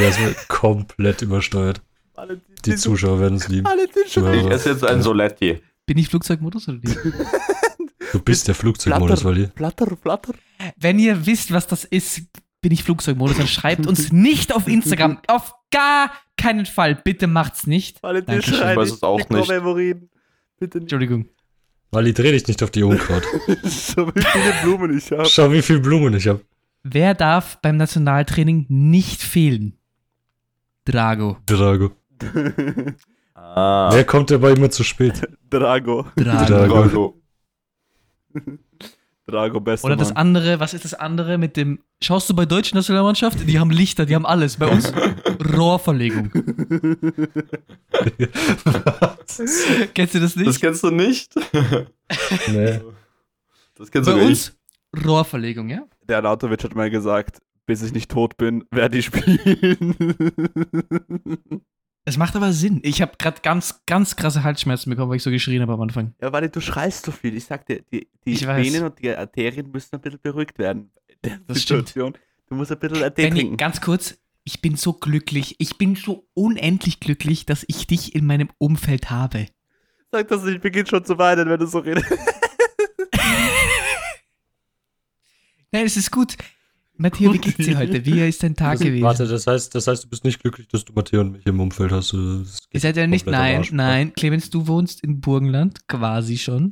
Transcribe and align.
Das 0.00 0.18
wird 0.18 0.48
komplett 0.48 1.22
übersteuert. 1.22 1.82
Die 2.64 2.76
Zuschauer 2.76 3.20
werden 3.20 3.36
es 3.36 3.48
lieben. 3.48 3.68
Ich 4.06 4.16
esse 4.16 4.70
jetzt 4.70 4.84
ein 4.84 5.02
Soletti. 5.02 5.62
Bin 5.86 5.98
ich 5.98 6.08
Flugzeugmodus 6.08 6.68
oder 6.68 6.78
nicht? 6.78 6.98
Du 8.12 8.20
bist 8.20 8.48
der 8.48 8.54
Flugzeugmodus, 8.54 9.24
Wally. 9.24 9.48
Flatter, 9.56 9.96
flatter. 9.96 10.34
Wenn 10.76 10.98
ihr 10.98 11.26
wisst, 11.26 11.52
was 11.52 11.66
das 11.66 11.84
ist, 11.84 12.22
bin 12.60 12.72
ich 12.72 12.84
Flugzeugmodus, 12.84 13.38
dann 13.38 13.48
schreibt 13.48 13.86
uns 13.86 14.12
nicht 14.12 14.54
auf 14.54 14.68
Instagram. 14.68 15.18
Auf 15.28 15.54
gar 15.70 16.12
keinen 16.36 16.66
Fall. 16.66 16.94
Bitte 16.94 17.26
macht's 17.26 17.66
nicht. 17.66 18.02
Valentin 18.02 18.38
Ich 18.38 18.52
weiß 18.52 18.92
es 18.92 19.02
auch 19.02 19.18
nicht. 19.18 19.30
Bitte 19.48 20.78
nicht. 20.78 20.82
Entschuldigung. 20.84 21.28
Wally, 21.92 22.14
dreh 22.14 22.32
dich 22.32 22.48
nicht 22.48 22.62
auf 22.62 22.70
die 22.70 22.82
Unkraut. 22.82 23.22
so 23.64 24.06
wie 24.14 24.22
viele 24.22 24.54
Blumen 24.62 24.96
ich 24.96 25.12
habe. 25.12 25.26
Schau, 25.26 25.52
wie 25.52 25.60
viel 25.60 25.78
Blumen 25.78 26.14
ich 26.14 26.26
habe. 26.26 26.40
Wer 26.82 27.14
darf 27.14 27.58
beim 27.60 27.76
Nationaltraining 27.76 28.64
nicht 28.68 29.22
fehlen? 29.22 29.78
Drago. 30.84 31.38
Drago. 31.46 31.92
Ah. 33.34 33.90
Wer 33.92 34.04
kommt 34.04 34.30
dabei 34.30 34.52
immer 34.52 34.70
zu 34.70 34.84
spät? 34.84 35.28
Drago. 35.50 36.06
Drago. 36.16 36.46
Drago. 36.46 36.74
Drago. 36.74 37.22
Drago, 39.26 39.60
bester 39.60 39.86
Oder 39.86 39.94
das 39.96 40.08
Mann. 40.08 40.16
andere, 40.16 40.58
was 40.60 40.74
ist 40.74 40.84
das 40.84 40.94
andere 40.94 41.38
mit 41.38 41.56
dem. 41.56 41.78
Schaust 42.02 42.28
du 42.28 42.34
bei 42.34 42.44
deutschen 42.44 42.74
Nationalmannschaft? 42.76 43.48
Die 43.48 43.58
haben 43.60 43.70
Lichter, 43.70 44.04
die 44.04 44.14
haben 44.16 44.26
alles. 44.26 44.56
Bei 44.56 44.66
uns 44.66 44.92
Rohrverlegung. 45.56 46.30
Kennst 49.94 50.14
du 50.14 50.20
das 50.20 50.36
nicht? 50.36 50.48
Das 50.48 50.60
kennst 50.60 50.82
du 50.82 50.90
nicht? 50.90 51.34
nee. 52.48 52.80
Das 53.76 53.90
kennst 53.90 54.08
du 54.08 54.12
bei 54.14 54.18
nicht. 54.18 54.28
uns 54.28 54.56
Rohrverlegung, 55.04 55.70
ja? 55.70 55.86
Der 56.08 56.18
Anatovic 56.18 56.64
hat 56.64 56.74
mal 56.74 56.90
gesagt, 56.90 57.40
bis 57.64 57.82
ich 57.82 57.92
nicht 57.92 58.10
tot 58.10 58.36
bin, 58.36 58.64
werde 58.70 58.98
ich 58.98 59.06
spielen. 59.06 59.96
Es 62.04 62.16
macht 62.16 62.34
aber 62.34 62.52
Sinn. 62.52 62.80
Ich 62.82 63.00
habe 63.00 63.12
gerade 63.16 63.40
ganz, 63.42 63.80
ganz 63.86 64.16
krasse 64.16 64.42
Halsschmerzen 64.42 64.90
bekommen, 64.90 65.10
weil 65.10 65.18
ich 65.18 65.22
so 65.22 65.30
geschrien 65.30 65.62
habe 65.62 65.72
am 65.74 65.80
Anfang. 65.82 66.14
ja, 66.20 66.32
warte, 66.32 66.48
du 66.48 66.60
schreist 66.60 67.04
so 67.06 67.12
viel. 67.12 67.36
Ich 67.36 67.44
sag 67.44 67.64
dir, 67.66 67.82
die, 67.92 68.08
die. 68.26 68.40
Venen 68.40 68.82
und 68.84 68.98
die 68.98 69.14
Arterien 69.14 69.70
müssen 69.70 69.94
ein 69.94 70.00
bisschen 70.00 70.20
beruhigt 70.20 70.58
werden. 70.58 70.90
Das 71.46 71.62
stimmt. 71.62 71.86
Situation. 71.88 72.18
Du 72.48 72.56
musst 72.56 72.72
ein 72.72 72.80
bisschen 72.80 72.98
Tee 72.98 73.10
Benny, 73.22 73.40
trinken. 73.40 73.56
ganz 73.56 73.80
kurz, 73.80 74.18
ich 74.42 74.60
bin 74.60 74.74
so 74.74 74.92
glücklich. 74.92 75.54
Ich 75.58 75.78
bin 75.78 75.94
so 75.94 76.26
unendlich 76.34 76.98
glücklich, 76.98 77.46
dass 77.46 77.64
ich 77.68 77.86
dich 77.86 78.16
in 78.16 78.26
meinem 78.26 78.48
Umfeld 78.58 79.08
habe. 79.10 79.46
Sag 80.10 80.26
das 80.26 80.42
nicht, 80.42 80.56
ich 80.56 80.60
beginne 80.60 80.88
schon 80.88 81.04
zu 81.04 81.16
weinen, 81.18 81.48
wenn 81.48 81.60
du 81.60 81.66
so 81.66 81.78
redest. 81.78 82.06
Nein, 85.70 85.86
es 85.86 85.96
ist 85.96 86.10
gut. 86.10 86.36
Matteo, 87.02 87.32
wie 87.34 87.38
geht's 87.38 87.56
dir 87.56 87.76
heute? 87.78 88.04
Wie 88.06 88.20
ist 88.26 88.42
dein 88.42 88.54
Tag 88.56 88.70
Also, 88.70 88.84
gewesen? 88.84 89.02
warte, 89.04 89.26
das 89.26 89.46
heißt, 89.46 89.74
das 89.74 89.86
heißt, 89.86 90.04
du 90.04 90.08
bist 90.08 90.24
nicht 90.24 90.40
glücklich, 90.40 90.68
dass 90.68 90.84
du 90.84 90.92
Matteo 90.94 91.20
und 91.20 91.32
mich 91.32 91.44
im 91.46 91.58
Umfeld 91.60 91.90
hast. 91.92 92.12
Das 92.12 92.58
Ihr 92.70 92.80
seid 92.80 92.96
ja 92.96 93.06
nicht, 93.06 93.26
nein, 93.26 93.56
Arsch. 93.58 93.72
nein. 93.72 94.12
Clemens, 94.14 94.48
du 94.50 94.66
wohnst 94.66 95.02
in 95.02 95.20
Burgenland, 95.20 95.86
quasi 95.88 96.38
schon. 96.38 96.70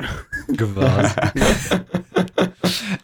Gewahrt. 0.48 1.14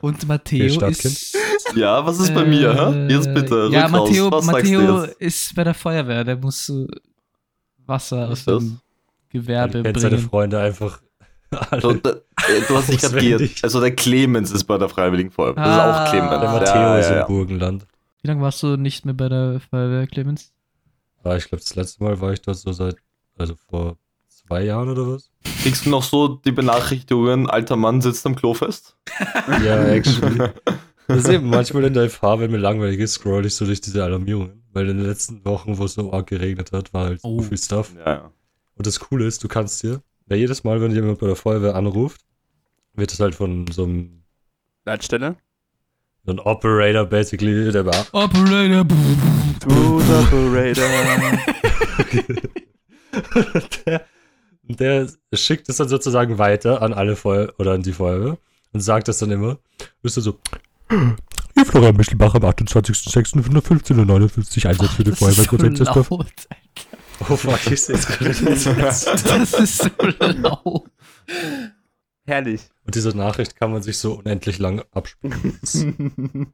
Und 0.00 0.26
Matteo 0.28 0.86
ist. 0.86 1.36
Ja, 1.74 2.04
was 2.04 2.20
ist 2.20 2.34
bei 2.34 2.44
mir? 2.44 2.74
Hä? 2.74 3.12
Jetzt 3.12 3.32
bitte. 3.34 3.68
Äh, 3.70 3.72
Ja. 3.72 3.88
Matteo, 3.88 4.30
Was 4.30 4.44
Matteo 4.46 5.02
ist 5.18 5.54
bei 5.54 5.64
der 5.64 5.74
Feuerwehr. 5.74 6.22
Der 6.24 6.36
muss 6.36 6.68
äh, 6.68 6.86
Wasser 7.86 8.28
aus 8.28 8.38
ist 8.40 8.48
das? 8.48 8.62
dem 8.62 8.78
Gewerbe 9.30 9.78
Du 9.78 9.82
kennst 9.82 10.00
seine 10.02 10.16
bringen. 10.16 10.28
Freunde 10.28 10.60
einfach 10.60 11.00
Du, 11.80 11.92
da, 11.94 12.10
äh, 12.10 12.60
du 12.68 12.76
hast 12.76 12.88
dich 12.92 13.00
geirrt. 13.00 13.50
Also 13.62 13.80
der 13.80 13.94
Clemens 13.94 14.50
ist 14.50 14.64
bei 14.64 14.78
der 14.78 14.88
Freiwilligen 14.88 15.30
Feuerwehr. 15.30 15.64
Das 15.64 15.74
ist 15.74 15.80
Ah. 15.80 16.04
auch 16.04 16.10
Clemens. 16.10 16.30
der 16.30 16.40
Ah, 16.48 16.52
Matteo 16.52 16.74
ja, 16.74 16.98
ist 16.98 17.06
ja, 17.06 17.12
im 17.12 17.18
ja. 17.20 17.26
Burgenland. 17.26 17.86
Wie 18.22 18.28
lange 18.28 18.42
warst 18.42 18.62
du 18.62 18.76
nicht 18.76 19.04
mehr 19.04 19.14
bei 19.14 19.28
der 19.28 19.60
Feuerwehr, 19.70 20.06
Clemens? 20.06 20.52
Ah, 21.24 21.36
ich 21.36 21.48
glaube, 21.48 21.62
das 21.62 21.74
letzte 21.74 22.02
Mal 22.04 22.20
war 22.20 22.32
ich 22.32 22.40
da 22.42 22.54
so 22.54 22.72
seit, 22.72 22.96
also 23.38 23.54
vor 23.68 23.96
zwei 24.28 24.64
Jahren 24.64 24.88
oder 24.88 25.06
was? 25.06 25.30
Kriegst 25.62 25.86
du 25.86 25.90
noch 25.90 26.02
so 26.02 26.28
die 26.28 26.52
Benachrichtigungen, 26.52 27.48
alter 27.48 27.76
Mann 27.76 28.00
sitzt 28.00 28.26
am 28.26 28.34
Klo 28.36 28.54
fest? 28.54 28.96
Ja, 29.64 29.84
actually. 29.84 30.50
Das 31.08 31.18
ist 31.18 31.28
eben 31.28 31.48
manchmal 31.50 31.84
in 31.84 31.94
der 31.94 32.10
FH, 32.10 32.40
wenn 32.40 32.50
mir 32.50 32.56
langweilig 32.56 32.98
ist, 32.98 33.12
scroll 33.12 33.46
ich 33.46 33.54
so 33.54 33.64
durch 33.64 33.80
diese 33.80 34.02
Alarmierungen. 34.02 34.64
Weil 34.72 34.88
in 34.88 34.96
den 34.98 35.06
letzten 35.06 35.44
Wochen, 35.44 35.78
wo 35.78 35.84
es 35.84 35.94
so 35.94 36.12
arg 36.12 36.26
geregnet 36.26 36.72
hat, 36.72 36.92
war 36.92 37.04
halt 37.04 37.20
Oh. 37.22 37.40
so 37.40 37.48
viel 37.48 37.58
Stuff. 37.58 37.92
Ja, 37.96 38.12
ja. 38.12 38.30
Und 38.74 38.88
das 38.88 38.98
Coole 38.98 39.24
ist, 39.24 39.44
du 39.44 39.46
kannst 39.46 39.80
dir, 39.84 40.00
ja, 40.28 40.36
jedes 40.36 40.64
Mal, 40.64 40.80
wenn 40.80 40.92
jemand 40.92 41.18
bei 41.18 41.26
der 41.26 41.36
Feuerwehr 41.36 41.74
anruft, 41.74 42.20
wird 42.94 43.12
es 43.12 43.20
halt 43.20 43.34
von 43.34 43.66
so 43.68 43.84
einem, 43.84 44.22
Leitstelle? 44.84 45.36
so 46.24 46.32
einem 46.32 46.40
Operator 46.40 47.04
basically, 47.04 47.70
der 47.70 47.86
war, 47.86 48.06
Operator. 48.12 48.84
Du 49.60 50.00
Operator. 50.00 50.84
der, 54.68 54.68
der 54.68 55.08
schickt 55.34 55.68
es 55.68 55.76
dann 55.76 55.88
sozusagen 55.88 56.38
weiter 56.38 56.82
an 56.82 56.92
alle 56.92 57.16
Feuer 57.16 57.52
oder 57.58 57.72
an 57.72 57.82
die 57.82 57.92
Feuerwehr 57.92 58.38
und 58.72 58.80
sagt 58.80 59.08
das 59.08 59.18
dann 59.18 59.30
immer. 59.30 59.58
Bist 60.02 60.16
du 60.16 60.20
so, 60.20 60.38
hier 60.90 61.16
Florian 61.64 61.96
Michelbach 61.96 62.34
am 62.34 62.44
28.06.1559 62.44 64.68
Einsatz 64.68 64.90
für 64.92 65.04
die 65.04 65.10
Das 65.10 65.22
ist 65.22 65.36
so 65.36 65.44
Feuerwehr. 65.56 65.94
laut. 65.94 66.26
Oh 67.20 67.36
fuck, 67.36 67.70
ich 67.72 67.82
sehe 67.82 67.96
es 67.96 68.06
gerade 68.06 68.30
nicht. 68.30 68.66
Das 68.66 69.52
ist 69.54 69.78
so 69.78 69.88
laut. 70.38 70.84
Herrlich. 72.26 72.62
Und 72.84 72.94
diese 72.94 73.16
Nachricht 73.16 73.56
kann 73.56 73.72
man 73.72 73.82
sich 73.82 73.98
so 73.98 74.14
unendlich 74.14 74.58
lang 74.58 74.82
abspielen. 74.92 75.60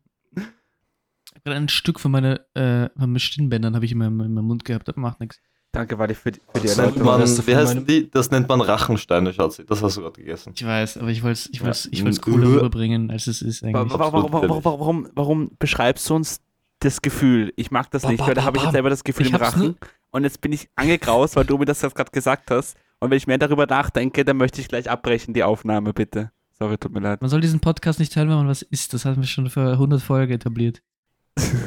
Gerade 1.44 1.56
ein 1.56 1.68
Stück 1.68 1.98
von, 1.98 2.10
meine, 2.12 2.40
äh, 2.54 2.88
von 2.98 3.10
meinen 3.10 3.18
Stirnbändern 3.18 3.74
habe 3.74 3.84
ich 3.84 3.92
in 3.92 3.98
meinem, 3.98 4.20
in 4.20 4.34
meinem 4.34 4.44
Mund 4.46 4.64
gehabt. 4.64 4.86
Das 4.86 4.96
macht 4.96 5.18
nichts. 5.20 5.40
Danke, 5.72 5.98
Wally, 5.98 6.14
für 6.14 6.30
die, 6.30 6.40
für 6.54 6.60
die 6.60 6.66
Das 6.68 6.76
man, 6.76 6.94
heißen 7.20 7.44
meinem- 7.78 7.86
die? 7.86 8.10
Das 8.10 8.30
nennt 8.30 8.46
man 8.48 8.60
Rachensteine, 8.60 9.32
Schatzi. 9.32 9.64
Das 9.64 9.82
hast 9.82 9.96
du 9.96 10.02
gerade 10.02 10.20
gegessen. 10.20 10.52
Ich 10.54 10.64
weiß, 10.64 10.98
aber 10.98 11.08
ich 11.08 11.22
wollte 11.22 11.40
es 11.40 11.48
ich 11.50 11.64
wollt's, 11.64 11.88
ich 11.90 12.04
wollt's 12.04 12.20
cooler 12.20 12.46
rüberbringen, 12.48 13.10
als 13.10 13.26
es 13.26 13.40
ist 13.40 13.64
eigentlich. 13.64 13.74
wa- 13.92 13.98
wa- 13.98 14.04
absolut 14.06 14.32
wa- 14.32 14.38
wa- 14.38 14.42
widerlich. 14.42 14.64
warum, 14.66 15.08
warum 15.14 15.50
beschreibst 15.58 16.08
du 16.10 16.14
uns 16.16 16.40
das 16.80 17.00
Gefühl? 17.00 17.52
Ich 17.56 17.70
mag 17.70 17.90
das 17.90 18.06
nicht, 18.06 18.20
weil 18.20 18.34
da 18.34 18.44
habe 18.44 18.58
ich 18.58 18.62
jetzt 18.62 18.72
selber 18.72 18.90
das 18.90 19.02
Gefühl 19.02 19.26
Ich 19.26 19.32
im 19.32 19.36
Rachen. 19.38 19.76
Und 20.12 20.24
jetzt 20.24 20.40
bin 20.40 20.52
ich 20.52 20.68
angegraust, 20.76 21.36
weil 21.36 21.44
du 21.44 21.58
mir 21.58 21.64
das 21.64 21.82
jetzt 21.82 21.94
gerade 21.94 22.10
gesagt 22.10 22.50
hast. 22.50 22.76
Und 23.00 23.10
wenn 23.10 23.16
ich 23.16 23.26
mehr 23.26 23.38
darüber 23.38 23.66
nachdenke, 23.66 24.24
dann 24.24 24.36
möchte 24.36 24.60
ich 24.60 24.68
gleich 24.68 24.88
abbrechen, 24.88 25.34
die 25.34 25.42
Aufnahme, 25.42 25.92
bitte. 25.92 26.30
Sorry, 26.58 26.78
tut 26.78 26.92
mir 26.92 27.00
leid. 27.00 27.20
Man 27.22 27.30
soll 27.30 27.40
diesen 27.40 27.60
Podcast 27.60 27.98
nicht 27.98 28.12
teilen, 28.12 28.28
wenn 28.28 28.36
man 28.36 28.48
was 28.48 28.62
isst. 28.62 28.92
Das 28.94 29.04
hatten 29.04 29.20
wir 29.20 29.26
schon 29.26 29.50
für 29.50 29.72
100 29.72 30.00
Folgen 30.00 30.32
etabliert. 30.34 30.82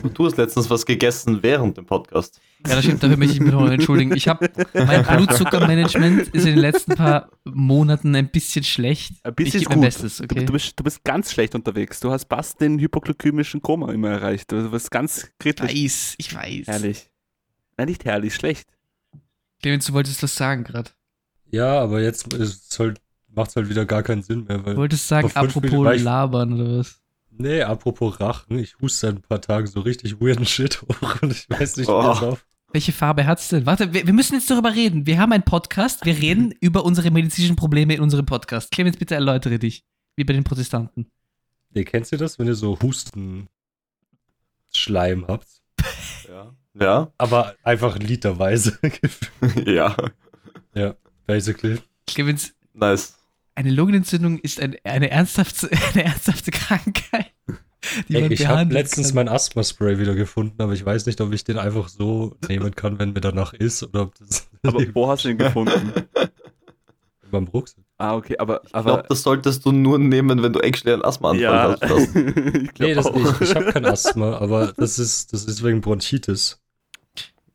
Und 0.04 0.16
du 0.18 0.26
hast 0.28 0.38
letztens 0.38 0.70
was 0.70 0.86
gegessen 0.86 1.42
während 1.42 1.76
dem 1.76 1.88
Podcast. 1.88 2.40
Ja, 2.68 2.76
das 2.76 2.84
stimmt, 2.84 3.02
dafür 3.02 3.18
möchte 3.18 3.34
ich 3.34 3.40
mich 3.40 3.52
noch 3.52 3.68
entschuldigen. 3.68 4.16
Ich 4.16 4.28
habe 4.28 4.48
mein 4.76 5.04
Blutzuckermanagement 5.18 6.28
ist 6.28 6.46
in 6.46 6.52
den 6.54 6.60
letzten 6.60 6.94
paar 6.94 7.32
Monaten 7.46 8.16
ein 8.16 8.30
bisschen 8.30 8.64
schlecht. 8.64 9.14
Ein 9.24 9.34
bisschen 9.34 9.62
ich 9.62 9.68
gebe 9.68 9.70
mein 9.72 9.78
gut. 9.80 9.86
Bestes, 9.86 10.18
Du, 10.18 10.24
okay? 10.26 10.46
du, 10.46 10.54
bist, 10.54 10.80
du 10.80 10.84
bist 10.84 11.04
ganz 11.04 11.32
schlecht 11.32 11.56
unterwegs. 11.56 12.00
Du 12.00 12.12
hast 12.12 12.28
fast 12.30 12.62
den 12.62 12.78
hypoglykämischen 12.78 13.64
Koma 13.64 13.92
immer 13.92 14.10
erreicht. 14.12 14.52
Du 14.52 14.70
bist 14.70 14.92
ganz 14.92 15.32
kritisch. 15.40 15.74
weiß, 15.74 16.16
ich 16.20 16.36
weiß. 16.36 16.68
Herrlich. 16.68 17.10
Nein, 17.78 17.88
nicht 17.88 18.06
herrlich, 18.06 18.34
schlecht. 18.36 18.68
Clemens, 19.62 19.86
du 19.88 19.94
wolltest 19.94 20.22
was 20.24 20.36
sagen 20.36 20.64
gerade. 20.64 20.92
ja, 21.52 21.80
aber 21.82 22.02
jetzt 22.02 22.28
halt, 22.80 23.02
macht 23.30 23.50
es 23.50 23.56
halt 23.56 23.70
wieder 23.70 23.86
gar 23.86 24.04
keinen 24.04 24.22
Sinn 24.24 24.44
mehr. 24.46 24.60
Du 24.60 24.66
Weil, 24.66 24.78
wolltest 24.78 25.08
sagen, 25.08 25.32
apropos 25.34 25.96
ich- 25.96 26.04
labern 26.04 26.54
oder 26.54 26.80
was? 26.80 27.02
nee, 27.32 27.62
apropos 27.62 28.20
Rachen, 28.20 28.60
ich 28.60 28.80
huste 28.80 29.08
seit 29.08 29.16
ein 29.16 29.22
paar 29.22 29.42
Tagen 29.42 29.68
so 29.68 29.82
richtig 29.82 30.22
weirden 30.22 30.46
Shit 30.46 30.82
hoch 30.82 31.22
und 31.22 31.32
ich 31.32 31.50
weiß 31.50 31.78
nicht, 31.78 31.88
wie 31.88 31.92
Oh. 31.92 32.02
das 32.04 32.22
auf. 32.24 32.46
Welche 32.72 32.92
Farbe 32.92 33.26
hat's 33.26 33.48
denn? 33.50 33.66
Warte, 33.66 33.94
wir, 33.94 34.06
wir 34.06 34.14
müssen 34.14 34.34
jetzt 34.36 34.50
darüber 34.50 34.74
reden. 34.76 35.06
Wir 35.06 35.18
haben 35.18 35.32
einen 35.32 35.44
Podcast. 35.44 36.06
Wir 36.06 36.18
reden 36.18 36.52
über 36.60 36.84
unsere 36.84 37.10
medizinischen 37.10 37.56
Probleme 37.56 37.94
in 37.96 38.02
unserem 38.02 38.26
Podcast. 38.26 38.72
Clemens, 38.72 38.98
bitte 38.98 39.16
erläutere 39.16 39.60
dich. 39.60 39.86
Wie 40.18 40.26
bei 40.26 40.34
den 40.34 40.44
Protestanten. 40.44 41.10
Nee, 41.72 41.86
kennst 41.86 42.12
du 42.12 42.18
das, 42.18 42.38
wenn 42.38 42.48
ihr 42.48 42.56
so 42.56 42.78
Husten 42.82 43.48
Schleim 44.74 45.26
habt? 45.28 45.48
Ja. 46.80 46.86
Ja. 46.86 47.12
Aber 47.18 47.56
einfach 47.64 47.98
literweise. 48.00 48.78
ja. 49.66 49.96
basically. 51.26 51.80
Clemens, 52.08 52.54
Nice. 52.74 53.16
eine 53.56 53.72
Lungenentzündung 53.72 54.40
ist 54.40 54.60
ein, 54.60 54.76
eine, 54.84 55.10
ernsthafte, 55.10 55.70
eine 55.94 56.04
ernsthafte 56.04 56.52
Krankheit, 56.52 57.32
die 58.10 58.16
Ey, 58.16 58.22
man 58.24 58.32
ich 58.32 58.46
habe 58.48 58.74
letztens 58.74 59.08
kann. 59.10 59.16
mein 59.16 59.30
Asthma-Spray 59.30 60.00
wieder 60.00 60.16
gefunden, 60.16 60.62
aber 60.62 60.74
ich 60.74 60.86
weiß 60.86 61.06
nicht, 61.06 61.22
ob 61.22 61.32
ich 61.34 61.44
den 61.44 61.58
einfach 61.58 61.88
so 61.88 62.36
nehmen 62.48 62.76
kann, 62.76 63.00
wenn 63.00 63.14
mir 63.14 63.22
danach 63.22 63.54
ist 63.54 63.84
oder 63.84 64.02
ob 64.04 64.16
das 64.20 64.48
Aber 64.64 64.84
wo 64.94 65.08
hast 65.08 65.24
du 65.26 65.30
ihn 65.30 65.38
gefunden? 65.38 65.94
beim 67.32 67.48
Rucksack. 67.48 67.84
Ah, 67.98 68.16
okay, 68.16 68.38
aber. 68.38 68.62
Ich 68.66 68.76
aber 68.76 68.94
glaube, 68.94 69.06
das 69.10 69.24
solltest 69.24 69.66
du 69.66 69.72
nur 69.72 69.98
nehmen, 70.00 70.42
wenn 70.44 70.54
du 70.54 70.60
actually 70.60 70.94
einen 70.94 71.04
Asthmaanfall 71.04 71.42
ja. 71.42 71.78
hast. 71.82 72.16
ich 72.16 72.74
glaub 72.74 72.80
Nee, 72.80 72.94
das 72.94 73.06
auch. 73.06 73.16
nicht. 73.16 73.42
Ich 73.42 73.56
habe 73.56 73.72
kein 73.72 73.86
Asthma, 73.86 74.38
aber 74.38 74.74
das 74.76 75.00
ist, 75.00 75.32
das 75.34 75.46
ist 75.46 75.64
wegen 75.64 75.82
Bronchitis. 75.82 76.62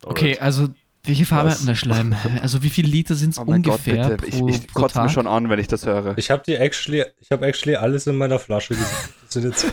Okay, 0.05 0.39
also 0.39 0.69
Welche 1.05 1.25
Farbe 1.25 1.47
Was? 1.49 1.55
hat 1.55 1.61
denn 1.61 1.67
der 1.69 1.75
Schleim? 1.77 2.15
Also 2.43 2.63
wie 2.63 2.69
viele 2.71 2.89
Liter 2.89 3.15
sind 3.15 3.31
es 3.31 3.39
Oh 3.39 3.45
Gott, 3.45 3.55
ungefähr 3.57 4.17
bitte. 4.17 4.31
pro, 4.39 4.49
ich 4.49 4.55
ich 4.57 4.67
pro 4.69 4.81
kotze 4.83 4.95
Tag? 4.95 5.05
mich 5.05 5.13
schon 5.13 5.27
an, 5.27 5.49
wenn 5.49 5.59
ich 5.59 5.67
das 5.69 5.87
höre. 5.87 6.17
Ich 6.19 6.31
habe 6.31 6.43
die 6.47 6.55
actually, 6.57 7.05
ich 7.21 7.31
habe 7.31 7.47
actually 7.47 7.77
alles 7.77 8.07
in 8.07 8.17
meiner 8.17 8.39
Flasche 8.39 8.75
gesehen. 8.75 8.87
Das 9.31 9.35
sind 9.35 9.45
jetzt 9.45 9.65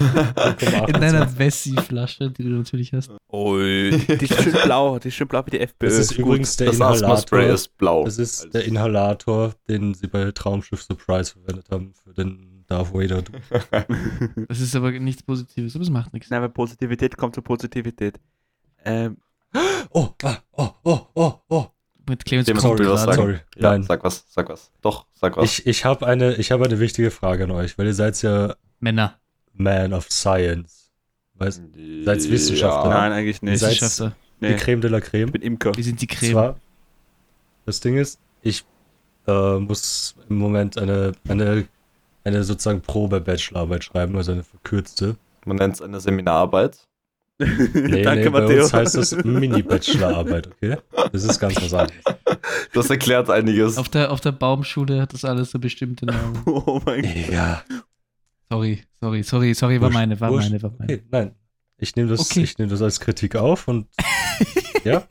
In 0.88 1.02
deiner 1.02 1.36
Wessi-Flasche, 1.40 2.30
die 2.30 2.44
du 2.44 2.50
natürlich 2.50 2.94
hast. 2.94 3.10
Ui. 3.34 3.90
Die 4.08 4.26
ist 4.26 4.44
schön 4.44 4.54
blau, 4.64 5.00
die 5.00 5.08
ist 5.08 5.16
schön 5.16 5.28
blau 5.28 5.44
wie 5.48 5.50
die 5.50 5.60
FPÖ. 5.62 5.88
Das 5.88 5.98
ist 5.98 6.10
gut. 6.16 6.20
übrigens 6.20 6.58
der 6.58 6.68
Das 6.68 6.76
Inhalator. 6.76 7.40
ist 7.42 7.76
blau. 7.78 8.06
Das 8.06 8.20
ist 8.20 8.54
der 8.54 8.66
Inhalator, 8.66 9.56
den 9.68 9.96
sie 9.96 10.06
bei 10.08 10.32
Traumschiff 10.32 10.84
Surprise 10.84 11.32
verwendet 11.34 11.66
haben 11.72 11.92
für 12.04 12.14
den 12.14 12.64
Darth 12.68 12.94
Vader. 12.94 13.24
Das 14.48 14.60
ist 14.60 14.76
aber 14.76 14.92
nichts 14.92 15.24
Positives, 15.24 15.76
aber 15.76 15.84
es 15.84 15.90
macht 15.90 16.14
nichts. 16.14 16.30
Nein, 16.30 16.42
weil 16.44 16.50
Positivität 16.50 17.18
kommt 17.18 17.34
zu 17.34 17.42
Positivität. 17.42 18.20
Ähm, 18.86 19.18
Oh, 19.92 20.10
ah, 20.24 20.38
oh, 20.52 20.70
oh, 20.84 21.00
oh, 21.16 21.34
oh. 21.50 21.66
Mit 22.10 22.24
Clemens 22.26 22.46
Dem 22.46 22.58
kommt 22.58 22.80
will 22.80 22.90
was 22.90 23.02
sagen. 23.04 23.16
Sorry, 23.16 23.40
Ja, 23.58 23.72
nein. 23.72 23.84
sag 23.84 24.04
was, 24.04 24.24
sag 24.30 24.48
was. 24.50 24.72
Doch, 24.82 25.08
sag 25.14 25.36
was. 25.36 25.46
Ich, 25.60 25.68
ich 25.68 25.86
habe 25.86 26.06
eine, 26.08 26.36
ich 26.36 26.52
hab 26.52 26.62
eine 26.62 26.80
wichtige 26.80 27.12
Frage 27.12 27.44
an 27.46 27.52
euch, 27.52 27.78
weil 27.78 27.88
ihr 27.88 27.94
seid 27.94 28.22
ja 28.22 28.56
Männer, 28.80 29.20
Man 29.54 29.94
of 29.94 30.08
Science. 30.12 30.92
Weißt 31.36 31.62
seid's 32.06 32.30
Wissenschaftler? 32.30 32.90
nein, 32.92 33.12
eigentlich 33.12 33.42
nicht. 33.42 33.60
Seid- 33.60 33.72
Wissenschaftler. 33.82 34.16
die 34.42 34.46
Nee, 34.50 34.56
Creme 34.56 34.82
de 34.82 34.90
la 34.92 35.02
Creme. 35.02 35.26
ich 35.28 35.32
bin 35.34 35.42
Imker. 35.42 35.76
Wir 35.76 35.84
sind 35.84 36.00
die 36.02 36.08
Creme. 36.08 36.32
Zwar, 36.32 36.56
das 37.66 37.80
Ding 37.80 37.98
ist, 37.98 38.20
ich 38.42 38.64
äh, 39.28 39.58
muss 39.60 40.16
im 40.30 40.38
Moment 40.38 40.78
eine, 40.78 41.12
eine, 41.28 41.68
eine 42.24 42.44
sozusagen 42.44 42.82
Probe-Bachelorarbeit 42.82 43.84
schreiben, 43.84 44.16
also 44.16 44.32
eine 44.32 44.44
verkürzte. 44.44 45.18
Man 45.46 45.58
nennt 45.58 45.76
es 45.76 45.82
eine 45.82 46.00
Seminararbeit. 46.00 46.88
Nee, 47.40 47.48
Danke, 48.04 48.24
nee, 48.26 48.30
bei 48.30 48.42
Matteo. 48.42 48.64
uns 48.64 48.74
heißt 48.74 48.96
das 48.96 49.24
Mini-Bachelorarbeit, 49.24 50.48
okay? 50.48 50.78
Das 51.12 51.24
ist 51.24 51.40
ganz 51.40 51.56
was 51.58 51.74
anderes. 51.74 52.02
Das 52.74 52.90
erklärt 52.90 53.30
einiges. 53.30 53.78
Auf 53.78 53.90
der, 53.90 54.12
auf 54.12 54.22
der 54.22 54.32
Baumschule 54.32 55.02
hat 55.02 55.14
das 55.14 55.24
alles 55.24 55.52
so 55.52 55.60
bestimmte 55.60 56.06
Namen. 56.06 56.42
Oh 56.46 56.82
mein 56.86 57.02
Gott. 57.04 57.30
Ja. 57.32 57.64
Sorry, 58.50 58.84
sorry, 59.00 59.24
sorry, 59.24 59.54
sorry, 59.54 59.82
war 59.82 59.90
meine, 59.90 60.20
war 60.20 60.32
meine, 60.32 60.62
war 60.64 60.72
meine. 60.80 60.94
Okay, 60.94 61.04
nein. 61.12 61.36
Ich 61.78 61.96
nehme 61.96 62.10
das, 62.10 62.22
Okay. 62.22 62.42
ich 62.42 62.58
nehm 62.58 62.70
das 62.70 62.82
als 62.82 63.00
Kritik 63.00 63.36
auf 63.36 63.68
und 63.68 63.88
ja. 64.84 65.04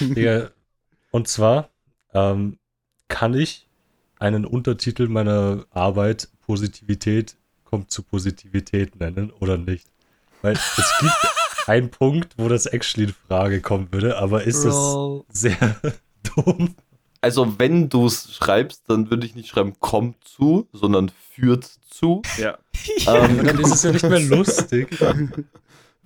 Digga, 0.00 0.50
und 1.10 1.26
zwar 1.28 1.70
ähm, 2.12 2.58
kann 3.08 3.34
ich 3.34 3.66
einen 4.18 4.44
Untertitel 4.44 5.08
meiner 5.08 5.64
Arbeit 5.70 6.28
Positivität 6.46 7.36
kommt 7.64 7.90
zu 7.90 8.02
Positivität 8.02 9.00
nennen 9.00 9.30
oder 9.30 9.56
nicht? 9.56 9.86
Weil 10.44 10.52
es 10.54 10.92
gibt 11.00 11.12
einen 11.66 11.90
Punkt, 11.90 12.34
wo 12.36 12.48
das 12.48 12.66
actually 12.66 13.08
in 13.08 13.14
Frage 13.28 13.60
kommen 13.62 13.88
würde, 13.90 14.18
aber 14.18 14.44
ist 14.44 14.64
das 14.64 14.74
Bro. 14.74 15.24
sehr 15.30 15.56
dumm? 16.36 16.74
Also, 17.22 17.58
wenn 17.58 17.88
du 17.88 18.04
es 18.06 18.34
schreibst, 18.34 18.82
dann 18.88 19.08
würde 19.10 19.24
ich 19.26 19.34
nicht 19.34 19.48
schreiben, 19.48 19.72
kommt 19.80 20.16
zu, 20.28 20.68
sondern 20.74 21.10
führt 21.32 21.64
zu. 21.88 22.20
Ja. 22.38 22.58
Ähm, 23.06 23.42
Dann 23.46 23.58
ist 23.60 23.72
es 23.72 23.82
ja 23.82 23.92
nicht 23.92 24.02
mehr 24.06 24.20
lustig. 24.20 24.88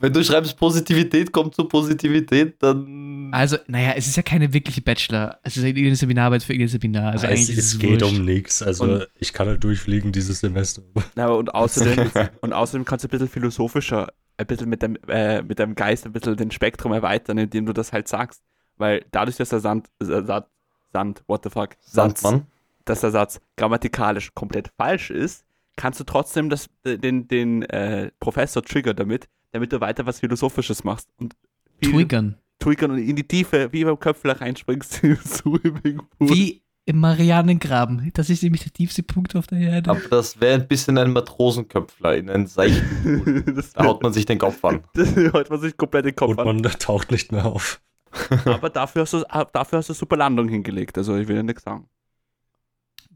wenn 0.00 0.12
du 0.12 0.22
schreibst, 0.22 0.56
Positivität 0.56 1.32
kommt 1.32 1.56
zu 1.56 1.64
Positivität, 1.64 2.54
dann. 2.62 3.30
Also, 3.32 3.56
naja, 3.66 3.94
es 3.96 4.06
ist 4.06 4.16
ja 4.16 4.22
keine 4.22 4.52
wirkliche 4.52 4.80
Bachelor. 4.80 5.38
Es 5.42 5.56
ist 5.56 5.62
ja 5.64 5.68
irgendeine 5.70 5.96
Seminararbeit 5.96 6.44
für 6.44 6.52
irgendein 6.52 6.80
Seminar. 6.80 7.12
Also 7.12 7.26
es, 7.26 7.32
eigentlich 7.32 7.50
ist 7.50 7.58
es 7.58 7.72
es 7.74 7.78
geht 7.80 8.00
wurscht. 8.00 8.14
um 8.16 8.24
nichts. 8.24 8.62
Also 8.62 8.84
Und- 8.84 9.08
ich 9.18 9.32
kann 9.32 9.48
halt 9.48 9.64
durchfliegen 9.64 10.12
dieses 10.12 10.38
Semester. 10.38 10.82
Na, 11.16 11.24
aber 11.24 11.36
und 11.38 11.52
außerdem, 11.52 12.10
und 12.42 12.52
außerdem 12.52 12.84
kannst 12.84 13.04
du 13.04 13.08
ein 13.08 13.10
bisschen 13.10 13.28
philosophischer, 13.28 14.12
ein 14.38 14.46
bisschen 14.46 14.68
mit 14.68 14.82
deinem, 14.82 14.96
äh, 15.08 15.42
mit 15.42 15.58
deinem 15.58 15.74
Geist 15.74 16.06
ein 16.06 16.12
bisschen 16.12 16.36
den 16.36 16.50
Spektrum 16.50 16.92
erweitern, 16.92 17.36
indem 17.38 17.66
du 17.66 17.72
das 17.72 17.92
halt 17.92 18.08
sagst. 18.08 18.42
Weil 18.76 19.04
dadurch, 19.10 19.36
dass 19.36 19.48
der 19.50 19.60
Sand, 19.60 19.88
äh, 20.00 20.04
Sand, 20.06 20.46
Sand, 20.92 21.22
what 21.26 21.42
the 21.44 21.50
fuck, 21.50 21.76
Satz, 21.80 22.20
Sandmann. 22.22 22.46
dass 22.84 23.00
der 23.00 23.10
Satz 23.10 23.40
grammatikalisch 23.56 24.32
komplett 24.34 24.70
falsch 24.78 25.10
ist, 25.10 25.44
kannst 25.76 26.00
du 26.00 26.04
trotzdem 26.04 26.48
das, 26.48 26.70
äh, 26.84 26.96
den, 26.96 27.28
den 27.28 27.62
äh, 27.64 28.10
Professor 28.20 28.62
triggern 28.62 28.96
damit, 28.96 29.28
damit 29.52 29.72
du 29.72 29.80
weiter 29.80 30.06
was 30.06 30.20
Philosophisches 30.20 30.84
machst. 30.84 31.08
Und 31.18 31.34
viel- 31.82 31.92
Triggern. 31.92 32.38
triggern 32.60 32.92
und 32.92 32.98
in 32.98 33.16
die 33.16 33.26
Tiefe, 33.26 33.72
wie 33.72 33.84
beim 33.84 33.98
Köpfler 33.98 34.40
reinspringst 34.40 35.02
im 35.04 35.16
Swimmingpool. 35.16 36.28
Wie 36.30 36.62
im 36.88 37.00
Marianengraben. 37.00 38.10
Das 38.14 38.30
ist 38.30 38.42
nämlich 38.42 38.62
der 38.62 38.72
tiefste 38.72 39.02
Punkt 39.02 39.36
auf 39.36 39.46
der 39.46 39.58
Erde. 39.58 39.90
Aber 39.90 40.00
das 40.08 40.40
wäre 40.40 40.54
ein 40.54 40.66
bisschen 40.66 40.96
ein 40.96 41.12
Matrosenköpfler 41.12 42.16
in 42.16 42.30
einen 42.30 42.46
seichten. 42.46 43.62
Da 43.74 43.84
haut 43.84 44.02
man 44.02 44.14
sich 44.14 44.24
den 44.24 44.38
Kopf 44.38 44.64
an. 44.64 44.82
das 44.94 45.14
haut 45.34 45.50
man 45.50 45.60
sich 45.60 45.76
komplett 45.76 46.06
den 46.06 46.16
Kopf 46.16 46.30
Und 46.30 46.40
an. 46.40 46.46
man 46.46 46.62
taucht 46.62 47.10
nicht 47.10 47.30
mehr 47.30 47.44
auf. 47.44 47.82
Aber 48.46 48.70
dafür 48.70 49.02
hast, 49.02 49.12
du, 49.12 49.22
ah, 49.28 49.44
dafür 49.44 49.78
hast 49.80 49.90
du 49.90 49.92
super 49.92 50.16
Landung 50.16 50.48
hingelegt, 50.48 50.96
also 50.96 51.14
ich 51.16 51.28
will 51.28 51.36
ja 51.36 51.42
nichts 51.42 51.62
sagen. 51.62 51.90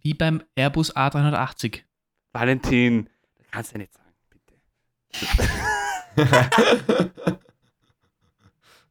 Wie 0.02 0.12
beim 0.12 0.42
Airbus 0.54 0.94
A380. 0.94 1.80
Valentin, 2.34 3.08
das 3.38 3.46
kannst 3.50 3.72
du 3.72 3.78
ja 3.78 3.78
nicht 3.78 3.94
sagen, 3.94 4.12
bitte. 4.28 4.54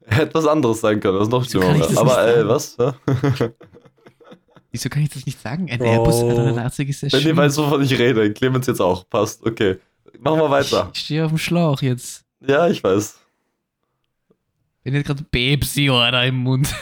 Hätte 0.07 0.33
was 0.33 0.47
anderes 0.47 0.81
sein 0.81 0.99
können, 0.99 1.19
das 1.19 1.27
ist 1.27 1.31
noch 1.31 1.45
schlimmer. 1.45 1.77
das 1.77 1.97
Aber 1.97 2.27
äh, 2.27 2.47
was? 2.47 2.77
Ja? 4.71 4.73
Wieso 4.73 4.89
kann 4.89 5.03
ich 5.03 5.09
das 5.09 5.25
nicht 5.25 5.41
sagen? 5.41 5.69
Ein 5.69 5.79
Bro. 5.79 5.91
Airbus 5.91 6.15
A380 6.23 6.87
ist 6.87 6.99
sehr 7.01 7.11
Wenn 7.11 7.19
ihr 7.19 7.23
schön. 7.23 7.37
weißt, 7.37 7.57
wovon 7.57 7.81
ich 7.83 7.97
rede, 7.97 8.31
Clemens 8.33 8.67
jetzt 8.67 8.79
auch. 8.79 9.07
Passt, 9.09 9.45
okay. 9.45 9.77
Machen 10.19 10.39
wir 10.39 10.49
weiter. 10.49 10.89
Ich 10.93 11.01
stehe 11.01 11.25
auf 11.25 11.31
dem 11.31 11.37
Schlauch 11.37 11.81
jetzt. 11.81 12.23
Ja, 12.39 12.67
ich 12.67 12.83
weiß. 12.83 13.19
Bin 14.83 14.95
jetzt 14.95 15.05
gerade 15.07 15.23
Pepsi 15.23 15.89
oder 15.89 16.25
im 16.25 16.37
Mund. 16.37 16.73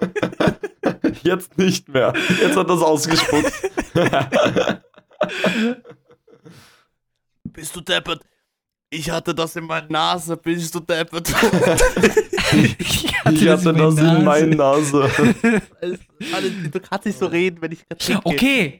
Jetzt 1.22 1.58
nicht 1.58 1.86
mehr. 1.88 2.14
Jetzt 2.40 2.56
hat 2.56 2.70
das 2.70 2.80
ausgespuckt. 2.80 3.52
Bist 7.44 7.76
du 7.76 7.80
deppert? 7.82 8.22
Ich 8.92 9.08
hatte 9.08 9.32
das 9.34 9.54
in 9.54 9.64
meiner 9.64 9.86
Nase, 9.88 10.36
bist 10.36 10.74
du 10.74 10.80
deppert? 10.80 11.28
ich 12.78 13.04
Ich 13.30 13.48
hatte 13.48 13.72
das 13.72 13.96
in 13.98 14.24
meiner 14.24 14.46
Nase. 14.56 15.08
Du 16.72 16.80
kannst 16.80 17.06
nicht 17.06 17.18
so 17.18 17.26
reden, 17.26 17.58
wenn 17.62 17.70
ich 17.70 17.86
gerade. 17.88 18.20
Okay. 18.24 18.78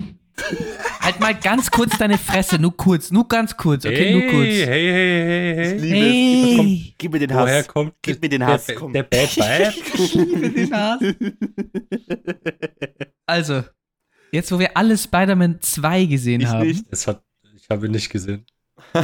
halt 1.01 1.21
mal 1.21 1.35
ganz 1.35 1.71
kurz 1.71 1.97
deine 1.97 2.19
Fresse. 2.19 2.59
Nur 2.59 2.77
kurz. 2.77 3.12
Nur 3.12 3.29
ganz 3.29 3.57
kurz. 3.57 3.85
Okay, 3.87 4.12
nur 4.12 4.23
hey, 4.23 4.31
kurz. 4.31 4.47
hey, 4.47 4.67
hey, 4.67 4.93
hey, 5.23 5.55
hey. 5.55 5.77
Ich 5.77 5.83
liebe 5.83 5.97
es. 5.97 6.57
Komm, 6.57 6.67
Hey. 6.67 6.95
gib 6.99 7.12
mir 7.12 7.19
den 7.21 7.31
Woher 7.31 7.59
Hass. 7.59 7.69
kommt 7.69 7.93
Gib 8.03 8.21
mir 8.23 8.29
den 8.29 8.41
der, 8.41 8.49
Hass, 8.49 8.67
der, 8.67 8.75
komm. 8.75 8.93
der 8.93 9.03
Bad 9.05 9.37
Vibe? 9.37 9.73
Also, 13.26 13.62
jetzt 14.33 14.50
wo 14.50 14.59
wir 14.59 14.76
alle 14.76 14.99
Spider-Man 14.99 15.61
2 15.61 16.07
gesehen 16.07 16.40
Ich 16.40 16.49
haben. 16.49 16.67
nicht. 16.67 16.85
Das 16.90 17.07
hat, 17.07 17.23
ich 17.55 17.69
habe 17.71 17.87
ihn 17.87 17.93
nicht 17.93 18.11
gesehen. 18.11 18.45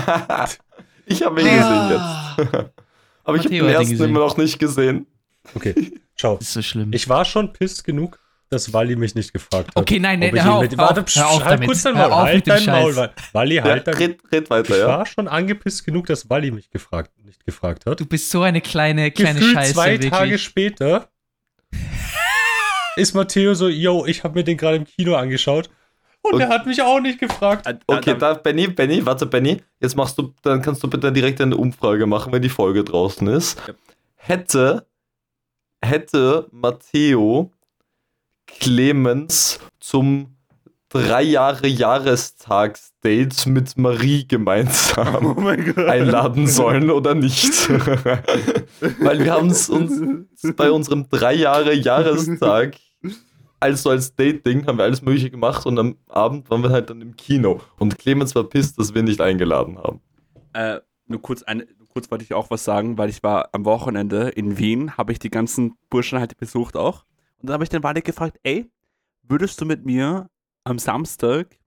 ich 1.07 1.23
habe 1.23 1.41
ihn 1.41 1.47
gesehen 1.47 1.63
Ah. 1.63 2.37
jetzt. 2.39 2.53
Aber 3.25 3.37
ich 3.39 3.45
habe 3.45 3.55
Matteo 3.55 3.65
den 3.67 3.75
ersten 3.75 3.91
gesehen. 3.91 4.09
immer 4.11 4.21
noch 4.21 4.37
nicht 4.37 4.59
gesehen. 4.59 5.07
Okay, 5.55 5.93
ciao. 6.17 6.37
Ist 6.37 6.53
so 6.53 6.63
schlimm. 6.63 6.93
Ich 6.93 7.09
war 7.09 7.25
schon 7.25 7.53
pisst 7.53 7.83
genug, 7.85 8.21
dass 8.51 8.73
Wally 8.73 8.95
mich 8.95 9.15
nicht 9.17 9.33
gefragt 9.33 9.69
hat. 9.69 9.77
Okay, 9.77 9.99
nein, 9.99 10.21
nein, 10.21 10.35
ich 10.37 10.43
hör 10.45 10.55
auf, 10.57 10.63
mit- 10.63 10.79
Warte, 10.79 11.05
hör 11.19 11.27
auf 11.29 11.45
halt 11.45 11.55
damit. 11.55 11.67
kurz 11.69 11.83
dein 11.83 11.95
Maul, 11.95 12.13
auf 12.13 12.23
mit 12.33 12.33
halt 12.33 12.47
dem 12.47 12.67
dein 12.67 12.83
Maul. 12.83 13.11
Wally. 13.33 13.55
Ja, 13.57 13.63
halt 13.65 13.87
dein 13.89 13.95
red, 13.95 14.19
red 14.31 14.51
weiter, 14.51 14.75
Ich 14.75 14.81
ja. 14.81 14.87
war 14.89 15.07
schon 15.07 15.27
angepisst 15.27 15.85
genug, 15.85 16.07
dass 16.07 16.31
Wally 16.31 16.53
mich 16.53 16.71
gefragt, 16.71 17.11
nicht 17.25 17.45
gefragt 17.45 17.87
hat. 17.87 17.99
Du 17.99 18.07
bist 18.07 18.31
so 18.31 18.43
eine 18.43 18.61
kleine, 18.61 19.11
kleine 19.11 19.39
Gefühlt 19.41 19.57
Scheiße. 19.57 19.73
zwei 19.75 19.93
wirklich. 19.93 20.11
Tage 20.13 20.39
später 20.39 21.09
ist 22.97 23.15
Matteo 23.15 23.55
so, 23.55 23.69
yo, 23.69 24.07
ich 24.07 24.25
habe 24.25 24.35
mir 24.39 24.45
den 24.45 24.57
gerade 24.57 24.77
im 24.77 24.85
Kino 24.85 25.15
angeschaut 25.17 25.69
und 26.33 26.40
er 26.40 26.49
hat 26.49 26.66
mich 26.66 26.80
auch 26.83 27.00
nicht 27.00 27.18
gefragt. 27.18 27.66
Okay, 27.87 28.16
da, 28.18 28.35
Benny, 28.35 28.68
Benny, 28.68 29.04
warte, 29.04 29.26
Benny. 29.26 29.62
Jetzt 29.80 29.97
machst 29.97 30.18
du, 30.18 30.33
dann 30.42 30.62
kannst 30.62 30.83
du 30.83 30.88
bitte 30.88 31.12
direkt 31.12 31.40
eine 31.40 31.56
Umfrage 31.56 32.06
machen, 32.06 32.33
wenn 32.33 32.42
die 32.42 32.49
Folge 32.49 32.85
draußen 32.85 33.26
ist. 33.28 33.59
Ja. 33.66 33.75
Hätte, 34.16 34.87
hätte 35.83 36.49
Matteo 36.50 37.50
Clemens 38.47 39.61
zum 39.80 40.37
drei 40.88 41.23
Jahre 41.23 41.66
Jahrestagsdate 41.66 43.49
mit 43.49 43.76
Marie 43.76 44.26
gemeinsam 44.26 45.26
Oh 45.37 45.40
mein 45.40 45.64
Gott. 45.75 45.87
einladen 45.88 46.47
sollen 46.47 46.90
oder 46.90 47.14
nicht? 47.14 47.68
Weil 47.71 49.25
wir 49.25 49.33
haben 49.33 49.50
es 49.50 49.68
uns 49.68 50.00
bei 50.56 50.71
unserem 50.71 51.09
drei 51.09 51.35
Jahre 51.35 51.75
Jahrestag 51.75 52.76
also 53.61 53.91
als 53.91 54.15
Date-Ding 54.15 54.67
haben 54.67 54.79
wir 54.79 54.85
alles 54.85 55.03
mögliche 55.03 55.31
gemacht 55.31 55.67
und 55.67 55.79
am 55.79 55.97
Abend 56.09 56.51
waren 56.51 56.63
wir 56.63 56.71
halt 56.71 56.91
dann 56.91 57.01
im 57.01 57.17
Kino 57.17 57.61
und 57.79 57.99
Clemens 57.99 58.35
war 58.35 58.45
pisst, 58.45 58.79
dass 58.79 58.95
wir 58.95 59.03
nicht 59.03 59.21
eingeladen 59.21 59.79
haben. 59.79 60.01
Äh, 60.53 60.81
nur 61.07 61.23
kurz, 61.23 61.43
eine, 61.43 61.67
kurz 61.93 62.11
wollte 62.11 62.25
ich 62.25 62.35
auch 62.35 62.51
was 62.51 62.65
sagen, 62.65 62.99
weil 62.99 63.09
ich 63.09 63.23
war 63.23 63.51
am 63.53 63.65
Wochenende 63.65 64.29
in 64.29 64.59
Wien, 64.59 64.97
habe 64.97 65.13
ich 65.13 65.19
die 65.19 65.31
ganzen 65.31 65.77
Burschen 65.89 66.19
halt 66.19 66.37
besucht 66.37 66.77
auch. 66.77 67.05
Und 67.39 67.49
dann 67.49 67.55
habe 67.55 67.65
ich 67.65 67.71
den 67.71 67.83
Wale 67.83 68.03
gefragt, 68.03 68.39
ey, 68.43 68.71
würdest 69.23 69.61
du 69.61 69.65
mit 69.65 69.85
mir 69.85 70.29
am 70.65 70.79
Samstag 70.79 71.59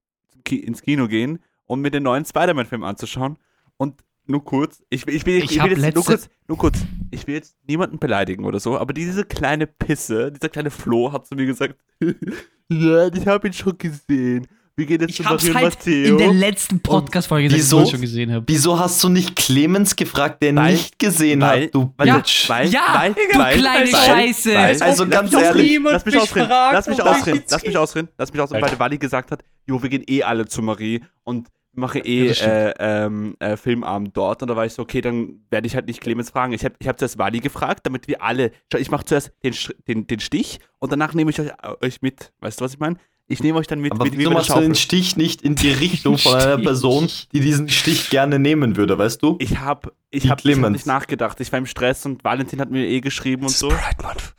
ins 0.48 0.82
Kino 0.82 1.06
gehen, 1.06 1.38
um 1.66 1.80
mir 1.80 1.90
den 1.90 2.02
neuen 2.02 2.24
Spider-Man-Film 2.24 2.82
anzuschauen? 2.84 3.38
Und 3.76 4.02
nur 4.30 4.44
kurz. 4.44 4.82
Ich, 4.90 5.06
will- 5.06 5.14
ich 5.14 5.26
will, 5.26 5.38
Ich 5.44 5.50
ich 5.56 5.62
will 5.62 5.78
jetzt 5.82 5.94
nur 5.94 6.04
kurz, 6.04 6.28
nur 6.48 6.56
kurz. 6.58 6.78
Ich 7.10 7.26
will 7.26 7.34
jetzt 7.34 7.56
niemanden 7.66 7.98
beleidigen 7.98 8.44
oder 8.44 8.60
so, 8.60 8.78
aber 8.78 8.92
diese 8.92 9.24
kleine 9.24 9.66
Pisse, 9.66 10.30
dieser 10.32 10.48
kleine 10.48 10.70
Flo 10.70 11.12
hat 11.12 11.26
zu 11.26 11.34
mir 11.34 11.46
gesagt, 11.46 11.76
ja, 12.68 13.08
ich 13.12 13.26
habe 13.26 13.48
ihn 13.48 13.52
schon 13.52 13.76
gesehen. 13.76 14.46
Wir 14.76 14.86
gehen 14.86 15.00
jetzt 15.00 15.10
Ich 15.10 15.16
zu 15.16 15.22
und 15.24 15.28
halt 15.54 15.86
in 15.86 16.16
der 16.16 16.28
Matteo. 16.28 16.32
letzten 16.32 16.80
Podcast-Folge 16.80 17.48
gesagt, 17.48 17.60
wieso? 17.62 17.78
dass 17.80 17.84
ich 17.86 17.90
schon 17.92 18.00
gesehen 18.00 18.32
habe. 18.32 18.44
Wieso 18.48 18.78
hast 18.78 19.02
du 19.04 19.10
nicht 19.10 19.36
Clemens 19.36 19.94
gefragt, 19.94 20.42
der 20.42 20.54
Weil- 20.56 20.72
nicht 20.72 20.98
gesehen 20.98 21.40
weil- 21.42 21.64
hat, 21.66 21.74
du 21.74 21.92
weil- 21.98 22.06
Ja, 22.08 22.16
Bitch? 22.16 22.48
weil, 22.48 22.68
Ja, 22.68 22.80
weil, 22.96 23.12
du 23.12 23.20
kleine 23.28 23.60
weil, 23.62 23.86
Scheiße. 23.88 24.54
Weil, 24.54 24.82
Also 24.82 25.04
lass 25.04 25.10
ganz 25.10 25.32
mich 25.32 25.40
ehrlich, 25.42 25.78
ausreden, 25.78 25.84
lass 25.84 26.04
mich 26.06 26.14
mich 26.14 26.22
ausreden, 26.22 26.48
lass 26.48 26.86
mich 26.86 27.02
ausreden, 27.02 27.42
lass 27.50 27.62
mich 27.66 27.76
ausreden, 27.76 28.08
lass 28.16 28.32
mich 28.32 28.40
ausreden, 28.40 28.62
weil 28.62 28.70
der 28.70 28.78
Wally 28.78 28.96
gesagt 28.98 29.32
hat, 29.32 29.42
jo, 29.66 29.82
wir 29.82 29.90
gehen 29.90 30.04
eh 30.06 30.22
alle 30.22 30.46
zu 30.46 30.62
Marie 30.62 31.02
und 31.24 31.48
mache 31.72 32.00
eh 32.00 32.28
äh, 32.28 32.74
ähm, 32.78 33.36
äh, 33.38 33.56
Filmabend 33.56 34.16
dort 34.16 34.42
und 34.42 34.48
da 34.48 34.56
war 34.56 34.66
ich 34.66 34.72
so, 34.72 34.82
okay, 34.82 35.00
dann 35.00 35.40
werde 35.50 35.66
ich 35.66 35.74
halt 35.74 35.86
nicht 35.86 36.00
Clemens 36.00 36.30
fragen. 36.30 36.52
Ich 36.52 36.64
habe 36.64 36.74
ich 36.78 36.88
hab 36.88 36.98
zuerst 36.98 37.18
Wally 37.18 37.40
gefragt, 37.40 37.86
damit 37.86 38.08
wir 38.08 38.22
alle, 38.22 38.52
ich 38.76 38.90
mache 38.90 39.04
zuerst 39.04 39.32
den, 39.42 39.54
den, 39.86 40.06
den 40.06 40.20
Stich 40.20 40.58
und 40.78 40.92
danach 40.92 41.14
nehme 41.14 41.30
ich 41.30 41.40
euch, 41.40 41.50
euch 41.80 42.02
mit. 42.02 42.32
Weißt 42.40 42.60
du, 42.60 42.64
was 42.64 42.74
ich 42.74 42.80
meine? 42.80 42.96
Ich 43.30 43.44
nehme 43.44 43.60
euch 43.60 43.68
dann 43.68 43.80
mit, 43.80 43.92
Aber 43.92 44.06
mit 44.06 44.18
wieso 44.18 44.32
machst 44.32 44.50
du 44.50 44.58
den. 44.58 44.74
Stich 44.74 45.16
nicht 45.16 45.42
in 45.42 45.54
die 45.54 45.70
Richtung 45.70 46.18
von 46.18 46.34
einer. 46.34 46.58
Person, 46.70 47.08
die 47.32 47.38
diesen 47.38 47.68
Stich 47.68 48.10
gerne 48.10 48.40
nehmen 48.40 48.76
würde, 48.76 48.98
weißt 48.98 49.22
du? 49.22 49.36
Ich 49.38 49.60
habe 49.60 49.92
ich 50.10 50.28
hab, 50.28 50.44
ich 50.44 50.60
hab 50.60 50.70
nicht 50.70 50.86
nachgedacht. 50.86 51.38
Ich 51.38 51.52
war 51.52 51.60
im 51.60 51.66
Stress 51.66 52.04
und 52.06 52.24
Valentin 52.24 52.60
hat 52.60 52.72
mir 52.72 52.84
eh 52.84 53.00
geschrieben 53.00 53.44
und 53.44 53.52
so. 53.52 53.72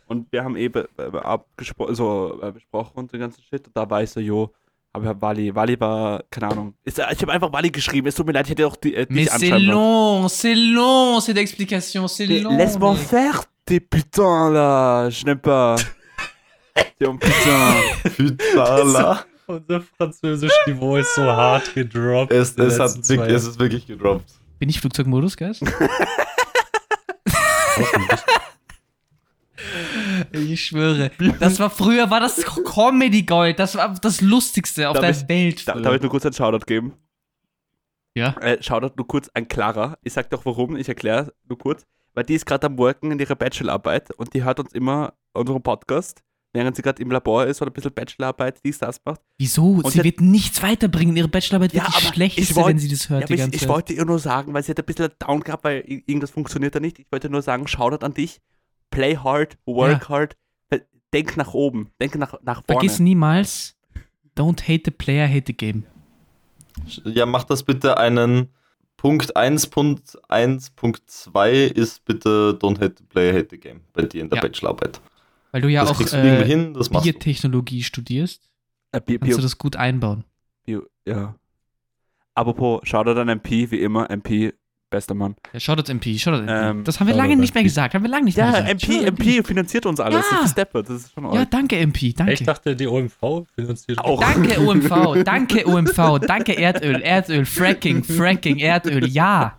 Und 0.07 0.29
wir 0.33 0.43
haben 0.43 0.57
eh 0.57 0.67
be 0.67 0.89
be 0.97 1.23
abgespro 1.23 1.93
so, 1.93 2.38
äh, 2.41 2.51
besprochen 2.51 2.91
und 2.95 3.13
den 3.13 3.21
ganzen 3.21 3.41
Shit. 3.43 3.65
Und 3.67 3.77
da 3.77 3.89
war 3.89 4.03
ich 4.03 4.09
so, 4.09 4.19
jo, 4.19 4.51
aber 4.93 5.03
ich 5.05 5.10
hab 5.10 5.21
Wally, 5.21 5.55
Wally 5.55 5.79
war, 5.79 6.24
keine 6.29 6.51
Ahnung. 6.51 6.74
Ist, 6.83 7.00
ich 7.00 7.21
habe 7.21 7.31
einfach 7.31 7.51
Wally 7.53 7.69
geschrieben. 7.69 8.07
Es 8.07 8.15
tut 8.15 8.25
mir 8.25 8.33
leid, 8.33 8.45
ich 8.45 8.51
hätte 8.51 8.67
auch 8.67 8.75
die, 8.75 8.95
äh, 8.95 9.05
Mais 9.10 9.29
c'est 9.29 9.57
long, 9.57 10.27
c'est 10.27 10.55
long, 10.55 11.21
cette 11.21 11.38
explication, 11.38 12.07
c'est 12.07 12.25
long. 12.27 12.57
Laisse-moi 12.57 12.95
faire, 12.95 13.43
tes 13.65 13.79
putains 13.79 14.50
là. 14.51 15.10
Je 15.10 15.25
n'aime 15.25 15.39
pas. 15.39 15.75
T'es 17.00 17.07
un 17.07 17.17
putain. 17.17 17.74
Fütala. 18.12 19.25
Unser 19.48 19.81
Französisch-Niveau 19.98 20.98
ist 20.98 21.13
so 21.15 21.24
hart 21.24 21.74
gedroppt. 21.74 22.31
es, 22.31 22.57
es, 22.57 22.79
hat 22.79 22.98
es 22.98 23.10
ist 23.10 23.60
wirklich 23.60 23.86
gedroppt. 23.86 24.31
Bin 24.60 24.69
ich 24.69 24.79
Flugzeugmodus, 24.79 25.36
Guys? 25.36 25.60
Ich 30.50 30.65
schwöre. 30.65 31.12
Das 31.39 31.60
war 31.60 31.69
früher, 31.69 32.10
war 32.10 32.19
das 32.19 32.43
Comedy 32.65 33.24
Gold. 33.24 33.60
Das 33.60 33.75
war 33.75 33.93
das 34.01 34.21
Lustigste 34.21 34.89
auf 34.89 34.95
Darf 34.95 35.01
der 35.01 35.12
ich- 35.12 35.29
Welt. 35.29 35.67
Da, 35.67 35.74
früher. 35.74 35.81
darf 35.83 35.95
ich 35.95 36.01
nur 36.01 36.12
kurz 36.12 36.25
einen 36.25 36.33
Shoutout 36.33 36.65
geben? 36.65 36.93
ja? 38.15 38.36
Äh, 38.41 38.62
Shoutout 38.62 38.93
nur 38.98 39.07
kurz 39.07 39.29
an 39.33 39.48
Clara. 39.48 39.98
Ich 40.03 40.13
sag 40.13 40.29
doch 40.29 40.45
warum, 40.45 40.75
ich 40.75 40.88
erkläre 40.89 41.33
nur 41.48 41.57
kurz. 41.57 41.86
Weil 42.13 42.25
die 42.25 42.33
ist 42.36 42.45
gerade 42.45 42.67
am 42.67 42.77
Worken 42.77 43.12
in 43.12 43.19
ihrer 43.19 43.36
Bachelorarbeit 43.36 44.12
und 44.17 44.33
die 44.33 44.43
hört 44.43 44.60
uns 44.60 44.74
immer 44.74 45.13
unseren 45.31 45.62
Podcast, 45.63 46.21
während 46.51 46.75
sie 46.75 46.81
gerade 46.81 47.01
im 47.01 47.10
Labor 47.10 47.45
ist 47.45 47.62
oder 47.62 47.71
ein 47.71 47.74
bisschen 47.74 47.93
Bachelorarbeit, 47.93 48.60
dies, 48.65 48.79
das 48.79 49.00
macht. 49.05 49.21
Wieso? 49.38 49.63
Und 49.75 49.88
sie 49.88 50.00
der- 50.00 50.03
wird 50.03 50.19
nichts 50.19 50.62
weiterbringen. 50.62 51.15
Ihre 51.15 51.29
Bachelorarbeit 51.29 51.71
Ja, 51.71 51.83
wird 51.86 52.01
die 52.01 52.05
schlechteste, 52.07 52.55
wollt- 52.57 52.67
wenn 52.67 52.79
sie 52.79 52.89
das 52.89 53.07
hört 53.10 53.29
Ja, 53.29 53.36
ich, 53.48 53.53
ich 53.53 53.67
wollte 53.69 53.93
ihr 53.93 54.03
nur 54.03 54.19
sagen, 54.19 54.53
weil 54.53 54.62
sie 54.62 54.71
hat 54.71 54.79
ein 54.79 54.86
bisschen 54.86 55.10
down 55.19 55.39
gehabt, 55.39 55.63
weil 55.63 55.86
irgendwas 55.88 56.31
funktioniert 56.31 56.75
da 56.75 56.81
nicht. 56.81 57.00
Ich 57.00 57.07
wollte 57.13 57.29
nur 57.29 57.41
sagen, 57.41 57.65
Shoutout 57.67 58.05
an 58.05 58.13
dich. 58.13 58.41
Play 58.91 59.17
hard, 59.17 59.57
work 59.65 60.07
hard. 60.10 60.36
Denk 61.13 61.36
nach 61.36 61.53
oben. 61.53 61.89
Denk 62.00 62.15
nach, 62.15 62.36
nach 62.41 62.63
vorne. 62.63 62.79
Vergiss 62.79 63.00
niemals, 63.00 63.75
don't 64.38 64.62
hate 64.62 64.83
the 64.86 64.91
player, 64.91 65.27
hate 65.27 65.43
the 65.48 65.53
game. 65.53 65.83
Ja, 67.03 67.25
mach 67.25 67.43
das 67.43 67.63
bitte 67.63 67.98
einen 67.98 68.48
Punkt 68.95 69.36
1.1.2 69.36 71.50
ist 71.74 72.05
bitte 72.05 72.57
Don't 72.62 72.79
hate 72.79 72.95
the 73.00 73.03
player, 73.03 73.33
hate 73.33 73.48
the 73.51 73.60
game 73.60 73.81
bei 73.93 74.03
dir 74.03 74.21
in 74.21 74.29
der 74.29 74.38
Ja. 74.38 74.41
Bachelorarbeit. 74.43 75.01
Weil 75.51 75.62
du 75.62 75.67
ja 75.69 75.81
das 75.83 75.91
auch 75.91 75.98
du 76.01 76.15
äh, 76.15 76.45
hin, 76.45 76.74
das 76.74 76.89
machst 76.91 77.05
du. 77.05 77.12
Biotechnologie 77.12 77.83
studierst, 77.83 78.50
Äh, 78.93 79.01
Bio, 79.01 79.19
kannst 79.19 79.38
du 79.38 79.41
das 79.41 79.57
gut 79.57 79.75
einbauen. 79.75 80.24
Bio, 80.63 80.83
ja. 81.05 81.36
Apropos, 82.36 82.79
Shoutout 82.83 83.19
an 83.19 83.27
MP, 83.27 83.69
wie 83.71 83.81
immer. 83.81 84.10
MP, 84.10 84.53
bester 84.91 85.15
Mann. 85.15 85.36
Ja, 85.53 85.60
Shoutout 85.60 85.91
MP, 85.91 86.19
Shoutout 86.19 86.43
MP. 86.43 86.51
Ähm, 86.51 86.83
das 86.83 87.00
haben 87.00 87.07
wir 87.07 87.15
lange 87.15 87.36
nicht 87.36 87.55
mehr 87.55 87.62
MP. 87.62 87.69
gesagt, 87.69 87.95
haben 87.95 88.03
wir 88.03 88.10
lange 88.12 88.25
nicht 88.25 88.38
Ja, 88.38 88.51
mehr 88.51 88.62
gesagt. 88.75 88.88
MP, 88.88 89.05
MP 89.07 89.43
finanziert 89.43 89.88
uns 89.88 90.00
alles. 90.00 90.24
Ja. 90.29 90.38
Das 90.38 90.45
ist 90.45 90.51
Steppe, 90.51 90.83
das 90.83 90.89
ist 90.91 91.13
schon 91.13 91.33
Ja, 91.33 91.45
danke 91.45 91.77
MP, 91.77 92.13
danke. 92.13 92.33
Ich 92.33 92.43
dachte, 92.43 92.75
die 92.75 92.86
OMV 92.88 93.48
finanziert 93.55 93.98
Auch. 93.98 94.19
Danke 94.19 94.60
OMV, 94.67 95.24
danke 95.24 95.67
OMV, 95.67 96.19
danke 96.27 96.53
Erdöl, 96.55 97.01
Erdöl, 97.01 97.45
Fracking, 97.45 98.03
Fracking, 98.03 98.60
Erdöl, 98.60 99.07
ja. 99.07 99.57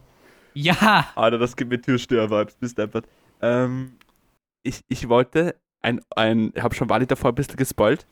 Ja. 0.54 1.06
Alter, 1.16 1.38
das 1.38 1.56
gibt 1.56 1.70
mir 1.70 1.80
Türsteher-Vibes, 1.80 2.54
bis 2.56 2.74
deppert. 2.74 3.06
Ähm, 3.40 3.94
ich, 4.62 4.82
ich 4.88 5.08
wollte 5.08 5.56
ein, 5.80 6.00
ein 6.14 6.52
habe 6.60 6.74
schon 6.74 6.88
Wally 6.88 7.06
davor 7.06 7.30
ein 7.32 7.34
bisschen 7.34 7.56
gespoilt. 7.56 8.06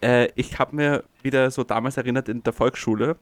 Äh, 0.00 0.28
ich 0.36 0.58
habe 0.58 0.74
mir 0.76 1.04
wieder 1.22 1.50
so 1.50 1.64
damals 1.64 1.96
erinnert 1.96 2.28
in 2.28 2.42
der 2.42 2.52
Volksschule, 2.52 3.16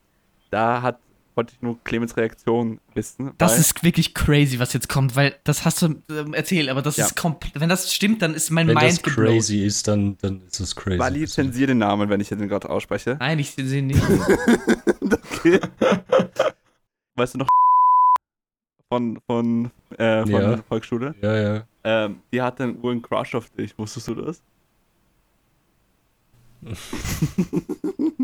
da 0.50 0.82
hat, 0.82 1.00
wollte 1.38 1.54
ich 1.54 1.62
nur 1.62 1.78
Clemens 1.84 2.16
Reaktion 2.16 2.80
wissen. 2.94 3.30
Das 3.38 3.58
ist 3.58 3.82
wirklich 3.84 4.12
crazy, 4.12 4.58
was 4.58 4.72
jetzt 4.72 4.88
kommt, 4.88 5.14
weil 5.14 5.36
das 5.44 5.64
hast 5.64 5.80
du 5.82 6.02
ähm, 6.10 6.34
erzählt, 6.34 6.68
aber 6.68 6.82
das 6.82 6.96
Ja. 6.96 7.06
ist 7.06 7.14
komplett, 7.16 7.58
wenn 7.60 7.68
das 7.68 7.94
stimmt, 7.94 8.20
dann 8.22 8.34
ist 8.34 8.50
mein 8.50 8.66
Wenn 8.66 8.74
das 8.74 8.84
Mind 8.84 9.02
geblowt. 9.04 9.26
crazy 9.36 9.64
ist, 9.64 9.86
dann, 9.86 10.18
dann 10.18 10.42
ist 10.42 10.58
es 10.58 10.74
crazy. 10.74 10.98
Wally 10.98 11.26
zensiert 11.28 11.70
den 11.70 11.78
Namen, 11.78 12.08
wenn 12.10 12.20
ich 12.20 12.28
den 12.28 12.48
gerade 12.48 12.68
ausspreche. 12.68 13.16
Nein, 13.20 13.38
ich 13.38 13.52
sehe 13.52 13.82
nicht. 13.82 14.02
Okay. 15.38 15.60
weißt 17.14 17.34
du 17.34 17.38
noch 17.38 17.46
von, 18.92 19.20
von, 19.26 19.70
äh, 19.96 20.22
von 20.22 20.30
Ja. 20.30 20.40
der 20.56 20.62
Volksschule? 20.64 21.14
Ja, 21.22 21.36
ja. 21.40 21.64
Ähm, 21.84 22.20
die 22.32 22.42
hatte 22.42 22.64
einen 22.64 22.82
Uhren 22.82 23.00
Crush 23.00 23.36
auf 23.36 23.48
dich, 23.50 23.78
wusstest 23.78 24.08
du 24.08 24.16
das? 24.16 24.42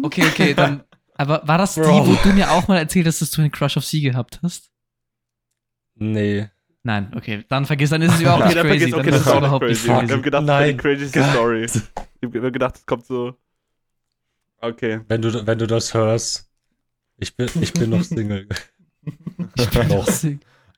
Okay, 0.02 0.26
okay, 0.26 0.54
dann. 0.54 0.83
Aber 1.16 1.47
war 1.47 1.59
das 1.59 1.75
die, 1.75 1.80
Bro. 1.80 2.06
wo 2.06 2.14
du 2.23 2.33
mir 2.35 2.50
auch 2.50 2.66
mal 2.68 2.78
erzählt 2.78 3.06
hast, 3.06 3.21
dass 3.23 3.30
du 3.30 3.40
einen 3.40 3.52
Crush 3.52 3.76
auf 3.76 3.85
sie 3.85 4.00
gehabt 4.00 4.40
hast? 4.42 4.71
Nee. 5.97 6.49
Nein, 6.83 7.12
okay, 7.16 7.44
dann 7.49 7.64
vergiss, 7.64 7.90
dann 7.90 8.02
ist 8.02 8.14
es 8.14 8.21
überhaupt 8.21 8.44
nicht 8.44 8.56
dann 8.56 8.66
crazy. 8.66 8.87
vergiss- 8.87 8.90
Dann 8.90 9.00
okay, 9.00 9.09
ist 9.11 9.14
das 9.14 9.21
es 9.21 9.26
ist 9.26 9.33
auch 9.33 9.38
überhaupt 9.38 9.64
nicht 9.66 9.85
crazy. 9.85 10.04
Ich 10.04 10.11
habe 10.12 10.23
gedacht, 10.23 10.42
das 10.42 10.47
Nein. 10.47 10.61
wäre 10.61 10.73
die 10.73 10.76
crazyste. 11.11 11.25
Story. 11.30 11.66
Ich 12.21 12.35
habe 12.35 12.52
gedacht, 12.52 12.76
es 12.76 12.87
kommt 12.87 13.04
so. 13.04 13.35
Okay. 14.61 15.00
Wenn 15.09 15.21
du, 15.21 15.47
wenn 15.47 15.59
du 15.59 15.66
das 15.66 15.92
hörst, 15.92 16.50
ich 17.18 17.37
bin, 17.37 17.50
ich 17.61 17.73
bin 17.75 17.90
noch 17.90 18.02
Single. 18.02 18.49
ich 19.59 19.71
bin 19.71 19.88
noch. 19.88 20.09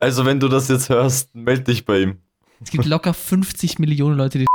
Also, 0.01 0.25
wenn 0.27 0.41
du 0.41 0.49
das 0.49 0.67
jetzt 0.69 0.89
hörst, 0.89 1.33
meld 1.37 1.69
dich 1.69 1.85
bei 1.85 2.01
ihm. 2.01 2.19
Es 2.61 2.71
gibt 2.71 2.85
locker 2.85 3.15
50 3.15 3.79
Millionen 3.79 4.17
Leute, 4.17 4.39
die 4.41 4.47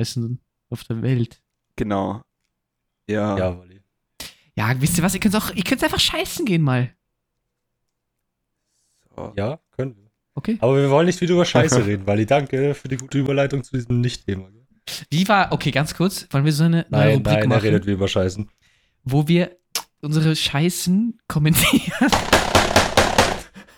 heißen 0.00 0.40
auf 0.70 0.82
der 0.84 1.02
Welt. 1.02 1.40
Genau. 1.76 2.22
Ja. 3.08 3.38
Ja, 3.38 3.58
Wally. 3.58 3.79
Ja, 4.60 4.74
wisst 4.78 4.98
ihr 4.98 5.02
was? 5.04 5.14
Ihr 5.14 5.20
könnt 5.20 5.34
auch, 5.36 5.54
ihr 5.54 5.62
könnt 5.62 5.82
einfach 5.82 5.98
scheißen 5.98 6.44
gehen 6.44 6.60
mal. 6.60 6.90
So. 9.16 9.32
Ja, 9.34 9.58
können 9.74 9.96
wir. 9.96 10.10
Okay. 10.34 10.58
Aber 10.60 10.76
wir 10.76 10.90
wollen 10.90 11.06
nicht 11.06 11.18
wieder 11.22 11.32
über 11.32 11.46
Scheiße 11.46 11.86
reden, 11.86 12.06
Wally. 12.06 12.26
Danke 12.26 12.74
für 12.74 12.88
die 12.88 12.98
gute 12.98 13.16
Überleitung 13.16 13.64
zu 13.64 13.74
diesem 13.74 14.02
Nicht-Thema. 14.02 14.48
Wie 15.08 15.26
war, 15.28 15.50
okay, 15.52 15.70
ganz 15.70 15.94
kurz, 15.94 16.26
wollen 16.30 16.44
wir 16.44 16.52
so 16.52 16.64
eine 16.64 16.84
neue 16.90 17.06
Nein, 17.06 17.14
Rubrik 17.16 17.38
nein, 17.38 17.48
machen, 17.48 17.60
redet 17.62 17.86
wie 17.86 17.92
über 17.92 18.06
Scheißen. 18.06 18.50
wo 19.04 19.26
wir 19.28 19.56
unsere 20.02 20.36
Scheißen 20.36 21.18
kommentieren? 21.26 22.10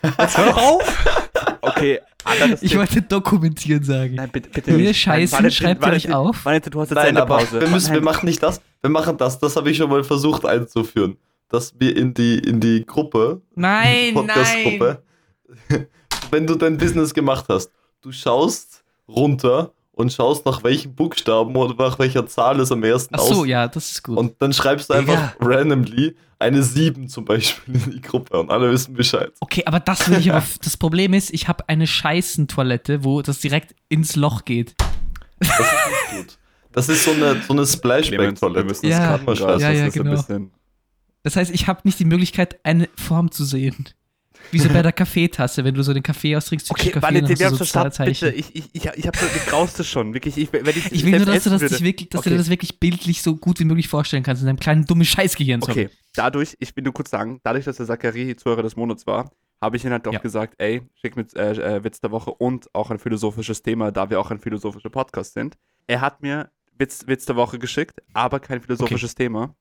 Hör 0.02 0.26
doch 0.26 0.56
auf! 0.56 1.06
Okay, 1.64 2.00
anderes 2.24 2.60
Ich 2.60 2.72
Thema. 2.72 2.80
wollte 2.80 3.02
dokumentieren 3.02 3.84
sagen. 3.84 4.16
Nein, 4.16 4.30
bitte, 4.32 4.48
bitte 4.50 4.72
Wenn 4.72 4.80
ihr 4.80 4.88
nicht. 4.88 5.00
Scheißen, 5.00 5.36
Nein, 5.36 5.44
Valentin, 5.44 5.52
schreibt 5.52 5.80
ihr 5.82 5.86
euch 5.86 5.90
Valentin, 6.08 6.12
auf. 6.12 6.44
Valentin, 6.44 6.70
du 6.72 6.80
hast 6.80 6.90
jetzt 6.90 6.96
Nein, 6.96 7.06
eine 7.08 7.22
aber 7.22 7.38
Pause. 7.38 7.60
wir, 7.60 7.68
müssen, 7.68 7.94
wir 7.94 8.00
machen 8.02 8.26
nicht 8.26 8.42
das. 8.42 8.60
Wir 8.82 8.90
machen 8.90 9.16
das. 9.16 9.38
Das 9.38 9.56
habe 9.56 9.70
ich 9.70 9.76
schon 9.76 9.88
mal 9.88 10.02
versucht 10.04 10.44
einzuführen. 10.44 11.16
Dass 11.48 11.74
wir 11.78 11.96
in 11.96 12.14
die, 12.14 12.38
in 12.38 12.60
die 12.60 12.84
Gruppe, 12.84 13.40
Nein, 13.54 14.14
nein. 14.14 14.14
Podcast-Gruppe, 14.14 15.02
wenn 16.30 16.46
du 16.46 16.54
dein 16.54 16.78
Business 16.78 17.12
gemacht 17.12 17.44
hast, 17.48 17.70
du 18.00 18.10
schaust 18.10 18.82
runter 19.06 19.72
und 19.92 20.10
schaust 20.12 20.46
nach 20.46 20.64
welchen 20.64 20.94
Buchstaben 20.94 21.54
oder 21.54 21.74
nach 21.74 21.98
welcher 21.98 22.26
Zahl 22.26 22.58
es 22.60 22.72
am 22.72 22.82
ersten 22.82 23.14
Ach 23.14 23.20
so, 23.20 23.42
aus. 23.42 23.46
ja, 23.46 23.68
das 23.68 23.92
ist 23.92 24.02
gut. 24.02 24.16
Und 24.16 24.40
dann 24.40 24.54
schreibst 24.54 24.88
du 24.88 24.94
einfach 24.94 25.34
randomly 25.40 26.16
eine 26.38 26.62
7 26.62 27.06
zum 27.08 27.26
Beispiel 27.26 27.74
in 27.76 27.90
die 27.92 28.00
Gruppe 28.00 28.40
und 28.40 28.50
alle 28.50 28.70
wissen 28.72 28.94
Bescheid. 28.94 29.30
okay, 29.40 29.62
aber 29.66 29.78
das 29.78 30.08
will 30.10 30.18
ich 30.18 30.32
aber. 30.32 30.42
Das 30.64 30.76
Problem 30.78 31.12
ist, 31.12 31.32
ich 31.34 31.46
habe 31.48 31.68
eine 31.68 31.86
Scheißentoilette, 31.86 33.04
wo 33.04 33.20
das 33.20 33.40
direkt 33.40 33.74
ins 33.90 34.16
Loch 34.16 34.46
geht. 34.46 34.74
Das 35.38 35.50
ist 35.50 35.60
nicht 35.60 36.26
gut. 36.26 36.38
Das 36.72 36.88
ist 36.88 37.04
so 37.04 37.12
eine, 37.12 37.40
so 37.42 37.52
eine 37.52 37.66
müssen 38.64 38.86
Ja. 38.86 39.18
das 39.18 39.38
Ja, 39.38 39.58
ja, 39.58 39.86
das 39.86 39.94
ist 39.94 40.02
genau. 40.02 40.50
Das 41.22 41.36
heißt, 41.36 41.50
ich 41.52 41.68
habe 41.68 41.80
nicht 41.84 41.98
die 41.98 42.04
Möglichkeit, 42.04 42.58
eine 42.64 42.88
Form 42.96 43.30
zu 43.30 43.44
sehen. 43.44 43.88
Wie 44.50 44.58
so 44.58 44.68
bei 44.68 44.82
der 44.82 44.92
Kaffeetasse, 44.92 45.64
wenn 45.64 45.74
du 45.74 45.82
so 45.82 45.94
den 45.94 46.02
Kaffee 46.02 46.36
austrinkst, 46.36 46.70
Okay, 46.70 46.90
Kaffee, 46.90 47.22
hast 47.22 47.40
du 47.40 47.48
so 47.50 47.56
verstanden, 47.56 48.04
bitte. 48.04 48.30
Ich, 48.30 48.54
ich, 48.54 48.70
ich, 48.72 48.84
ich 48.84 49.06
habe 49.06 49.18
mir 49.22 49.40
grauste 49.46 49.84
schon. 49.84 50.14
Wirklich, 50.14 50.36
ich, 50.36 50.52
wenn 50.52 50.66
ich, 50.68 50.92
Ich 50.92 51.04
will 51.04 51.16
nur, 51.16 51.26
dass 51.26 51.44
du, 51.44 51.50
das 51.50 51.80
wirklich, 51.82 52.10
dass 52.10 52.22
du 52.22 52.28
Okay. 52.28 52.30
dir 52.30 52.38
das 52.38 52.50
wirklich 52.50 52.80
bildlich 52.80 53.22
so 53.22 53.36
gut 53.36 53.60
wie 53.60 53.64
möglich 53.64 53.88
vorstellen 53.88 54.22
kannst, 54.22 54.42
in 54.42 54.46
deinem 54.46 54.58
kleinen 54.58 54.84
dummen 54.84 55.04
Scheißgehirn. 55.04 55.62
Okay, 55.62 55.90
dadurch, 56.14 56.56
ich 56.58 56.74
will 56.76 56.84
nur 56.84 56.92
kurz 56.92 57.10
sagen, 57.10 57.40
dadurch, 57.44 57.64
dass 57.64 57.76
der 57.76 57.86
Zachary 57.86 58.36
Zuhörer 58.36 58.62
des 58.62 58.76
Monats 58.76 59.06
war, 59.06 59.30
habe 59.60 59.76
ich 59.76 59.84
ihm 59.84 59.92
halt 59.92 60.04
doch 60.06 60.12
Ja. 60.12 60.18
gesagt, 60.18 60.54
ey, 60.58 60.82
schick 60.94 61.16
mit 61.16 61.34
äh, 61.36 61.76
äh, 61.76 61.84
Witz 61.84 62.00
der 62.00 62.10
Woche 62.10 62.32
und 62.32 62.68
auch 62.74 62.90
ein 62.90 62.98
philosophisches 62.98 63.62
Thema, 63.62 63.92
da 63.92 64.10
wir 64.10 64.20
auch 64.20 64.30
ein 64.30 64.40
philosophischer 64.40 64.90
Podcast 64.90 65.34
sind. 65.34 65.56
Er 65.86 66.00
hat 66.00 66.20
mir 66.20 66.50
Witz, 66.82 67.06
Witz 67.06 67.24
der 67.26 67.36
Woche 67.36 67.58
geschickt, 67.58 68.02
aber 68.12 68.40
kein 68.40 68.60
philosophisches 68.60 69.14
Thema. 69.14 69.54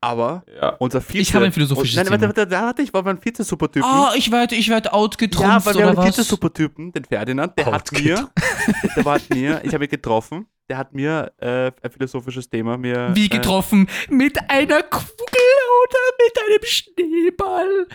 Aber 0.00 0.44
Ja. 0.60 0.76
unser 0.78 1.00
Vize... 1.00 1.18
Ich 1.18 1.34
habe 1.34 1.46
ein 1.46 1.52
philosophisches 1.52 1.96
Nein, 1.96 2.04
Thema. 2.04 2.20
warte, 2.20 2.36
warte, 2.36 2.46
da 2.50 2.66
hatte 2.68 2.82
ich, 2.82 2.92
war 2.94 3.02
mein 3.02 3.18
Vize-Supertypen. 3.18 3.88
Oh, 3.90 4.08
ich 4.14 4.30
werde, 4.30 4.54
ich 4.54 4.68
werde 4.68 4.90
Ja, 4.90 4.92
outgetrumpft 4.92 5.66
weil 5.66 5.74
wir 5.74 5.86
haben 5.88 5.98
einen? 5.98 6.12
Vize-Supertypen, 6.12 6.92
den 6.92 7.04
Ferdinand, 7.04 7.58
der 7.58 7.66
hat 7.66 7.90
mir, 7.92 8.28
der 8.96 9.04
war 9.04 9.14
hat 9.16 9.28
mir, 9.30 9.60
ich 9.64 9.74
habe 9.74 9.84
ihn 9.84 9.90
getroffen, 9.90 10.46
der 10.68 10.76
hat 10.78 10.92
mir 10.94 11.32
äh, 11.38 11.72
ein 11.82 11.90
philosophisches 11.90 12.48
Thema 12.48 12.76
mir... 12.76 13.10
Wie 13.14 13.26
äh, 13.26 13.28
getroffen? 13.28 13.88
Mit 14.08 14.38
einer 14.48 14.82
Kugel 14.84 15.56
oder 15.82 15.98
mit 16.20 16.38
einem 16.46 16.64
Schneeball? 16.64 17.86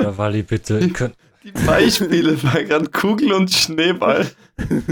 Ja, 0.00 0.16
Wally, 0.16 0.42
bitte. 0.42 0.88
Könnt, 0.88 1.16
Die 1.42 1.52
Beispiele 1.52 2.42
waren 2.42 2.66
gerade 2.66 2.90
Kugel 2.90 3.32
und 3.32 3.50
Schneeball. 3.50 4.26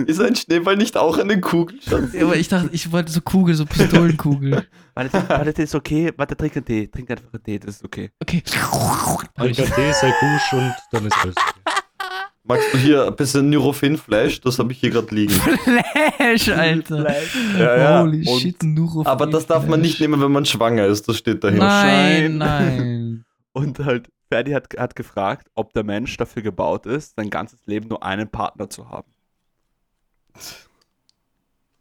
Ist 0.07 0.21
ein 0.21 0.35
Schneeball 0.35 0.76
nicht 0.76 0.97
auch 0.97 1.19
eine 1.19 1.40
Kugel? 1.40 1.78
Ja, 2.14 2.23
aber 2.25 2.37
ich 2.37 2.49
dachte, 2.49 2.71
ich 2.73 2.90
wollte 2.90 3.12
so 3.12 3.21
Kugel, 3.21 3.55
so 3.55 3.67
Pistolenkugel. 3.67 4.67
Warte, 4.95 5.25
warte, 5.28 5.52
das 5.52 5.64
ist 5.64 5.75
okay. 5.75 6.11
Warte, 6.17 6.37
trink 6.37 6.57
einen 6.57 6.64
Tee. 6.64 6.87
Trink 6.87 7.11
einfach 7.11 7.33
einen 7.33 7.43
Tee, 7.43 7.59
das 7.59 7.76
ist 7.76 7.85
okay. 7.85 8.11
Okay. 8.23 8.43
ein 9.37 9.52
Tee, 9.52 9.93
sei 9.93 10.14
Gusch 10.21 10.52
und 10.55 10.75
dann 10.90 11.07
ist 11.07 11.17
alles 11.23 11.35
okay. 11.37 11.78
Magst 12.45 12.73
du 12.73 12.78
hier 12.78 13.07
ein 13.07 13.14
bisschen 13.14 13.50
Neurophin 13.50 13.99
Flash? 13.99 14.40
Das 14.40 14.59
habe 14.59 14.73
ich 14.73 14.78
hier 14.81 14.88
gerade 14.88 15.14
liegen. 15.14 15.35
Flash, 15.35 16.49
Alter. 16.49 17.07
Ja, 17.59 17.76
ja. 17.76 18.02
Holy 18.02 18.26
Und- 18.26 18.40
shit, 18.40 18.62
Nuro. 18.62 19.05
Aber 19.05 19.26
das 19.26 19.47
darf 19.47 19.67
man 19.67 19.83
nicht 19.83 20.00
nehmen, 20.00 20.19
wenn 20.23 20.33
man 20.33 20.47
schwanger 20.47 20.87
ist. 20.87 21.07
Das 21.09 21.19
steht 21.19 21.45
dahinter. 21.45 21.67
Nein, 21.67 22.38
nein. 22.38 23.25
Und 23.52 23.78
halt, 23.81 24.09
Ferdi 24.31 24.53
hat, 24.53 24.69
hat 24.79 24.95
gefragt, 24.97 25.49
ob 25.55 25.73
der 25.73 25.85
Mensch 25.85 26.17
dafür 26.17 26.43
gebaut 26.43 26.87
ist, 26.87 27.17
sein 27.17 27.31
ganzes 27.31 27.65
Leben 27.67 27.89
nur 27.89 28.03
einen 28.03 28.29
Partner 28.31 28.69
zu 28.69 28.89
haben. 28.91 29.11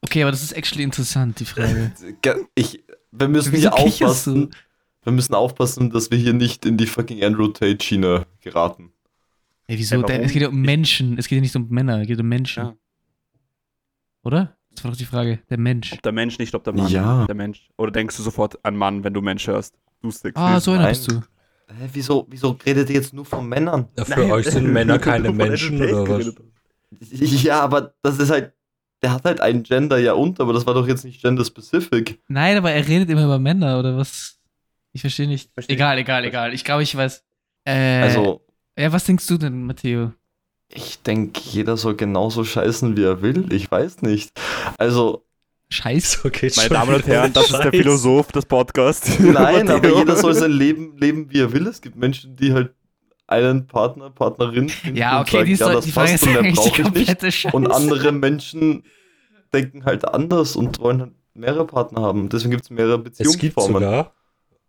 Okay, 0.02 0.22
aber 0.24 0.32
das 0.32 0.44
ist 0.44 0.54
actually 0.54 0.84
interessant, 0.84 1.40
die 1.40 1.46
Frage. 1.46 1.92
Ge- 2.22 2.46
Ich, 2.56 2.84
wir 3.12 3.28
müssen 3.28 3.52
Wieso 3.52 3.70
hier 3.76 3.78
du? 3.78 4.06
aufpassen. 4.06 4.52
Wir 5.04 5.14
müssen 5.14 5.34
aufpassen, 5.34 5.90
dass 5.90 6.12
wir 6.12 6.18
hier 6.18 6.34
nicht 6.34 6.66
in 6.66 6.78
die 6.78 6.86
fucking 6.86 7.24
Andrew 7.24 7.48
Tate 7.48 7.84
Schiene 7.84 8.26
geraten. 8.42 8.92
Ey, 9.68 9.78
wieso? 9.78 9.96
Ey, 9.96 10.02
Der, 10.04 10.16
warum? 10.16 10.26
es 10.26 10.32
geht 10.34 10.42
ja 10.42 10.50
um 10.50 10.62
Menschen. 10.62 11.18
Es 11.18 11.28
geht 11.28 11.38
ja 11.38 11.42
nicht 11.42 11.56
um 11.56 11.68
Männer, 11.70 12.02
es 12.02 12.08
geht 12.08 12.20
um 12.20 12.28
Menschen. 12.28 12.64
Ja. 12.64 12.76
Oder? 14.24 14.58
Das 14.72 14.84
war 14.84 14.92
doch 14.92 14.98
die 14.98 15.06
Frage. 15.06 15.40
Der 15.50 15.58
Mensch. 15.58 15.94
Ob 15.94 16.02
der 16.04 16.12
Mensch, 16.12 16.38
nicht 16.38 16.54
ob 16.54 16.64
der 16.64 16.74
Mann. 16.74 16.88
Ja. 16.90 17.26
Der 17.26 17.36
Mensch. 17.36 17.68
Oder 17.78 17.92
denkst 17.92 18.16
du 18.18 18.24
sofort 18.24 18.64
an 18.64 18.76
Mann, 18.76 19.04
wenn 19.04 19.14
du 19.14 19.22
Mensch 19.22 19.48
hörst? 19.48 19.76
Du 20.02 20.12
Sexist. 20.12 20.38
Ah, 20.38 20.60
so 20.60 20.72
einer 20.72 20.84
Nein. 20.84 20.90
bist 20.92 21.12
du. 21.12 21.22
Hä, 21.70 21.90
wieso, 21.94 22.26
wieso 22.30 22.58
redet 22.66 22.90
ihr 22.90 22.96
jetzt 22.96 23.14
nur 23.14 23.26
von 23.26 23.48
Männern? 23.48 23.88
Ja, 23.98 24.06
für 24.06 24.12
Nein, 24.12 24.32
euch 24.32 24.48
sind 24.48 24.72
Männer 24.72 25.00
keine 25.00 25.32
Menschen 25.34 25.82
oder 25.82 26.08
was? 26.08 26.34
Ja, 27.44 27.62
aber 27.62 27.94
das 28.02 28.20
ist 28.20 28.30
halt. 28.30 28.54
Der 29.04 29.12
hat 29.14 29.26
halt 29.26 29.42
ein 29.42 29.62
Gender 29.62 30.00
ja 30.00 30.14
und, 30.14 30.40
aber 30.40 30.54
das 30.54 30.66
war 30.66 30.74
doch 30.74 30.88
jetzt 30.88 31.06
nicht 31.06 31.22
gender-specific. 31.22 32.20
Nein, 32.30 32.58
aber 32.58 32.72
er 32.72 32.88
redet 32.88 33.08
immer 33.12 33.26
über 33.26 33.38
Männer, 33.38 33.78
oder 33.78 33.96
was? 33.96 34.40
Ich 34.92 35.02
verstehe 35.02 35.28
nicht. 35.28 35.52
Versteh- 35.54 35.74
egal, 35.74 36.00
egal, 36.00 36.26
egal. 36.26 36.52
Ich 36.56 36.64
glaube, 36.64 36.82
ich 36.82 36.96
weiß. 36.98 37.24
Äh, 37.66 38.02
Also, 38.02 38.42
ja, 38.76 38.92
was 38.92 39.04
denkst 39.04 39.28
du 39.28 39.38
denn, 39.38 39.68
Matteo? 39.68 40.14
ich 40.70 41.00
denke, 41.04 41.40
jeder 41.46 41.78
soll 41.78 41.96
genauso 41.96 42.44
scheißen, 42.44 42.98
wie 42.98 43.04
er 43.04 43.22
will. 43.22 43.54
Ich 43.54 43.70
weiß 43.70 44.02
nicht. 44.02 44.32
Also, 44.80 45.27
Scheiß. 45.70 46.20
So 46.24 46.30
geht's 46.30 46.56
Meine 46.58 46.70
Damen 46.70 46.96
und 46.96 47.08
Herren, 47.08 47.34
das 47.34 47.46
ist 47.46 47.54
der 47.54 47.64
Scheiß. 47.64 47.72
Philosoph 47.72 48.32
des 48.32 48.46
Podcasts. 48.46 49.20
nein, 49.20 49.70
aber 49.70 49.98
jeder 49.98 50.16
soll 50.16 50.34
sein 50.34 50.52
Leben 50.52 50.98
leben, 50.98 51.30
wie 51.32 51.40
er 51.42 51.52
will. 51.52 51.68
Es 51.68 51.82
gibt 51.82 51.96
Menschen, 51.98 52.36
die 52.36 52.54
halt 52.54 52.74
einen 53.28 53.68
Partner, 53.68 54.10
Partnerin 54.10 54.70
finden 54.70 54.96
Ja, 54.98 55.18
und 55.20 55.28
okay, 55.28 55.38
sagen, 55.38 55.46
die, 55.48 55.52
ist 55.52 55.60
ja, 55.60 55.74
das 55.74 55.86
die 55.86 55.92
Frage 55.92 56.12
passt 56.12 56.24
ist 56.24 56.36
und 56.36 56.42
mehr 56.42 56.52
brauche 56.54 56.82
ich 56.82 57.22
nicht. 57.22 57.34
Scheiße. 57.34 57.56
Und 57.56 57.68
andere 57.72 58.12
Menschen 58.14 58.84
denken 59.54 59.84
halt 59.84 60.08
anders 60.08 60.56
und 60.56 60.80
wollen 60.80 61.02
halt 61.02 61.12
mehrere 61.34 61.66
Partner 61.68 62.02
haben. 62.02 62.30
Deswegen 62.30 62.52
gibt 62.52 62.64
es 62.64 62.70
mehrere 62.70 62.96
Es 63.00 63.18
gibt 63.18 63.18
Beziehungsformen. 63.56 63.74
sogar, 63.82 64.14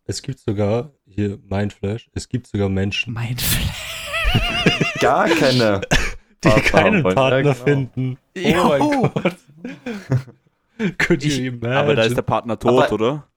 es 0.06 0.22
gibt 0.22 0.40
sogar, 0.40 0.90
hier 1.06 1.38
Mindflash, 1.48 2.08
es 2.14 2.28
gibt 2.28 2.48
sogar 2.48 2.68
Menschen, 2.68 3.12
Mein 3.14 3.36
Flash. 3.38 4.94
Gar 5.00 5.28
keine. 5.28 5.80
die 6.42 6.48
Partner 6.48 6.62
keinen. 6.62 7.02
Partner 7.02 7.30
Ja, 7.30 7.40
genau. 7.42 7.54
finden. 7.54 8.18
Oh 8.36 8.40
Jo. 8.40 8.68
mein 8.68 9.12
Gott. 9.22 9.36
Could 10.98 11.22
you 11.24 11.30
Ich- 11.30 11.38
imagine? 11.40 11.76
Aber 11.76 11.94
da 11.94 12.02
ist 12.04 12.16
der 12.16 12.22
Partner 12.22 12.58
tot, 12.58 12.84
Aber- 12.84 12.92
oder? 12.92 13.28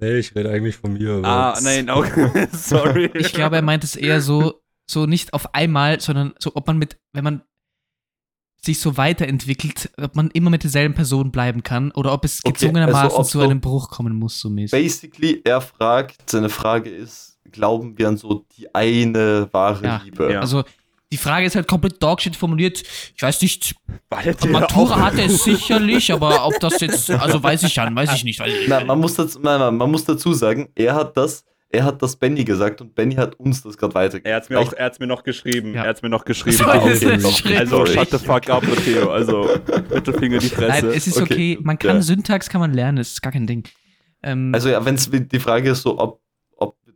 nee, 0.00 0.18
ich 0.18 0.34
rede 0.34 0.50
eigentlich 0.50 0.76
von 0.76 0.94
mir. 0.94 1.20
Ah, 1.24 1.58
nein, 1.62 1.90
okay. 1.90 2.48
Sorry. 2.52 3.10
Ich 3.14 3.32
glaube, 3.32 3.56
er 3.56 3.62
meint 3.62 3.84
es 3.84 3.96
eher 3.96 4.20
so, 4.20 4.62
so 4.90 5.06
nicht 5.06 5.34
auf 5.34 5.54
einmal, 5.54 6.00
sondern 6.00 6.32
so, 6.38 6.52
ob 6.54 6.66
man 6.66 6.78
mit, 6.78 6.98
wenn 7.12 7.24
man 7.24 7.42
sich 8.62 8.78
so 8.80 8.96
weiterentwickelt, 8.98 9.90
ob 9.96 10.16
man 10.16 10.30
immer 10.32 10.50
mit 10.50 10.62
derselben 10.64 10.94
Person 10.94 11.30
bleiben 11.30 11.62
kann 11.62 11.92
oder 11.92 12.12
ob 12.12 12.24
es 12.26 12.40
Okay, 12.44 12.52
gezwungenermaßen 12.52 13.10
also 13.16 13.22
zu 13.22 13.38
so- 13.38 13.44
einem 13.44 13.60
Bruch 13.60 13.88
kommen 13.90 14.14
muss, 14.14 14.38
so 14.40 14.50
mäßig. 14.50 14.78
Basically, 14.78 15.40
er 15.44 15.60
fragt, 15.62 16.28
seine 16.30 16.50
Frage 16.50 16.90
ist, 16.90 17.38
glauben 17.52 17.96
wir 17.96 18.08
an 18.08 18.16
so 18.18 18.44
die 18.56 18.74
eine 18.74 19.48
wahre 19.52 19.84
Ja, 19.84 20.00
Liebe? 20.04 20.30
ja. 20.32 20.40
Also, 20.40 20.64
die 21.12 21.16
Frage 21.18 21.46
ist 21.46 21.56
halt 21.56 21.66
komplett 21.66 22.02
dogshit 22.02 22.36
formuliert. 22.36 22.82
Ich 23.16 23.22
weiß 23.22 23.42
nicht, 23.42 23.74
Warte, 24.08 24.48
Matura 24.48 24.94
auf. 24.94 25.00
hat 25.00 25.18
er 25.18 25.28
sicherlich, 25.28 26.12
aber 26.12 26.46
ob 26.46 26.58
das 26.60 26.80
jetzt, 26.80 27.10
also 27.10 27.42
weiß 27.42 27.64
ich 27.64 27.74
ja, 27.76 27.92
weiß 27.94 28.14
ich 28.14 28.24
nicht. 28.24 28.38
Weiß 28.40 28.52
ich 28.52 28.68
Na, 28.68 28.84
man 28.84 28.98
muss 29.00 29.14
dazu, 29.14 29.40
nein, 29.40 29.58
nein, 29.58 29.76
man 29.76 29.90
muss 29.90 30.04
dazu 30.04 30.32
sagen, 30.32 30.68
er 30.74 30.94
hat 30.94 31.16
das, 31.16 31.44
er 31.68 31.84
hat 31.84 32.00
das 32.02 32.16
Benny 32.16 32.44
gesagt 32.44 32.80
und 32.80 32.94
Benny 32.94 33.14
hat 33.16 33.34
uns 33.40 33.62
das 33.62 33.76
gerade 33.76 33.94
weitergegeben. 33.94 34.30
Er 34.30 34.36
hat 34.36 34.50
mir 34.50 34.58
auch, 34.60 34.72
er 34.72 34.86
hat's 34.86 34.98
mir 34.98 35.06
noch 35.06 35.22
geschrieben. 35.22 35.74
Ja. 35.74 35.82
Er 35.84 35.90
hat's 35.90 36.02
mir 36.02 36.08
noch 36.08 36.24
geschrieben. 36.24 36.56
So, 36.56 36.64
das 36.64 36.74
Also, 36.74 37.80
also 37.80 37.86
shut 37.86 38.10
the 38.10 38.18
fuck 38.18 38.48
up, 38.48 38.62
Matteo. 38.66 39.10
Also 39.10 39.48
Mittelfinger 39.92 40.34
in 40.36 40.40
die 40.40 40.48
Fresse. 40.48 40.86
Nein, 40.86 40.94
es 40.96 41.06
ist 41.06 41.20
okay. 41.20 41.54
Okay, 41.54 41.58
Man 41.62 41.78
kann 41.78 41.96
ja. 41.96 42.02
Syntax 42.02 42.48
kann 42.48 42.60
man 42.60 42.72
lernen, 42.72 42.98
das 42.98 43.08
ist 43.08 43.22
gar 43.22 43.32
kein 43.32 43.46
Ding. 43.46 43.64
Ähm, 44.22 44.52
Also 44.54 44.68
ja, 44.68 44.84
wenn 44.84 44.94
es 44.96 45.10
die 45.10 45.38
Frage 45.40 45.70
ist 45.70 45.82
so, 45.82 45.98
ob, 45.98 46.20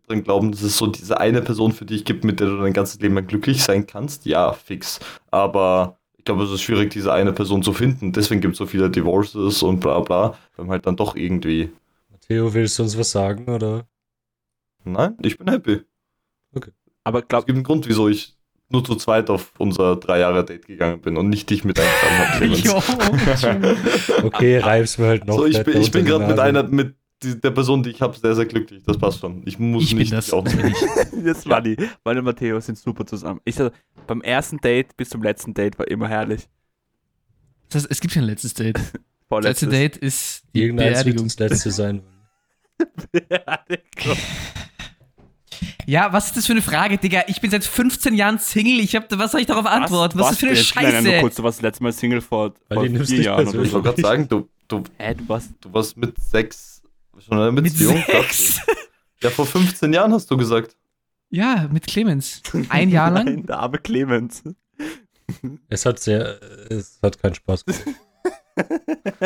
dran 0.06 0.22
glauben, 0.22 0.52
dass 0.52 0.62
es 0.62 0.76
so 0.76 0.86
diese 0.86 1.18
eine 1.20 1.42
Person 1.42 1.72
für 1.72 1.84
dich 1.84 2.04
gibt, 2.04 2.24
mit 2.24 2.40
der 2.40 2.48
du 2.48 2.60
dein 2.60 2.72
ganzes 2.72 3.00
Leben 3.00 3.14
lang 3.14 3.26
glücklich 3.26 3.62
sein 3.62 3.86
kannst, 3.86 4.26
ja, 4.26 4.52
fix. 4.52 5.00
Aber 5.30 5.98
ich 6.16 6.24
glaube, 6.24 6.44
es 6.44 6.50
ist 6.50 6.62
schwierig, 6.62 6.90
diese 6.90 7.12
eine 7.12 7.32
Person 7.32 7.62
zu 7.62 7.72
finden. 7.72 8.12
Deswegen 8.12 8.40
gibt 8.40 8.52
es 8.52 8.58
so 8.58 8.66
viele 8.66 8.90
Divorces 8.90 9.62
und 9.62 9.80
bla 9.80 10.00
bla, 10.00 10.36
weil 10.56 10.66
man 10.66 10.70
halt 10.72 10.86
dann 10.86 10.96
doch 10.96 11.16
irgendwie. 11.16 11.70
Matteo, 12.10 12.54
willst 12.54 12.78
du 12.78 12.82
uns 12.84 12.96
was 12.98 13.10
sagen? 13.10 13.48
Oder? 13.48 13.86
Nein, 14.84 15.16
ich 15.22 15.38
bin 15.38 15.48
happy. 15.48 15.82
Aber 17.04 17.18
Es 17.20 17.28
glaub, 17.28 17.46
gibt 17.46 17.56
einen 17.56 17.64
Grund, 17.64 17.86
wieso 17.86 18.08
ich 18.08 18.34
nur 18.70 18.82
zu 18.82 18.94
zweit 18.96 19.28
auf 19.28 19.52
unser 19.58 19.96
drei 19.96 20.20
Jahre 20.20 20.44
Date 20.44 20.66
gegangen 20.66 21.00
bin 21.00 21.16
und 21.16 21.28
nicht 21.28 21.50
dich 21.50 21.64
mit 21.64 21.78
eingeladen 21.78 22.64
habe, 23.44 23.76
Okay, 24.24 24.58
reib's 24.58 24.98
mir 24.98 25.06
halt 25.08 25.26
noch. 25.26 25.36
so, 25.36 25.46
ich 25.46 25.62
bin, 25.62 25.80
ich 25.80 25.90
bin 25.90 26.06
gerade 26.06 26.26
mit 26.26 26.38
einer, 26.38 26.62
mit 26.62 26.96
die, 27.24 27.40
der 27.40 27.50
Person, 27.50 27.82
die 27.82 27.90
ich 27.90 28.00
habe, 28.00 28.16
sehr, 28.16 28.34
sehr 28.34 28.46
glücklich. 28.46 28.82
Das 28.84 28.98
passt 28.98 29.20
schon. 29.20 29.42
Ich 29.46 29.58
muss 29.58 29.84
ich 29.84 29.90
bin 29.90 29.98
nicht 29.98 30.12
das. 30.12 30.26
dich 30.26 30.34
auch 30.34 30.44
das 30.44 30.56
bin 30.56 30.66
ich. 30.66 31.24
jetzt 31.24 31.48
war 31.48 31.60
die. 31.60 31.76
Meine 32.04 32.20
und 32.20 32.26
Matteo 32.26 32.60
sind 32.60 32.78
super 32.78 33.06
zusammen. 33.06 33.40
Ich 33.44 33.56
sag, 33.56 33.72
beim 34.06 34.20
ersten 34.22 34.58
Date 34.58 34.96
bis 34.96 35.10
zum 35.10 35.22
letzten 35.22 35.54
Date 35.54 35.78
war 35.78 35.88
immer 35.88 36.08
herrlich. 36.08 36.48
Das 37.68 37.82
heißt, 37.82 37.90
es 37.90 38.00
gibt 38.00 38.14
kein 38.14 38.24
letztes 38.24 38.54
Date. 38.54 38.80
Das 39.30 39.42
letzte. 39.42 39.66
Date 39.66 39.96
ist 39.96 40.44
die 40.54 40.70
Beerdigung. 40.70 41.24
das 41.24 41.38
letzte 41.40 41.72
sein. 41.72 42.02
Beerdigung. 43.10 44.16
Ja, 45.86 46.12
was 46.12 46.26
ist 46.26 46.36
das 46.36 46.46
für 46.46 46.52
eine 46.52 46.62
Frage, 46.62 46.98
Digga? 46.98 47.24
Ich 47.26 47.40
bin 47.40 47.50
seit 47.50 47.64
15 47.64 48.14
Jahren 48.14 48.38
Single. 48.38 48.80
Ich 48.80 48.96
hab, 48.96 49.06
was 49.18 49.32
soll 49.32 49.40
ich 49.40 49.46
darauf 49.46 49.66
antworten? 49.66 50.18
Was, 50.18 50.32
ist 50.32 50.32
das 50.32 50.38
für 50.40 50.46
eine 50.46 50.56
jetzt? 50.56 50.74
Nein, 50.76 50.84
nein, 50.84 51.04
nur 51.04 51.12
Scheiße? 51.12 51.20
kurz, 51.20 51.34
du 51.36 51.42
warst 51.42 51.58
das 51.58 51.62
letzte 51.62 51.82
Mal 51.82 51.92
Single 51.92 52.20
vor, 52.20 52.54
Weil 52.68 52.76
vor 52.76 52.84
die 52.84 52.92
nimmst 52.92 53.10
vier 53.10 53.22
Jahren 53.22 53.46
Ich 53.48 53.54
wollte 53.54 53.82
gerade 53.82 54.02
sagen, 54.02 54.28
du, 54.28 54.48
du, 54.68 54.82
Hä, 54.98 55.14
du 55.14 55.28
warst. 55.28 55.52
du 55.60 55.72
warst 55.72 55.96
mit 55.96 56.18
sechs 56.20 56.73
schon 57.20 57.36
in 57.38 57.42
einer 57.42 57.52
Mit 57.52 57.64
Beziehung. 57.64 58.02
sechs? 58.06 58.60
Ja, 59.22 59.30
vor 59.30 59.46
15 59.46 59.92
Jahren 59.92 60.12
hast 60.12 60.30
du 60.30 60.36
gesagt. 60.36 60.76
Ja, 61.30 61.68
mit 61.72 61.86
Clemens. 61.86 62.42
Ein 62.68 62.90
Jahr 62.90 63.10
lang. 63.10 63.24
Nein, 63.26 63.46
der 63.46 63.58
arme 63.58 63.78
Clemens. 63.78 64.42
Es 65.68 65.86
hat 65.86 65.98
sehr, 66.00 66.40
es 66.70 66.98
hat 67.02 67.20
keinen 67.20 67.34
Spaß 67.34 67.64
gemacht. 67.64 67.82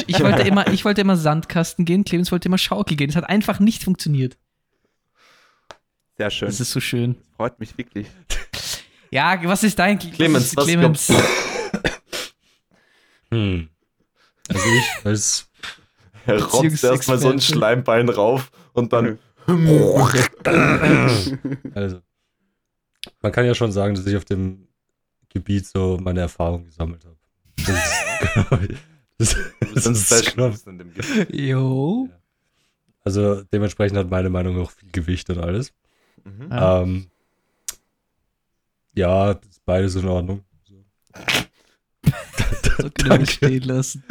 Ich 0.06 0.20
wollte, 0.20 0.42
immer, 0.42 0.68
ich 0.68 0.84
wollte 0.84 1.00
immer 1.02 1.16
Sandkasten 1.16 1.84
gehen, 1.84 2.04
Clemens 2.04 2.32
wollte 2.32 2.48
immer 2.48 2.56
Schaukel 2.58 2.96
gehen. 2.96 3.10
Es 3.10 3.16
hat 3.16 3.28
einfach 3.28 3.60
nicht 3.60 3.84
funktioniert. 3.84 4.38
Sehr 6.16 6.30
schön. 6.30 6.48
Das 6.48 6.60
ist 6.60 6.70
so 6.70 6.80
schön. 6.80 7.16
freut 7.36 7.60
mich 7.60 7.76
wirklich. 7.76 8.06
Ja, 9.10 9.38
was 9.44 9.64
ist 9.64 9.78
dein 9.78 9.98
Clemens, 9.98 10.56
was 10.56 10.64
ist 10.66 10.72
Clemens? 10.72 11.12
Hm. 13.30 13.68
Also 14.48 14.64
ich 14.66 15.04
als 15.06 15.47
Er 16.28 16.44
rotzt 16.44 16.84
erstmal 16.84 17.18
so 17.18 17.30
ein. 17.30 17.40
Schleimbein 17.40 18.08
rauf 18.08 18.50
und 18.74 18.92
dann. 18.92 19.18
Also, 21.74 22.00
man 23.22 23.32
kann 23.32 23.46
ja 23.46 23.54
schon 23.54 23.72
sagen, 23.72 23.94
dass 23.94 24.06
ich 24.06 24.16
auf 24.16 24.26
dem 24.26 24.68
Gebiet 25.30 25.66
so 25.66 25.98
meine 26.00 26.20
Erfahrung 26.20 26.64
gesammelt 26.66 27.04
habe. 27.06 27.16
Das, 29.16 29.34
bist 29.74 29.86
ein 29.86 29.94
das 29.94 30.54
ist 30.54 30.66
in 30.66 30.78
dem 30.78 30.92
Gebiet. 30.92 31.34
Jo. 31.34 32.08
Also 33.04 33.42
dementsprechend 33.44 33.96
hat 33.96 34.10
meine 34.10 34.28
Meinung 34.28 34.60
auch 34.60 34.70
viel 34.70 34.90
Gewicht 34.92 35.30
und 35.30 35.38
alles. 35.38 35.72
Mhm. 36.24 36.50
Ja. 36.50 36.82
Ähm, 36.82 37.06
Ja, 38.94 39.32
ist 39.32 39.64
beides 39.64 39.94
in 39.96 40.06
Ordnung. 40.06 40.44
So. 40.64 40.84
So 42.82 42.90
können 42.90 43.10
wir 43.10 43.18
das 43.18 43.30
stehen 43.32 43.62
lassen. 43.62 44.04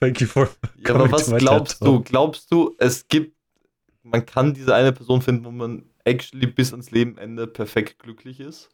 Thank 0.00 0.20
you 0.20 0.26
for 0.26 0.48
Ja, 0.78 0.94
aber 0.94 1.10
was 1.12 1.26
to 1.26 1.32
my 1.32 1.38
glaubst 1.38 1.80
du? 1.84 2.00
Glaubst 2.00 2.50
du, 2.50 2.74
es 2.78 3.06
gibt, 3.08 3.36
man 4.02 4.24
kann 4.24 4.54
diese 4.54 4.74
eine 4.74 4.92
Person 4.92 5.20
finden, 5.22 5.44
wo 5.44 5.50
man 5.50 5.84
actually 6.04 6.46
bis 6.46 6.72
ans 6.72 6.90
Lebenende 6.90 7.46
perfekt 7.46 7.98
glücklich 7.98 8.40
ist? 8.40 8.70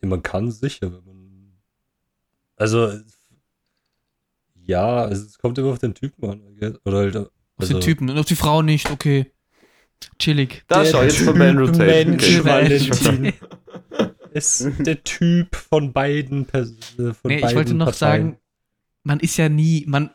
Ja, 0.00 0.08
man 0.08 0.22
kann 0.22 0.50
sicher, 0.50 0.92
wenn 0.92 1.04
man. 1.04 1.52
Also. 2.56 2.92
Ja, 4.66 5.04
also 5.04 5.26
es 5.26 5.38
kommt 5.38 5.58
immer 5.58 5.72
auf 5.72 5.78
den 5.78 5.94
Typen 5.94 6.24
an. 6.30 6.40
I 6.52 6.56
guess. 6.56 6.74
Oder 6.84 6.98
halt. 6.98 7.16
Auf 7.16 7.30
Also, 7.56 7.74
den 7.74 7.80
Typen 7.82 8.08
und 8.08 8.18
auf 8.18 8.26
die 8.26 8.36
Frau 8.36 8.62
nicht, 8.62 8.90
okay. 8.90 9.30
Chillig. 10.18 10.64
Da 10.68 10.82
Der 10.82 10.90
schau 10.90 11.02
jetzt 11.02 11.16
von 11.18 11.26
Typ 11.34 11.36
Man 11.36 11.58
Rotation. 11.58 11.86
Mensch, 12.10 12.38
Okay. 12.38 12.44
Valentin. 12.44 13.32
ist 14.32 14.66
der 14.80 15.02
Typ 15.04 15.54
von 15.56 15.92
beiden 15.92 16.46
Personen. 16.46 17.14
Nee, 17.24 17.36
ich 17.44 17.54
wollte 17.54 17.74
noch 17.74 17.86
Parteien. 17.86 18.32
sagen, 18.32 18.38
man 19.04 19.20
ist 19.20 19.36
ja 19.36 19.48
nie, 19.48 19.84
man, 19.86 20.10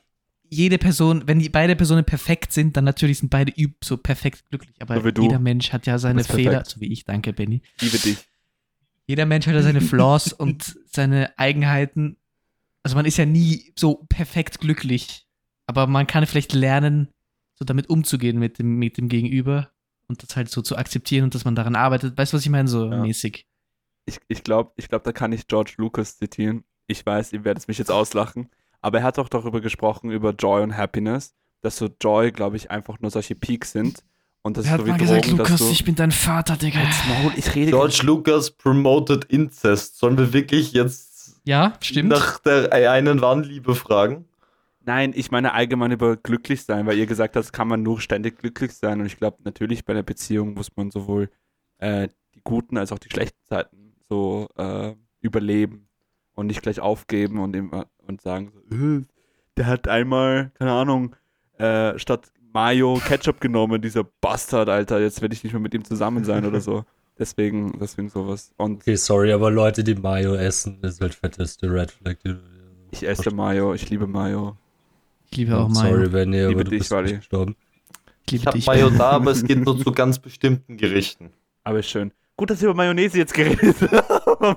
jede 0.49 0.77
Person, 0.77 1.23
wenn 1.27 1.39
die 1.39 1.49
beide 1.49 1.75
Personen 1.75 2.03
perfekt 2.03 2.51
sind, 2.51 2.75
dann 2.75 2.83
natürlich 2.83 3.19
sind 3.19 3.29
beide 3.29 3.53
so 3.83 3.97
perfekt 3.97 4.43
glücklich. 4.49 4.75
Aber 4.81 4.99
So 4.99 5.21
jeder 5.21 5.39
Mensch 5.39 5.71
hat 5.71 5.85
ja 5.85 5.97
seine 5.99 6.23
Fehler, 6.23 6.51
perfekt. 6.51 6.69
so 6.71 6.81
wie 6.81 6.91
ich, 6.91 7.05
danke 7.05 7.33
Benny. 7.33 7.61
Liebe 7.79 7.97
dich. 7.99 8.17
Jeder 9.07 9.25
Mensch 9.25 9.47
hat 9.47 9.53
ja 9.53 9.61
seine 9.61 9.81
Flaws 9.81 10.33
und 10.33 10.77
seine 10.91 11.37
Eigenheiten. 11.37 12.17
Also 12.83 12.95
man 12.95 13.05
ist 13.05 13.17
ja 13.17 13.25
nie 13.25 13.73
so 13.77 14.05
perfekt 14.09 14.59
glücklich. 14.59 15.27
Aber 15.67 15.85
man 15.87 16.07
kann 16.07 16.25
vielleicht 16.25 16.53
lernen, 16.53 17.09
so 17.53 17.63
damit 17.65 17.89
umzugehen 17.89 18.39
mit 18.39 18.57
dem, 18.57 18.77
mit 18.77 18.97
dem 18.97 19.07
Gegenüber 19.07 19.69
und 20.07 20.23
das 20.23 20.35
halt 20.35 20.49
so 20.49 20.61
zu 20.63 20.77
akzeptieren 20.77 21.25
und 21.25 21.35
dass 21.35 21.45
man 21.45 21.55
daran 21.55 21.75
arbeitet. 21.75 22.17
Weißt 22.17 22.33
du, 22.33 22.37
was 22.37 22.43
ich 22.43 22.49
meine? 22.49 22.67
So 22.67 22.89
Ja. 22.89 22.97
mäßig. 23.01 23.45
Ich, 24.05 24.17
ich 24.27 24.43
glaube, 24.43 24.71
ich 24.77 24.87
glaub, 24.89 25.03
da 25.03 25.11
kann 25.11 25.31
ich 25.31 25.45
George 25.47 25.73
Lucas 25.77 26.17
zitieren. 26.17 26.63
Ich 26.87 27.05
weiß, 27.05 27.33
ihr 27.33 27.43
werdet 27.43 27.67
mich 27.67 27.77
jetzt 27.77 27.91
auslachen. 27.91 28.49
Aber 28.81 28.99
er 28.99 29.03
hat 29.03 29.19
auch 29.19 29.29
darüber 29.29 29.61
gesprochen, 29.61 30.11
über 30.11 30.31
Joy 30.31 30.63
und 30.63 30.77
Happiness. 30.77 31.33
Dass 31.61 31.77
so 31.77 31.89
Joy, 32.01 32.31
glaube 32.31 32.55
ich, 32.55 32.71
einfach 32.71 32.99
nur 32.99 33.11
solche 33.11 33.35
Peaks 33.35 33.73
sind. 33.73 34.03
Und 34.41 34.55
das 34.55 34.65
Er 34.65 34.67
ist 34.67 34.71
hat 34.71 34.79
so 34.79 34.85
wie 34.85 34.91
mal 34.91 34.97
gesagt, 34.97 35.25
Drogen, 35.25 35.37
dass 35.37 35.49
Lukas, 35.49 35.67
du... 35.67 35.71
ich 35.73 35.83
bin 35.83 35.95
dein 35.95 36.11
Vater, 36.11 36.55
Digga. 36.55 36.79
Maul, 36.79 37.33
ich 37.35 37.53
rede 37.55 37.71
George 37.71 38.01
Lucas 38.03 38.51
promoted 38.51 39.25
Incest. 39.25 39.97
Sollen 39.97 40.17
wir 40.17 40.31
wirklich 40.31 40.71
jetzt 40.71 41.41
Ja, 41.43 41.73
stimmt. 41.81 42.09
nach 42.09 42.39
der 42.39 42.71
einen 42.71 43.19
wahren 43.21 43.43
Liebe 43.43 43.75
fragen? 43.75 44.25
Nein, 44.85 45.11
ich 45.13 45.29
meine 45.29 45.53
allgemein 45.53 45.91
über 45.91 46.15
glücklich 46.15 46.63
sein, 46.63 46.87
weil 46.87 46.97
ihr 46.97 47.05
gesagt 47.05 47.35
habt, 47.35 47.51
kann 47.51 47.67
man 47.67 47.83
nur 47.83 47.99
ständig 47.99 48.39
glücklich 48.39 48.73
sein. 48.73 49.01
Und 49.01 49.05
ich 49.07 49.17
glaube, 49.17 49.37
natürlich 49.43 49.83
bei 49.83 49.91
einer 49.91 50.03
Beziehung 50.03 50.53
muss 50.53 50.75
man 50.77 50.89
sowohl 50.89 51.29
äh, 51.79 52.07
die 52.33 52.41
guten 52.43 52.77
als 52.77 52.93
auch 52.93 52.99
die 52.99 53.09
schlechten 53.09 53.37
Zeiten 53.45 53.93
so 54.07 54.47
äh, 54.55 54.93
überleben 55.19 55.89
und 56.33 56.47
nicht 56.47 56.61
gleich 56.61 56.79
aufgeben 56.79 57.39
und, 57.39 57.53
immer, 57.55 57.87
und 58.09 58.21
sagen, 58.21 58.51
so, 58.69 58.75
äh, 58.75 59.01
der 59.57 59.67
hat 59.67 59.87
einmal, 59.87 60.51
keine 60.57 60.71
Ahnung, 60.71 61.15
äh, 61.57 61.97
statt 61.99 62.31
Mayo 62.53 62.99
Ketchup 63.05 63.39
genommen, 63.39 63.81
dieser 63.81 64.03
Bastard, 64.21 64.69
Alter, 64.69 64.99
jetzt 64.99 65.21
werde 65.21 65.33
ich 65.35 65.43
nicht 65.43 65.53
mehr 65.53 65.61
mit 65.61 65.73
ihm 65.73 65.83
zusammen 65.83 66.23
sein 66.23 66.45
oder 66.45 66.59
so. 66.61 66.83
Deswegen, 67.19 67.77
deswegen 67.77 68.07
sowas. 68.07 68.53
Und 68.55 68.77
Okay, 68.83 68.95
sorry, 68.95 69.33
aber 69.33 69.51
Leute, 69.51 69.83
die 69.83 69.93
Mayo 69.95 70.35
essen, 70.35 70.81
ist 70.83 71.01
halt 71.01 71.13
fetteste 71.13 71.69
Red 71.69 71.91
Flag. 71.91 72.15
ich 72.91 73.05
esse 73.05 73.29
Mayo, 73.31 73.73
ich 73.73 73.89
liebe 73.89 74.07
Mayo. 74.07 74.55
Ich 75.29 75.35
liebe 75.37 75.57
auch 75.57 75.67
Mayo. 75.67 75.95
Sorry, 75.97 76.13
wenn 76.13 76.31
ihr, 76.31 76.47
Liebe 76.47 76.61
aber 76.61 76.63
du 76.63 76.69
dich, 76.71 76.79
bist 76.79 76.91
Wally. 76.91 77.17
gestorben. 77.17 77.57
Ich 78.25 78.35
Ich 78.35 78.47
habe. 78.47 78.57
Mayo 78.65 78.89
da, 78.89 79.09
aber 79.09 79.31
es 79.31 79.43
geht 79.43 79.59
nur 79.65 79.77
zu 79.83 79.91
ganz 79.91 80.17
bestimmten 80.17 80.77
Gerichten. 80.77 81.31
Aber 81.65 81.79
ist 81.79 81.89
schön. 81.89 82.13
Gut, 82.37 82.51
dass 82.51 82.61
wir 82.61 82.69
über 82.69 82.77
Mayonnaise 82.77 83.17
jetzt 83.17 83.33
geredet 83.33 83.75
haben. 83.91 84.55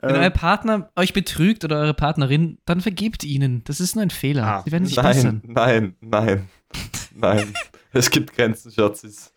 Wenn 0.00 0.16
euer 0.16 0.22
ähm, 0.26 0.32
Partner 0.32 0.90
euch 0.96 1.12
betrügt 1.12 1.64
oder 1.64 1.76
eure 1.80 1.94
Partnerin, 1.94 2.58
dann 2.64 2.80
vergebt 2.80 3.24
ihnen. 3.24 3.62
Das 3.64 3.80
ist 3.80 3.94
nur 3.94 4.02
ein 4.02 4.10
Fehler. 4.10 4.46
Ah, 4.46 4.62
Sie 4.64 4.72
werden 4.72 4.86
sich 4.86 4.96
bessern. 4.96 5.42
Nein, 5.44 5.96
nein, 6.00 6.48
nein, 7.14 7.36
nein. 7.36 7.54
Es 7.94 8.10
gibt 8.10 8.34
Grenzen, 8.34 8.72
Schatzis. 8.72 9.32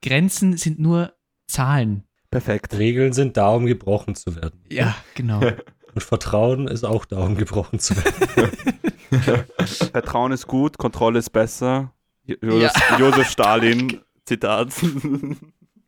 Grenzen 0.00 0.56
sind 0.56 0.78
nur 0.78 1.12
Zahlen. 1.48 2.04
perfekt. 2.30 2.74
Regeln 2.78 3.12
sind 3.12 3.36
da, 3.36 3.48
um 3.48 3.66
gebrochen 3.66 4.14
zu 4.14 4.36
werden. 4.36 4.60
Ja, 4.70 4.94
genau. 5.14 5.40
Und 5.94 6.02
Vertrauen 6.02 6.68
ist 6.68 6.84
auch 6.84 7.04
da, 7.06 7.18
um 7.18 7.36
gebrochen 7.36 7.78
zu 7.80 7.94
werden. 7.96 8.52
Vertrauen 9.92 10.30
ist 10.32 10.46
gut, 10.46 10.78
Kontrolle 10.78 11.18
ist 11.18 11.30
besser. 11.30 11.92
Jo- 12.24 12.36
Josef, 12.42 12.98
Josef 12.98 13.30
Stalin, 13.30 14.00
Zitat. 14.24 14.72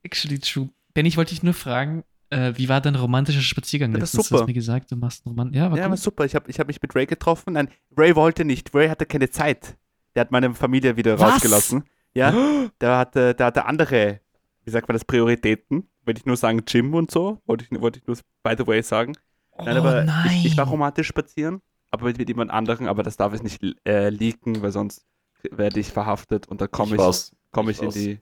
Actually 0.02 0.38
true. 0.38 0.70
Benny, 0.94 1.08
ich 1.08 1.16
wollte 1.16 1.30
dich 1.34 1.42
nur 1.42 1.54
fragen, 1.54 2.04
äh, 2.30 2.52
wie 2.56 2.68
war 2.68 2.80
dein 2.80 2.94
romantischer 2.94 3.40
Spaziergang 3.40 3.92
Ja, 3.92 3.98
das 3.98 4.10
ist 4.10 4.14
letztens? 4.14 4.28
Du 4.28 4.34
super. 4.34 4.42
hast 4.42 4.46
mir 4.48 4.54
gesagt, 4.54 4.90
du 4.92 4.96
machst 4.96 5.26
einen 5.26 5.36
Roman. 5.36 5.52
Ja, 5.52 5.70
war 5.70 5.76
ja, 5.78 5.84
gut. 5.84 5.86
aber 5.86 5.96
super. 5.96 6.24
Ich 6.24 6.34
habe 6.34 6.50
ich 6.50 6.58
hab 6.60 6.66
mich 6.66 6.80
mit 6.80 6.94
Ray 6.94 7.06
getroffen. 7.06 7.54
Nein, 7.54 7.68
Ray 7.96 8.14
wollte 8.16 8.44
nicht. 8.44 8.74
Ray 8.74 8.88
hatte 8.88 9.06
keine 9.06 9.30
Zeit. 9.30 9.76
Der 10.14 10.22
hat 10.22 10.30
meine 10.32 10.54
Familie 10.54 10.96
wieder 10.96 11.18
Was? 11.18 11.34
rausgelassen. 11.34 11.84
Ja, 12.14 12.32
der 12.80 12.96
hatte, 12.98 13.34
der 13.34 13.46
hatte 13.46 13.64
andere, 13.66 14.20
wie 14.64 14.70
sagt 14.70 14.88
man 14.88 14.94
das, 14.94 15.04
Prioritäten. 15.04 15.88
Wollte 16.04 16.20
ich 16.20 16.26
nur 16.26 16.36
sagen, 16.36 16.64
Gym 16.64 16.94
und 16.94 17.10
so. 17.10 17.40
Wollte 17.46 17.64
ich, 17.70 17.80
wollte 17.80 17.98
ich 18.00 18.06
nur 18.06 18.16
by 18.42 18.54
the 18.56 18.66
way 18.66 18.82
sagen. 18.82 19.12
Nein, 19.58 19.76
oh 19.76 19.80
aber 19.80 20.04
nein. 20.04 20.30
Ich, 20.38 20.46
ich 20.46 20.56
war 20.56 20.66
romantisch 20.66 21.08
spazieren, 21.08 21.60
aber 21.90 22.06
mit, 22.06 22.18
mit 22.18 22.28
jemand 22.28 22.50
anderen, 22.50 22.86
aber 22.88 23.02
das 23.02 23.16
darf 23.16 23.34
ich 23.34 23.42
nicht 23.42 23.62
äh, 23.86 24.08
leaken, 24.08 24.62
weil 24.62 24.70
sonst 24.72 25.04
werde 25.50 25.80
ich 25.80 25.88
verhaftet 25.92 26.46
und 26.48 26.60
da 26.60 26.66
komme 26.66 26.92
ich, 26.94 26.98
war's. 26.98 27.34
komm 27.50 27.68
ich 27.68 27.78
Ich 27.78 27.82
in 27.82 27.90
die. 27.90 28.20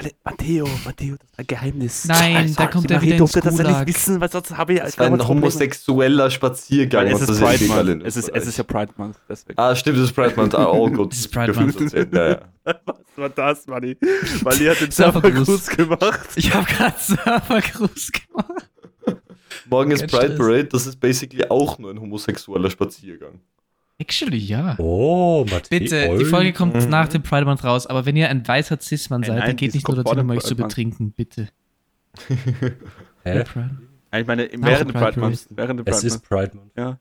Weil, 0.00 0.12
Matteo, 0.22 0.68
Matteo, 0.84 1.16
das 1.16 1.28
ist 1.30 1.38
ein 1.40 1.46
Geheimnis. 1.48 2.04
Nein, 2.04 2.54
da 2.56 2.68
kommt 2.68 2.88
er 2.88 2.98
Marie 2.98 3.06
wieder 3.08 3.16
durfte 3.16 3.40
ins 3.40 3.46
das 3.46 3.58
ja 3.58 3.64
Gulag. 3.64 3.86
nicht 3.86 3.96
wissen, 3.96 4.20
weil 4.20 4.30
sonst 4.30 4.56
habe 4.56 4.74
ich 4.74 4.80
Es 4.80 4.96
war 4.96 5.06
ein 5.06 5.26
homosexueller 5.26 6.30
Spaziergang. 6.30 7.06
Weil 7.06 7.14
es 7.14 7.20
was 7.22 7.28
ist 7.30 7.40
das 7.42 7.58
Pride 7.58 7.64
Month. 7.64 7.88
in 7.88 8.00
Es 8.02 8.16
ist, 8.16 8.28
es 8.28 8.46
ist 8.46 8.58
ja 8.58 8.64
Pride 8.64 8.92
Month, 8.96 9.16
deswegen. 9.28 9.58
Ah, 9.58 9.74
stimmt, 9.74 9.98
das 9.98 10.04
ist 10.04 10.12
Pride 10.12 10.34
Month. 10.36 10.54
Ah, 10.54 10.68
oh 10.70 10.88
gut. 10.88 11.10
Das 11.10 11.18
ist 11.18 11.32
Pride 11.32 11.52
Month. 11.52 11.92
Ja, 12.12 12.28
ja. 12.30 12.40
Was 12.64 12.96
war 13.16 13.28
das, 13.30 13.66
Manni? 13.66 13.96
Weil 14.42 14.58
die 14.58 14.70
hat 14.70 14.80
den 14.80 14.90
Surfergruß. 14.92 15.46
Surfergruß 15.46 15.76
gemacht. 15.76 16.28
Ich 16.36 16.54
habe 16.54 16.66
gerade 16.66 16.94
Surfergruß 17.00 18.12
gemacht. 18.12 18.68
Morgen 19.68 19.90
ist 19.90 20.06
Pride. 20.06 20.36
Parade, 20.36 20.64
das 20.66 20.86
ist 20.86 21.00
basically 21.00 21.44
auch 21.48 21.76
nur 21.78 21.90
ein 21.90 22.00
homosexueller 22.00 22.70
Spaziergang. 22.70 23.40
Actually, 24.00 24.38
ja. 24.38 24.76
Oh, 24.78 25.44
Matthias. 25.50 25.68
Bitte, 25.70 26.16
die 26.18 26.24
Folge 26.24 26.52
kommt 26.52 26.74
Mhm. 26.76 26.88
nach 26.88 27.08
dem 27.08 27.22
Pride 27.22 27.44
Month 27.44 27.64
raus, 27.64 27.86
aber 27.86 28.06
wenn 28.06 28.14
ihr 28.16 28.28
ein 28.30 28.46
weißer 28.46 28.78
Cis-Mann 28.80 29.24
seid, 29.24 29.36
nein, 29.38 29.46
dann 29.48 29.56
geht 29.56 29.74
nicht 29.74 29.88
nur 29.88 29.96
dazu, 29.96 30.16
um 30.16 30.30
euch 30.30 30.40
zu 30.40 30.54
Pride 30.54 30.68
betrinken, 30.68 31.10
bitte. 31.12 31.48
Hä? 33.24 33.42
Pride. 33.44 33.70
Ich 34.16 34.26
meine, 34.26 34.44
Nach 34.56 34.68
während 34.68 34.90
dem 34.90 34.94
Pride 34.94 35.04
Pride 35.12 35.20
Month. 35.20 35.46
Während 35.50 35.80
dem 35.80 35.86
Es 35.86 35.96
Pride 36.00 36.06
ist 36.06 36.12
Month. 36.14 36.28
Pride 36.28 36.56
Month. 36.56 36.72
Ja. 36.76 36.98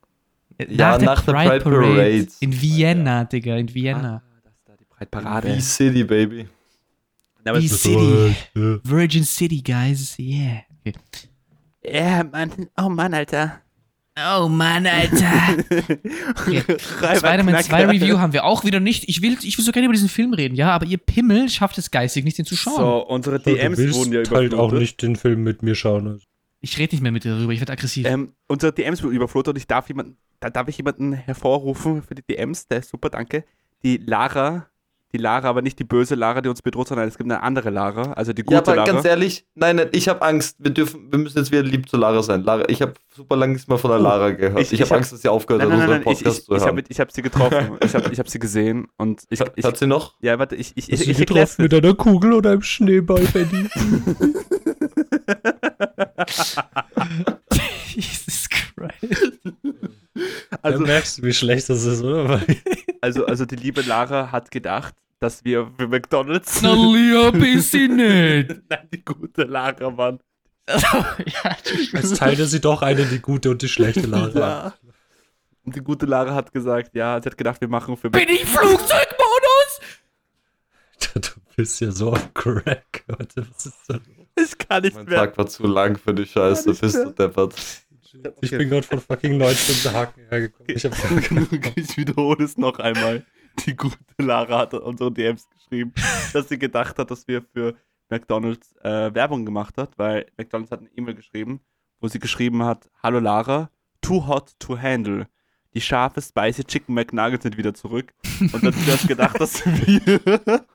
Ja, 0.69 0.97
nach 0.97 1.21
der 1.23 1.31
Pride 1.33 1.59
Parade. 1.63 2.27
In 2.39 2.61
Vienna, 2.61 3.23
Digga, 3.25 3.55
in 3.57 3.73
Vienna. 3.73 4.15
Ah, 4.25 4.39
das 4.43 4.53
ist 4.55 4.67
da 4.67 4.73
die 4.75 4.85
Pride 4.85 5.09
Parade. 5.11 5.53
V-City, 5.53 6.03
Baby. 6.03 6.47
Ja, 7.45 7.51
aber 7.51 7.61
Wie 7.61 7.65
es 7.67 7.71
ist- 7.73 7.83
City. 7.83 8.35
Ja. 8.55 8.79
Virgin 8.83 9.23
City, 9.23 9.61
guys. 9.61 10.17
Yeah. 10.17 10.63
Okay. 10.85 10.97
Ja, 11.85 12.23
Mann. 12.23 12.51
Oh 12.75 12.89
Mann, 12.89 13.13
Alter. 13.13 13.61
Oh 14.17 14.47
Mann, 14.47 14.85
Alter. 14.87 15.63
Okay. 16.47 16.63
Spider-Man 16.79 17.55
2 17.55 17.63
Knacker. 17.63 17.89
Review 17.89 18.17
haben 18.19 18.33
wir 18.33 18.45
auch 18.45 18.63
wieder 18.63 18.79
nicht. 18.79 19.07
Ich 19.09 19.21
will, 19.21 19.37
ich 19.41 19.57
will 19.57 19.65
so 19.65 19.71
gerne 19.71 19.85
über 19.85 19.93
diesen 19.93 20.09
Film 20.09 20.33
reden, 20.33 20.55
ja, 20.55 20.69
aber 20.71 20.85
ihr 20.85 20.97
Pimmel 20.97 21.49
schafft 21.49 21.77
es 21.77 21.91
geistig 21.91 22.23
nicht, 22.23 22.37
den 22.37 22.45
zu 22.45 22.55
schauen. 22.55 22.77
So, 22.77 23.07
unsere 23.07 23.39
Du 23.39 23.53
DMs 23.53 23.77
willst 23.77 23.97
wurden 23.99 24.13
ja 24.13 24.19
halt 24.19 24.29
auch 24.31 24.41
überflutet. 24.43 24.79
nicht 24.79 25.01
den 25.01 25.15
Film 25.15 25.43
mit 25.43 25.61
mir 25.63 25.75
schauen. 25.75 26.07
Also. 26.07 26.25
Ich 26.61 26.77
rede 26.77 26.95
nicht 26.95 27.01
mehr 27.01 27.11
mit 27.11 27.23
dir 27.23 27.35
darüber, 27.35 27.51
ich 27.53 27.59
werde 27.59 27.73
aggressiv. 27.73 28.05
Ähm, 28.07 28.33
unsere 28.47 28.71
DMs 28.73 29.03
wurden 29.03 29.15
überflutet 29.15 29.53
und 29.53 29.57
ich 29.57 29.67
darf 29.67 29.87
jemanden, 29.89 30.17
da 30.39 30.49
darf 30.49 30.67
ich 30.67 30.77
jemanden 30.77 31.13
hervorrufen 31.13 32.01
für 32.01 32.15
die 32.15 32.23
DMs, 32.23 32.67
der 32.67 32.79
ist 32.79 32.89
super, 32.89 33.09
danke. 33.09 33.43
Die 33.83 33.97
Lara, 33.97 34.67
die 35.13 35.17
Lara, 35.17 35.47
aber 35.47 35.61
nicht 35.61 35.79
die 35.79 35.83
böse 35.85 36.15
Lara, 36.15 36.41
die 36.41 36.49
uns 36.49 36.61
bedroht, 36.61 36.89
sondern 36.89 37.07
es 37.07 37.17
gibt 37.17 37.29
eine 37.31 37.41
andere 37.41 37.69
Lara, 37.69 38.11
also 38.13 38.33
die 38.33 38.43
gute 38.43 38.55
Ja, 38.55 38.59
aber 38.61 38.75
Lara. 38.75 38.91
ganz 38.91 39.05
ehrlich, 39.05 39.45
nein, 39.55 39.77
nein, 39.77 39.87
ich 39.93 40.09
habe 40.09 40.21
Angst. 40.21 40.57
Wir 40.59 40.71
dürfen, 40.71 41.09
wir 41.11 41.19
müssen 41.19 41.37
jetzt 41.37 41.51
wieder 41.51 41.63
lieb 41.63 41.89
zu 41.89 41.97
Lara 41.97 42.21
sein. 42.23 42.43
Lara, 42.43 42.67
ich 42.69 42.81
habe 42.81 42.93
super 43.15 43.35
lange 43.37 43.53
nichts 43.53 43.67
mehr 43.67 43.77
von 43.77 43.91
der 43.91 43.99
Oh, 43.99 44.03
Lara 44.03 44.31
gehört. 44.31 44.59
ich- 44.59 44.67
Ich, 44.67 44.73
ich 44.73 44.81
habe 44.81 44.89
hab- 44.91 44.97
Angst, 44.97 45.13
dass 45.13 45.21
sie 45.21 45.29
aufgehört 45.29 45.63
nein, 45.63 45.71
hat, 45.71 45.79
nein, 45.79 45.89
nein, 45.89 46.03
unseren 46.03 46.03
nein, 46.03 46.13
ich, 46.13 46.19
Podcast 46.23 46.39
ich, 46.39 46.45
zu 46.45 46.53
ich 46.55 46.61
hören. 46.61 46.69
habe 46.69 46.83
ich 46.89 46.99
hab 46.99 47.11
sie 47.11 47.21
getroffen, 47.21 47.77
ich 47.83 47.95
habe 47.95 48.11
ich 48.13 48.19
hab 48.19 48.29
sie 48.29 48.39
gesehen 48.39 48.87
und 48.97 49.21
ich, 49.29 49.41
ich, 49.55 49.65
hat 49.65 49.77
sie 49.77 49.87
noch? 49.87 50.13
ja, 50.21 50.37
warte, 50.39 50.55
ich, 50.55 50.73
ich, 50.75 50.85
Hast 50.91 51.01
ich, 51.01 51.09
ich 51.09 51.17
sie 51.17 51.23
erklär's 51.23 51.57
getroffen 51.57 51.75
mit 51.77 51.85
einer 51.85 51.93
Kugel 51.95 52.33
oder 52.33 52.51
einem 52.51 52.61
Schneeball, 52.61 53.23
Benny? 53.33 53.67
Jesus 57.95 58.47
Christ. 58.49 59.56
Also, 60.67 60.79
Also, 60.79 60.85
merkst 60.85 61.17
du, 61.17 61.23
wie 61.23 61.33
schlecht 61.33 61.69
das 61.69 61.83
ist, 61.83 62.03
oder? 62.03 62.41
Also, 62.99 63.25
also 63.27 63.45
die 63.45 63.55
liebe 63.55 63.81
Lara 63.81 64.31
hat 64.31 64.49
gedacht, 64.49 64.95
dass 65.19 65.45
wir 65.45 65.71
für 65.77 65.87
McDonalds 65.87 66.61
Na, 66.63 66.73
lieb 66.93 67.43
ist 67.43 67.71
sie 67.71 67.87
nicht. 67.87 68.49
Nein, 68.69 68.87
die 68.91 69.05
gute 69.05 69.43
Lara 69.43 70.17
ja, 70.67 71.57
Als 71.93 72.13
teilte 72.15 72.45
sie 72.47 72.59
doch 72.59 72.81
eine 72.81 73.05
die 73.05 73.19
gute 73.19 73.51
und 73.51 73.61
die 73.61 73.69
schlechte 73.69 74.07
Lara. 74.07 74.39
Ja. 74.39 74.73
Und 75.63 75.75
die 75.75 75.81
gute 75.81 76.05
Lara 76.07 76.33
hat 76.33 76.51
gesagt, 76.51 76.95
ja, 76.95 77.21
sie 77.21 77.29
hat 77.29 77.37
gedacht, 77.37 77.61
wir 77.61 77.67
machen 77.67 77.95
für 77.97 78.09
Bin 78.09 78.27
ich 78.27 78.45
Flugzeugmodus? 78.45 79.79
Du 81.15 81.21
bist 81.55 81.79
ja 81.79 81.91
so 81.91 82.11
auf 82.11 82.33
Crack. 82.33 83.03
Warte, 83.07 83.45
was 83.53 83.65
ist 83.67 83.77
da 83.87 83.93
los? 83.93 84.03
Ich 84.39 84.57
kann 84.57 84.83
nicht 84.83 84.95
Mein 84.95 85.05
mehr. 85.05 85.19
Tag 85.19 85.37
war 85.37 85.47
zu 85.47 85.65
lang 85.67 85.97
für 85.97 86.13
die 86.13 86.25
Scheiße, 86.25 86.73
bist 86.73 86.95
du 86.95 87.11
deppert. 87.11 87.55
Ich 88.41 88.51
bin 88.51 88.69
gerade 88.69 88.83
von 88.83 88.99
fucking 88.99 89.37
19 89.37 89.93
Haken 89.93 90.21
hergekommen. 90.29 90.75
Ich 90.75 90.85
hab 90.85 90.93
ich 91.75 91.97
wiederhole 91.97 92.43
es 92.43 92.57
noch 92.57 92.79
einmal. 92.79 93.25
Die 93.65 93.75
gute 93.75 93.97
Lara 94.19 94.59
hat 94.59 94.73
unsere 94.73 95.11
DMs 95.11 95.47
geschrieben, 95.49 95.93
dass 96.33 96.47
sie 96.49 96.59
gedacht 96.59 96.97
hat, 96.99 97.09
dass 97.09 97.27
wir 97.27 97.41
für 97.41 97.75
McDonalds 98.09 98.75
äh, 98.83 99.13
Werbung 99.13 99.45
gemacht 99.45 99.77
hat, 99.77 99.97
weil 99.97 100.27
McDonalds 100.37 100.71
hat 100.71 100.79
eine 100.79 100.89
E-Mail 100.95 101.15
geschrieben, 101.15 101.61
wo 101.99 102.07
sie 102.07 102.19
geschrieben 102.19 102.63
hat: 102.63 102.89
Hallo 103.01 103.19
Lara, 103.19 103.69
too 104.01 104.27
hot 104.27 104.53
to 104.59 104.77
handle. 104.79 105.27
Die 105.73 105.81
scharfe 105.81 106.21
Spicy 106.21 106.63
Chicken 106.63 106.95
McNuggets 106.95 107.43
sind 107.43 107.57
wieder 107.57 107.73
zurück. 107.73 108.13
Und 108.39 108.63
dann 108.63 108.73
hat 108.73 108.99
sie 108.99 109.07
gedacht, 109.07 109.39
dass 109.39 109.65
wir 109.65 110.19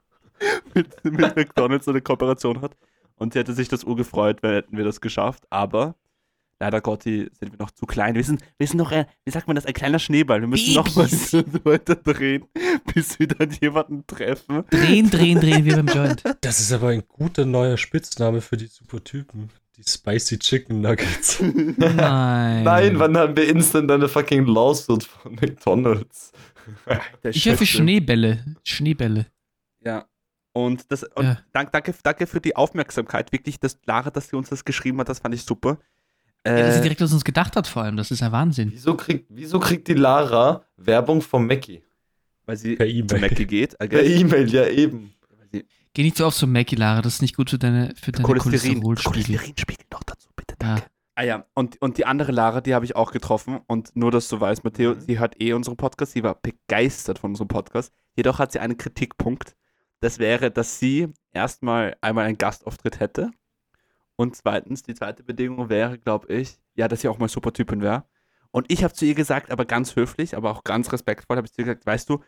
mit, 0.74 1.05
mit 1.05 1.37
McDonalds 1.37 1.88
eine 1.88 2.00
Kooperation 2.00 2.61
hat. 2.61 2.76
Und 3.16 3.33
sie 3.33 3.38
hätte 3.38 3.52
sich 3.52 3.68
das 3.68 3.85
urgefreut, 3.85 4.42
wenn 4.42 4.55
hätten 4.55 4.76
wir 4.76 4.85
das 4.85 5.00
geschafft. 5.00 5.44
Aber 5.50 5.96
leider 6.62 6.81
Gotti 6.81 7.29
sind 7.38 7.53
wir 7.53 7.59
noch 7.59 7.72
zu 7.72 7.87
klein. 7.87 8.14
Wir 8.14 8.22
sind, 8.22 8.40
wir 8.57 8.66
sind 8.68 8.79
noch, 8.79 8.92
wie 8.92 9.31
sagt 9.31 9.48
man 9.48 9.57
das, 9.57 9.66
ein 9.66 9.75
kleiner 9.75 9.98
Schneeball. 9.98 10.40
Wir 10.40 10.46
müssen 10.46 10.75
noch 10.75 10.94
mal 10.94 11.07
Babys. 11.09 11.33
weiter 11.64 11.96
drehen, 11.96 12.44
bis 12.94 13.18
wir 13.18 13.27
dann 13.27 13.51
jemanden 13.61 14.07
treffen. 14.07 14.62
Drehen, 14.70 15.11
drehen, 15.11 15.40
drehen 15.40 15.64
wie 15.64 15.70
beim 15.75 15.87
Joint. 15.94 16.22
Das 16.40 16.61
ist 16.61 16.72
aber 16.72 16.88
ein 16.88 17.03
guter 17.09 17.44
neuer 17.44 17.77
Spitzname 17.77 18.40
für 18.40 18.57
die 18.57 18.68
Supertypen. 18.68 19.51
Die 19.77 19.83
Spicy 19.88 20.38
Chicken 20.38 20.83
Nuggets. 20.83 21.40
Nein. 21.40 22.62
Nein, 22.62 22.98
wann 22.98 23.16
haben 23.16 23.37
wir 23.37 23.48
instant 23.48 23.90
eine 23.90 24.09
fucking 24.09 24.46
Lawsuit 24.46 25.03
von 25.03 25.35
McDonalds? 25.35 26.31
Ich 27.25 27.44
höre 27.46 27.57
für 27.57 27.66
Schneebälle. 27.66 28.44
Schneebälle. 28.64 29.27
Ja. 29.83 30.07
Und, 30.55 30.92
das, 30.92 31.03
und 31.03 31.25
Ja. 31.25 31.38
dank, 31.53 31.72
danke, 31.72 31.94
danke 32.03 32.27
für 32.27 32.40
die 32.40 32.55
Aufmerksamkeit. 32.55 33.33
Wirklich, 33.33 33.59
dass 33.59 33.79
Lara, 33.87 34.11
dass 34.11 34.29
sie 34.29 34.37
uns 34.37 34.51
das 34.51 34.64
geschrieben 34.64 34.98
hat, 35.01 35.09
das 35.09 35.18
fand 35.20 35.35
ich 35.35 35.42
super. 35.44 35.79
Ja, 36.46 36.57
dass 36.57 36.74
sie 36.74 36.81
Äh, 36.81 36.83
direkt 36.83 37.02
aus 37.02 37.12
uns 37.12 37.24
gedacht 37.24 37.55
hat, 37.57 37.66
vor 37.66 37.83
allem. 37.83 37.96
Das 37.96 38.11
ist 38.11 38.20
ja 38.20 38.33
Wahnsinn. 38.33 38.70
Wieso 38.72 38.96
kriegt, 38.96 39.26
wieso 39.28 39.61
kriegt 39.61 39.87
die 39.88 39.94
Lara 39.94 40.64
Werbung 40.76 41.20
vom 41.22 41.46
Mackie? 41.46 41.83
weil 42.44 42.57
sie 42.57 42.74
Per 42.74 42.87
zu 42.87 42.92
E-Mail. 42.92 43.20
Mackie 43.20 43.46
geht. 43.46 43.78
Per. 43.78 44.02
E-Mail, 44.05 44.50
ja 44.52 44.66
eben. 44.66 45.14
Geh 45.94 46.02
nicht 46.02 46.16
so 46.16 46.26
oft 46.26 46.37
zum 46.37 46.50
Mackie, 46.50 46.74
Lara. 46.74 47.00
Das 47.02 47.14
ist 47.14 47.22
nicht 47.22 47.37
gut 47.37 47.50
für 47.50 47.59
deine, 47.59 47.94
für 48.00 48.11
deine 48.11 48.24
Cholesterin. 48.26 48.81
Cholesterolspiegel. 48.81 49.37
Cholesterinspiegel 49.37 49.85
noch 49.92 50.02
dazu, 50.02 50.28
bitte, 50.35 50.55
Ja. 50.61 50.68
danke. 50.74 50.87
Ah 51.14 51.22
ja, 51.24 51.44
und, 51.55 51.81
und 51.83 51.98
die 51.98 52.07
andere 52.07 52.33
Lara, 52.33 52.62
die 52.62 52.74
habe 52.74 52.85
ich 52.87 52.96
auch 52.96 53.12
getroffen. 53.12 53.61
Und 53.66 53.94
nur, 53.94 54.11
dass 54.11 54.28
du 54.28 54.40
weißt, 54.40 54.64
Matteo, 54.64 54.94
Mhm. 54.94 55.00
sie 55.02 55.18
hört 55.20 55.40
eh 55.40 55.52
unseren 55.52 55.76
Podcast. 55.76 56.12
Sie 56.12 56.22
war 56.24 56.35
begeistert 56.40 57.18
von 57.20 57.31
unserem 57.33 57.48
Podcast. 57.48 57.92
Jedoch 58.16 58.38
hat 58.40 58.50
sie 58.52 58.59
einen 58.61 58.76
Kritikpunkt. 58.78 59.55
Das 60.00 60.18
wäre, 60.18 60.50
dass 60.50 60.78
sie 60.81 61.09
erstmal 61.33 61.94
einmal 62.00 62.24
einen 62.24 62.38
Gastauftritt 62.38 62.98
hätte. 62.98 63.31
Und 64.16 64.37
zweitens, 64.37 64.83
die 64.83 64.94
zweite 64.94 65.22
Bedingung 65.22 65.68
wäre, 65.68 65.98
glaube 65.98 66.33
ich, 66.33 66.59
ja, 66.75 66.88
dass 66.88 67.01
sie 67.01 67.09
auch 67.09 67.18
mal 67.18 67.29
Supertypin 67.29 67.83
wäre. 67.83 68.05
Und 68.51 68.70
ich 68.70 68.85
habe 68.85 68.92
zu 68.92 69.07
ihr 69.07 69.14
gesagt, 69.14 69.51
aber 69.51 69.64
ganz 69.64 69.96
höflich, 69.96 70.37
aber 70.37 70.51
auch 70.51 70.64
ganz 70.64 70.92
respektvoll, 70.92 71.37
habe 71.37 71.46
ich 71.46 71.53
zu 71.53 71.62
ihr 71.62 71.66
gesagt, 71.66 71.87
weißt 71.87 72.09
du, 72.09 72.22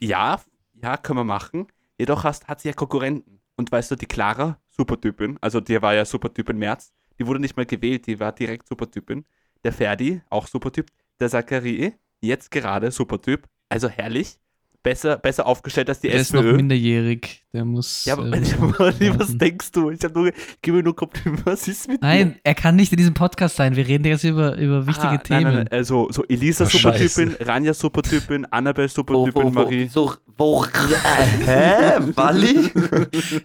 ja, 0.00 0.40
ja, 0.82 0.96
können 0.96 1.18
wir 1.18 1.24
machen. 1.24 1.66
Jedoch 1.98 2.24
hast, 2.24 2.48
hat 2.48 2.60
sie 2.60 2.68
ja 2.68 2.74
Konkurrenten. 2.74 3.40
Und 3.56 3.70
weißt 3.70 3.90
du, 3.90 3.96
die 3.96 4.06
Clara, 4.06 4.58
Supertypin, 4.70 5.38
also 5.40 5.60
die 5.60 5.80
war 5.80 5.94
ja 5.94 6.04
Supertyp 6.04 6.48
im 6.48 6.58
März, 6.58 6.92
die 7.18 7.26
wurde 7.26 7.40
nicht 7.40 7.56
mal 7.56 7.66
gewählt, 7.66 8.06
die 8.06 8.18
war 8.18 8.32
direkt 8.32 8.68
Supertypin. 8.68 9.24
Der 9.62 9.72
Ferdi, 9.72 10.20
auch 10.30 10.46
Supertyp. 10.46 10.90
Der 11.20 11.28
Zachary, 11.28 11.94
jetzt 12.20 12.50
gerade 12.50 12.90
Supertyp. 12.90 13.46
Also 13.68 13.88
herrlich. 13.88 14.38
Besser, 14.84 15.16
besser 15.16 15.46
aufgestellt 15.46 15.88
als 15.88 15.98
die 16.00 16.08
Der 16.10 16.20
ist 16.20 16.34
noch 16.34 16.42
SPÖ. 16.42 16.56
minderjährig. 16.56 17.42
Der 17.54 17.64
muss. 17.64 18.04
Ja, 18.04 18.12
aber 18.14 18.24
Manni, 18.26 19.18
was 19.18 19.36
denkst 19.36 19.72
du? 19.72 19.88
Ich, 19.90 20.04
hab 20.04 20.14
nur, 20.14 20.26
ich 20.28 20.34
gebe 20.60 20.76
mir 20.76 20.82
nur 20.82 20.94
Komplimente. 20.94 21.46
Was 21.46 21.66
ist 21.66 21.88
mit 21.88 22.02
Nein, 22.02 22.36
er 22.44 22.54
kann 22.54 22.76
nicht 22.76 22.92
in 22.92 22.98
diesem 22.98 23.14
Podcast 23.14 23.56
sein. 23.56 23.74
Wir 23.76 23.86
reden 23.88 24.04
jetzt 24.04 24.24
über, 24.24 24.56
über 24.58 24.80
dir? 24.80 24.86
wichtige 24.86 25.08
Ah, 25.08 25.16
Themen. 25.16 25.42
Nein, 25.42 25.54
nein, 25.54 25.54
nein. 25.64 25.68
Also, 25.78 26.08
so 26.12 26.22
Elisa 26.26 26.64
Oh, 26.64 26.68
Supertypin, 26.68 27.34
Ranja 27.40 27.72
Supertypin, 27.72 28.44
Annabelle 28.46 28.88
Supertypin, 28.88 29.54
Marie. 29.54 29.88
So, 29.88 30.12
wo, 30.36 30.66
hä? 31.46 31.92
Walli? 32.14 32.70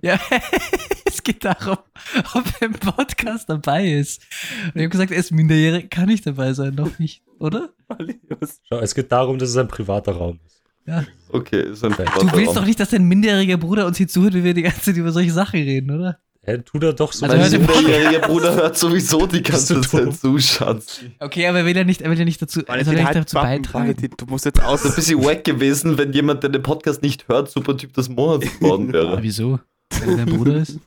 Ja, 0.02 0.20
es 1.06 1.24
geht 1.24 1.46
darum, 1.46 1.78
ob 2.34 2.44
er 2.60 2.66
im 2.68 2.74
Podcast 2.74 3.50
dabei 3.50 3.88
ist. 3.88 4.22
Und 4.66 4.76
ich 4.76 4.82
habe 4.82 4.90
gesagt, 4.90 5.12
er 5.12 5.18
ist 5.20 5.32
minderjährig, 5.32 5.90
kann 5.90 6.08
nicht 6.08 6.26
dabei 6.28 6.52
sein, 6.52 6.76
noch 6.76 7.00
nicht, 7.00 7.24
oder? 7.40 7.70
Was? 8.40 8.60
Schau, 8.68 8.80
es 8.80 8.94
geht 8.94 9.10
darum, 9.12 9.38
dass 9.40 9.50
es 9.52 9.58
ein 9.58 9.70
privater 9.70 10.12
Raum 10.14 10.40
ist. 10.46 10.59
Ja. 10.90 11.04
Okay, 11.32 11.62
ist 11.72 11.84
ein 11.86 11.92
Du 11.92 12.32
willst 12.34 12.56
doch 12.56 12.66
nicht, 12.66 12.80
dass 12.80 12.90
dein 12.90 13.04
minderjähriger 13.04 13.58
Bruder 13.58 13.86
uns 13.86 13.98
hier 13.98 14.08
zuhört, 14.08 14.34
wie 14.34 14.44
wir 14.44 14.54
die 14.56 14.64
ganze 14.64 14.82
Zeit 14.82 14.98
über 14.98 15.12
solche 15.12 15.32
Sachen 15.32 15.60
reden, 15.62 15.92
oder? 15.92 16.18
Hä, 16.42 16.58
tu 16.66 16.80
da 16.80 16.92
doch 16.94 17.14
so. 17.14 17.26
Also 17.28 17.38
Mein 17.38 17.52
minderjähriger 17.68 18.28
Bruder 18.28 18.56
hört 18.56 18.78
sowieso 18.78 19.28
die 19.28 19.44
ganze 19.44 19.80
Zeit 19.82 20.16
zu, 20.16 20.40
Schatz. 20.40 21.02
Okay, 21.20 21.46
aber 21.48 21.60
er 21.60 21.66
will 21.66 21.78
ja 21.78 21.84
nicht, 21.84 22.02
er 22.02 22.10
will 22.10 22.18
ja 22.18 22.26
nicht 22.26 22.42
dazu, 22.42 22.62
er 22.66 22.84
soll 22.86 22.96
ja 22.96 23.02
nicht 23.04 23.16
dazu 23.16 23.36
beitragen. 23.36 23.84
Valentin, 23.90 24.10
du 24.18 24.26
musst 24.26 24.46
jetzt 24.46 24.64
aus. 24.64 24.82
Das 24.82 24.92
ist 24.92 24.98
ein 24.98 25.18
bisschen 25.18 25.24
wack 25.26 25.44
gewesen, 25.44 25.98
wenn 26.00 26.12
jemand, 26.14 26.42
der 26.42 26.50
den 26.50 26.64
Podcast 26.64 27.04
nicht 27.04 27.28
hört, 27.28 27.52
Supertyp 27.52 27.94
des 27.94 28.10
Monats 28.10 28.48
geworden 28.58 28.90
Aber 28.90 28.94
wäre. 29.12 29.24
wieso? 29.24 29.60
Wenn 30.00 30.10
er 30.18 30.26
dein 30.26 30.36
Bruder 30.38 30.56
ist? 30.58 30.80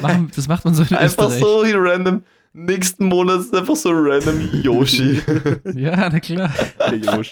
Machen, 0.00 0.30
das 0.34 0.48
macht 0.48 0.64
man 0.64 0.74
so 0.74 0.82
in 0.82 0.96
Einfach 0.96 1.28
Österreich. 1.28 1.40
so 1.40 1.64
hier 1.66 1.78
random. 1.78 2.22
Nächsten 2.54 3.06
Monat 3.06 3.40
ist 3.40 3.54
einfach 3.54 3.76
so 3.76 3.90
random 3.92 4.48
Yoshi. 4.62 5.20
Ja, 5.74 6.08
na 6.10 6.20
klar. 6.20 6.52
Der 6.90 6.98
Josh. 6.98 7.30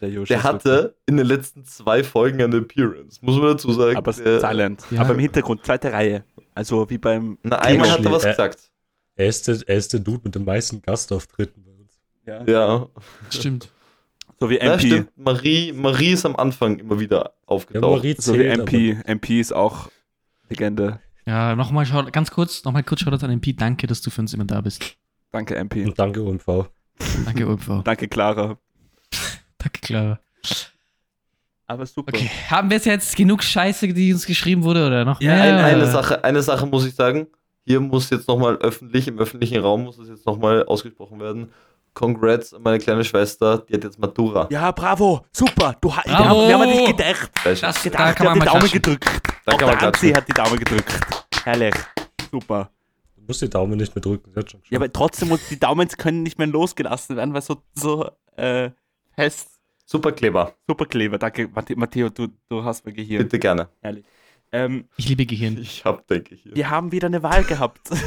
Der 0.00 0.10
Josh 0.10 0.28
Der 0.28 0.42
hatte 0.42 0.96
in 1.06 1.16
den 1.16 1.26
letzten 1.26 1.64
zwei 1.64 2.04
Folgen 2.04 2.42
eine 2.42 2.56
Appearance, 2.56 3.18
muss 3.22 3.36
man 3.36 3.48
dazu 3.48 3.72
sagen. 3.72 3.96
Aber 3.96 4.12
der, 4.12 4.40
silent. 4.40 4.84
Ja. 4.90 5.00
Aber 5.00 5.14
im 5.14 5.20
Hintergrund, 5.20 5.64
zweite 5.64 5.92
Reihe. 5.92 6.24
Also 6.54 6.88
wie 6.90 6.98
beim. 6.98 7.38
Na, 7.42 7.58
einmal 7.58 7.90
hat 7.90 8.04
er 8.04 8.12
was 8.12 8.24
gesagt. 8.24 8.70
Er 9.14 9.26
ist, 9.26 9.48
der, 9.48 9.58
er 9.66 9.76
ist 9.76 9.92
der 9.92 10.00
Dude 10.00 10.20
mit 10.24 10.34
den 10.34 10.44
meisten 10.44 10.82
Gastauftritten 10.82 11.64
bei 11.64 11.70
uns. 11.72 11.98
Ja. 12.26 12.44
Ja. 12.44 12.86
Stimmt. 13.30 13.70
So 14.38 14.50
wie 14.50 14.56
ja, 14.56 14.74
MP. 14.74 14.86
stimmt. 14.86 15.10
Marie, 15.16 15.72
Marie 15.72 16.10
ist 16.12 16.26
am 16.26 16.36
Anfang 16.36 16.78
immer 16.78 17.00
wieder 17.00 17.18
Ja, 17.18 17.30
aufgetaucht. 17.46 17.96
Marie 17.96 18.16
so 18.18 18.34
wie 18.34 18.44
MP. 18.44 18.98
MP 19.06 19.40
ist 19.40 19.52
auch 19.54 19.88
Legende. 20.50 21.00
Ja, 21.24 21.56
nochmal 21.56 21.86
ganz 22.12 22.30
kurz, 22.30 22.64
nochmal 22.64 22.84
kurz 22.84 23.00
Shoutout 23.00 23.24
an 23.24 23.30
MP. 23.32 23.54
Danke, 23.54 23.86
dass 23.86 24.02
du 24.02 24.10
für 24.10 24.20
uns 24.20 24.34
immer 24.34 24.44
da 24.44 24.60
bist. 24.60 24.96
Danke, 25.32 25.56
MP. 25.56 25.84
Und 25.84 25.98
danke, 25.98 26.22
OMV. 26.22 26.68
Danke, 27.24 27.46
UMV. 27.46 27.82
Danke, 27.84 28.08
Clara. 28.08 28.58
Danke, 29.66 29.80
Clara. 29.80 30.18
Aber 31.66 31.84
super. 31.86 32.12
Okay, 32.14 32.30
haben 32.48 32.70
wir 32.70 32.78
jetzt 32.78 33.16
genug 33.16 33.42
Scheiße, 33.42 33.88
die 33.88 34.12
uns 34.12 34.24
geschrieben 34.26 34.62
wurde, 34.62 34.86
oder 34.86 35.04
noch 35.04 35.20
Ja, 35.20 35.34
mehr? 35.34 35.42
ein, 35.42 35.64
eine, 35.64 35.76
oder? 35.82 35.90
Sache, 35.90 36.22
eine 36.24 36.42
Sache 36.42 36.66
muss 36.66 36.86
ich 36.86 36.94
sagen. 36.94 37.26
Hier 37.64 37.80
muss 37.80 38.10
jetzt 38.10 38.28
nochmal 38.28 38.54
öffentlich, 38.58 39.08
im 39.08 39.18
öffentlichen 39.18 39.58
Raum 39.60 39.82
muss 39.84 39.96
das 39.96 40.06
jetzt 40.08 40.24
nochmal 40.24 40.64
ausgesprochen 40.66 41.18
werden. 41.18 41.52
Congrats 41.94 42.54
an 42.54 42.62
meine 42.62 42.78
kleine 42.78 43.02
Schwester, 43.04 43.58
die 43.58 43.74
hat 43.74 43.82
jetzt 43.82 43.98
Matura. 43.98 44.46
Ja, 44.50 44.70
bravo. 44.70 45.26
Super. 45.32 45.74
Du, 45.80 45.92
ha- 45.96 46.02
wir, 46.04 46.12
Bravo. 46.12 46.24
haben, 46.42 46.48
wir 46.48 46.54
haben 46.54 46.62
an 46.62 46.68
dich 46.68 46.86
gedacht. 46.96 47.30
Du? 47.42 47.54
Das, 47.60 47.82
gedacht. 47.82 48.00
da 48.00 48.12
kann 48.12 48.26
wir 48.26 48.30
man 48.30 48.38
die 48.40 48.44
Daumen 48.46 48.58
klatschen. 48.60 48.82
gedrückt. 48.82 49.04
Da 49.46 49.52
Auch 49.52 49.58
kann 49.58 49.68
man 49.68 49.92
der 50.00 50.16
hat 50.16 50.28
die 50.28 50.32
Daumen 50.32 50.58
gedrückt. 50.60 51.00
Herrlich. 51.42 51.74
Super. 52.30 52.70
Du 53.16 53.22
musst 53.26 53.42
die 53.42 53.48
Daumen 53.50 53.76
nicht 53.76 53.92
mehr 53.96 54.02
drücken. 54.02 54.30
Sie 54.32 54.38
hat 54.38 54.48
schon 54.50 54.60
Ja, 54.70 54.78
aber 54.78 54.92
trotzdem, 54.92 55.28
muss- 55.28 55.48
die 55.48 55.58
Daumen 55.58 55.88
können 55.88 56.22
nicht 56.22 56.38
mehr 56.38 56.46
losgelassen 56.46 57.16
werden, 57.16 57.34
weil 57.34 57.42
so, 57.42 57.60
so 57.74 58.08
äh, 58.36 58.70
fest. 59.16 59.55
Super 59.88 60.12
Kleber, 60.12 60.52
Superkleber. 60.66 61.16
Danke, 61.18 61.48
Matte- 61.48 61.76
Matteo, 61.76 62.08
du, 62.08 62.26
du 62.48 62.64
hast 62.64 62.84
mir 62.84 62.92
Gehirn. 62.92 63.22
bitte 63.22 63.38
gerne. 63.38 63.68
Herrlich. 63.80 64.04
Ähm, 64.52 64.88
Ich 64.96 65.08
liebe 65.08 65.24
Gehirn. 65.26 65.56
Ich 65.58 65.84
hab, 65.84 66.06
denke 66.08 66.34
ich, 66.34 66.42
hier. 66.42 66.56
wir 66.56 66.70
haben 66.70 66.90
wieder 66.92 67.06
eine 67.06 67.22
Wahl 67.22 67.44
gehabt. 67.44 67.88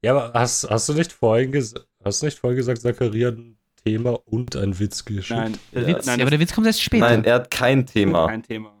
Ja, 0.00 0.12
aber 0.16 0.32
hast, 0.38 0.70
hast, 0.70 0.88
du 0.88 0.94
nicht 0.94 1.12
vorhin 1.12 1.50
ges 1.50 1.74
hast 2.04 2.22
du 2.22 2.26
nicht 2.26 2.38
vorhin 2.38 2.56
gesagt, 2.56 2.80
Zachariah 2.80 3.28
hat 3.32 3.38
ein 3.38 3.58
Thema 3.84 4.12
und 4.26 4.54
ein 4.54 4.78
Witz 4.78 5.04
geschickt? 5.04 5.30
Nein, 5.40 5.58
Der 5.74 5.82
Ja, 5.82 5.88
Witz, 5.88 6.06
nein, 6.06 6.20
ja, 6.20 6.24
aber 6.24 6.30
der 6.30 6.38
Witz 6.38 6.52
kommt 6.54 6.68
erst 6.68 6.80
später. 6.82 7.08
Nein, 7.10 7.24
er 7.24 7.34
hat 7.34 7.50
kein 7.50 7.84
Thema. 7.84 8.28
kein 8.28 8.44
Thema. 8.44 8.72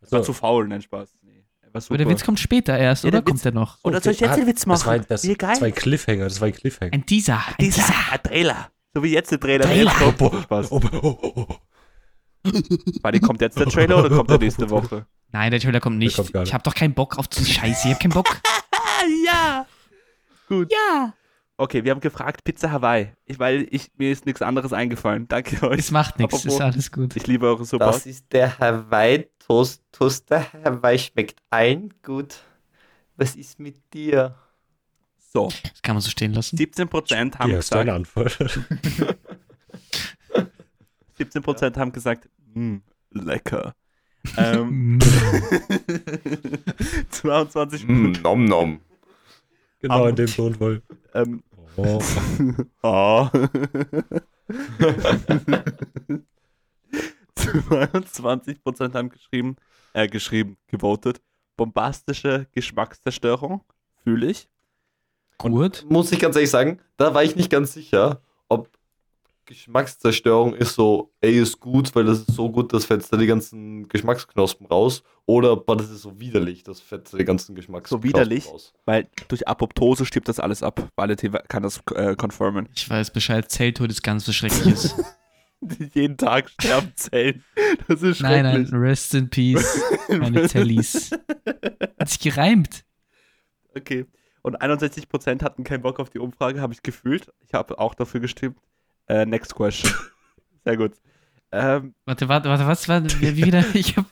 Das 0.00 0.10
war 0.12 0.20
So. 0.20 0.24
zu 0.26 0.32
faul, 0.32 0.66
nein, 0.66 0.80
Spaß. 0.80 1.18
Nee, 1.20 1.44
er 1.60 1.80
super. 1.82 1.94
aber 1.96 1.98
der 2.04 2.08
Witz 2.08 2.24
kommt 2.24 2.40
später 2.40 2.78
erst, 2.78 3.04
Ja, 3.04 3.08
oder? 3.08 3.18
der 3.18 3.24
kommt 3.24 3.40
Witz- 3.40 3.42
der 3.42 3.52
noch? 3.52 3.76
Oder 3.84 4.00
soll 4.00 4.14
ich 4.14 4.20
jetzt 4.20 4.36
den 4.38 4.46
Witz 4.46 4.64
machen? 4.64 4.78
Das 4.78 4.86
war, 4.86 4.98
das, 5.00 5.24
Wie 5.24 5.34
geil. 5.34 5.50
das 5.50 5.60
war 5.60 5.68
ein 5.68 5.74
Cliffhanger, 5.74 6.24
das 6.24 6.40
war 6.40 6.46
ein 6.48 6.54
Cliffhanger. 6.54 6.92
Ein 6.94 7.04
Teaser. 7.04 7.42
Ein 7.46 7.54
Dieser, 7.60 7.82
Teaser. 7.82 7.94
ein 8.12 8.22
Trailer. 8.22 8.70
So 8.94 9.02
wie 9.02 9.12
jetzt 9.12 9.30
der 9.32 9.40
Trailer. 9.40 9.64
Trailer. 9.64 9.92
Jetzt 9.92 10.18
kommt- 10.18 10.42
Spaß. 10.44 10.72
Oh, 10.72 10.80
oh, 10.92 11.18
oh, 11.22 11.32
oh. 11.36 11.56
Warte, 13.02 13.20
kommt 13.20 13.40
jetzt 13.40 13.58
der 13.58 13.66
Trailer 13.66 13.98
oder 13.98 14.14
kommt 14.14 14.30
der 14.30 14.38
nächste 14.38 14.68
Woche? 14.70 15.06
Nein, 15.32 15.50
der 15.50 15.60
Trailer 15.60 15.80
kommt 15.80 15.98
nicht. 15.98 16.16
kommt 16.16 16.32
nicht. 16.32 16.48
ich 16.48 16.54
hab 16.54 16.62
doch 16.62 16.74
keinen 16.74 16.94
Bock 16.94 17.18
auf 17.18 17.26
diese 17.28 17.50
Scheiße. 17.50 17.88
Ich 17.88 17.94
hab 17.94 18.00
keinen 18.00 18.12
Bock. 18.12 18.40
Ja. 19.26 19.66
Gut. 20.48 20.72
Ja. 20.72 21.12
Okay, 21.58 21.84
wir 21.84 21.90
haben 21.90 22.00
gefragt 22.00 22.42
Pizza 22.42 22.70
Hawaii. 22.70 23.12
Ich, 23.26 23.38
weil 23.38 23.66
ich, 23.70 23.90
mir 23.98 24.10
ist 24.10 24.24
nichts 24.24 24.40
anderes 24.40 24.72
eingefallen. 24.72 25.28
Danke 25.28 25.62
euch. 25.68 25.78
Es 25.78 25.90
macht 25.90 26.18
nichts. 26.18 26.44
Ist 26.44 26.60
alles 26.60 26.90
gut. 26.90 27.14
Ich 27.16 27.26
liebe 27.26 27.46
eure 27.46 27.64
Support. 27.66 27.94
Das 27.94 28.06
ist 28.06 28.32
der 28.32 28.58
Hawaii 28.58 29.28
Toast 29.40 29.82
Toaster. 29.92 30.46
Hawaii 30.64 30.98
schmeckt 30.98 31.36
ein. 31.50 31.92
Gut. 32.02 32.40
Was 33.16 33.36
ist 33.36 33.60
mit 33.60 33.76
dir? 33.92 34.36
So, 35.36 35.48
Das 35.64 35.82
kann 35.82 35.96
man 35.96 36.00
so 36.00 36.10
stehen 36.10 36.32
lassen. 36.32 36.56
17% 36.56 37.38
haben 37.38 37.48
Hier 37.50 37.58
hast 37.58 37.74
du 37.74 37.78
eine 37.78 37.98
gesagt, 38.00 38.38
Antwort. 38.38 38.38
17% 41.18 41.76
haben 41.76 41.90
gesagt, 41.92 42.28
"Mm, 42.54 42.76
lecker. 43.10 43.74
Ähm, 44.36 44.96
Mm. 44.96 45.00
22 47.10 47.86
Mm, 47.86 48.12
nom 48.22 48.44
nom. 48.44 48.80
Genau 49.80 49.94
Aber- 49.94 50.10
in 50.10 50.16
dem 50.16 50.26
Tonfall. 50.28 50.82
ähm, 51.14 51.42
Oh. 51.76 52.00
Oh. 52.84 53.28
22% 57.36 58.94
haben 58.94 59.08
geschrieben, 59.10 59.56
äh, 59.92 60.06
geschrieben, 60.08 60.56
gewotet. 60.68 61.20
Bombastische 61.56 62.46
Geschmackszerstörung. 62.52 63.62
Fühle 64.02 64.30
ich. 64.30 64.48
Gut. 65.38 65.84
Muss 65.88 66.12
ich 66.12 66.18
ganz 66.18 66.36
ehrlich 66.36 66.50
sagen, 66.50 66.80
da 66.96 67.14
war 67.14 67.24
ich 67.24 67.36
nicht 67.36 67.50
ganz 67.50 67.72
sicher, 67.72 68.20
ob 68.48 68.68
Geschmackszerstörung 69.46 70.54
ist 70.54 70.74
so, 70.74 71.12
ey, 71.20 71.38
ist 71.38 71.60
gut, 71.60 71.94
weil 71.94 72.04
das 72.04 72.20
ist 72.20 72.32
so 72.34 72.50
gut, 72.50 72.72
das 72.72 72.86
fetzt 72.86 73.12
da 73.12 73.16
die 73.16 73.26
ganzen 73.26 73.88
Geschmacksknospen 73.88 74.66
raus. 74.66 75.02
Oder 75.26 75.56
boah, 75.56 75.76
das 75.76 75.90
ist 75.90 76.02
so 76.02 76.18
widerlich, 76.18 76.62
das 76.62 76.80
fetzt 76.80 77.12
da 77.12 77.18
die 77.18 77.24
ganzen 77.24 77.54
Geschmacksknospen 77.54 78.08
widerlich? 78.08 78.46
raus. 78.48 78.72
Weil 78.86 79.08
durch 79.28 79.46
Apoptose 79.46 80.06
stirbt 80.06 80.28
das 80.28 80.40
alles 80.40 80.62
ab. 80.62 80.88
Valeti 80.96 81.30
kann 81.48 81.62
das 81.62 81.80
äh, 81.94 82.16
confirmen. 82.16 82.68
Ich 82.74 82.88
weiß 82.88 83.10
Bescheid, 83.10 83.50
Zelltod 83.50 83.90
ist 83.90 84.02
ganz 84.02 84.26
was 84.26 84.34
Schreckliches. 84.34 84.94
Jeden 85.94 86.16
Tag 86.16 86.50
sterben 86.50 86.92
Zellen. 86.94 87.44
Das 87.88 88.02
ist 88.02 88.20
nein, 88.20 88.44
schrecklich. 88.44 88.70
nein, 88.70 88.80
rest 88.80 89.14
in 89.14 89.30
peace, 89.30 89.80
meine 90.08 90.46
Tellies. 90.46 91.10
Hat 91.98 92.08
sich 92.08 92.20
gereimt. 92.20 92.84
Okay. 93.76 94.06
Und 94.44 94.60
61% 94.60 95.42
hatten 95.42 95.64
keinen 95.64 95.80
Bock 95.80 95.98
auf 95.98 96.10
die 96.10 96.18
Umfrage, 96.18 96.60
habe 96.60 96.74
ich 96.74 96.82
gefühlt. 96.82 97.32
Ich 97.46 97.54
habe 97.54 97.78
auch 97.78 97.94
dafür 97.94 98.20
gestimmt. 98.20 98.58
Äh, 99.06 99.24
next 99.24 99.54
question. 99.54 99.90
Sehr 100.66 100.76
gut. 100.76 100.92
Ähm, 101.50 101.94
Warte, 102.04 102.28
warte, 102.28 102.50
warte, 102.50 102.66
was 102.66 102.86
war 102.86 103.02
wie 103.02 103.36
wie 103.36 103.46
wieder? 103.46 103.64
Ich 103.74 103.96
hab 103.96 104.04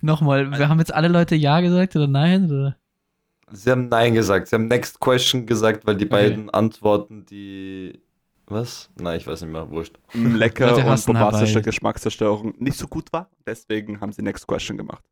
nochmal, 0.00 0.48
wir 0.56 0.68
haben 0.68 0.78
jetzt 0.78 0.94
alle 0.94 1.08
Leute 1.08 1.34
Ja 1.34 1.60
gesagt 1.60 1.96
oder 1.96 2.06
Nein? 2.06 2.44
Oder? 2.46 2.76
Sie 3.50 3.68
haben 3.68 3.88
Nein 3.88 4.14
gesagt, 4.14 4.46
sie 4.48 4.54
haben 4.54 4.68
Next 4.68 5.00
Question 5.00 5.44
gesagt, 5.44 5.86
weil 5.86 5.96
die 5.96 6.04
Okay. 6.04 6.28
beiden 6.28 6.50
Antworten, 6.50 7.26
die. 7.26 8.00
Was? 8.46 8.90
Nein, 9.00 9.16
ich 9.16 9.26
weiß 9.26 9.40
nicht 9.40 9.50
mehr, 9.50 9.68
wurscht. 9.70 9.98
lecker 10.12 10.70
Leute 10.70 10.86
und 10.86 11.06
bombastische. 11.06 11.62
Geschmackszerstörung 11.62 12.54
nicht 12.58 12.76
so 12.76 12.86
gut 12.86 13.12
war. 13.12 13.28
Deswegen 13.46 14.00
haben 14.00 14.12
sie 14.12 14.22
next 14.22 14.46
question 14.46 14.76
gemacht. 14.76 15.02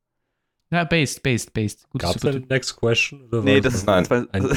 Ja, 0.72 0.84
based, 0.84 1.22
based, 1.22 1.52
based. 1.52 1.86
Gut, 1.90 2.00
Gab 2.00 2.16
es 2.16 2.22
super. 2.22 2.34
eine 2.34 2.46
Next 2.46 2.74
Question? 2.76 3.26
Oder 3.26 3.42
Nee, 3.42 3.60
das 3.60 3.74
ist 3.74 3.86
das 3.86 4.10
Ein- 4.10 4.26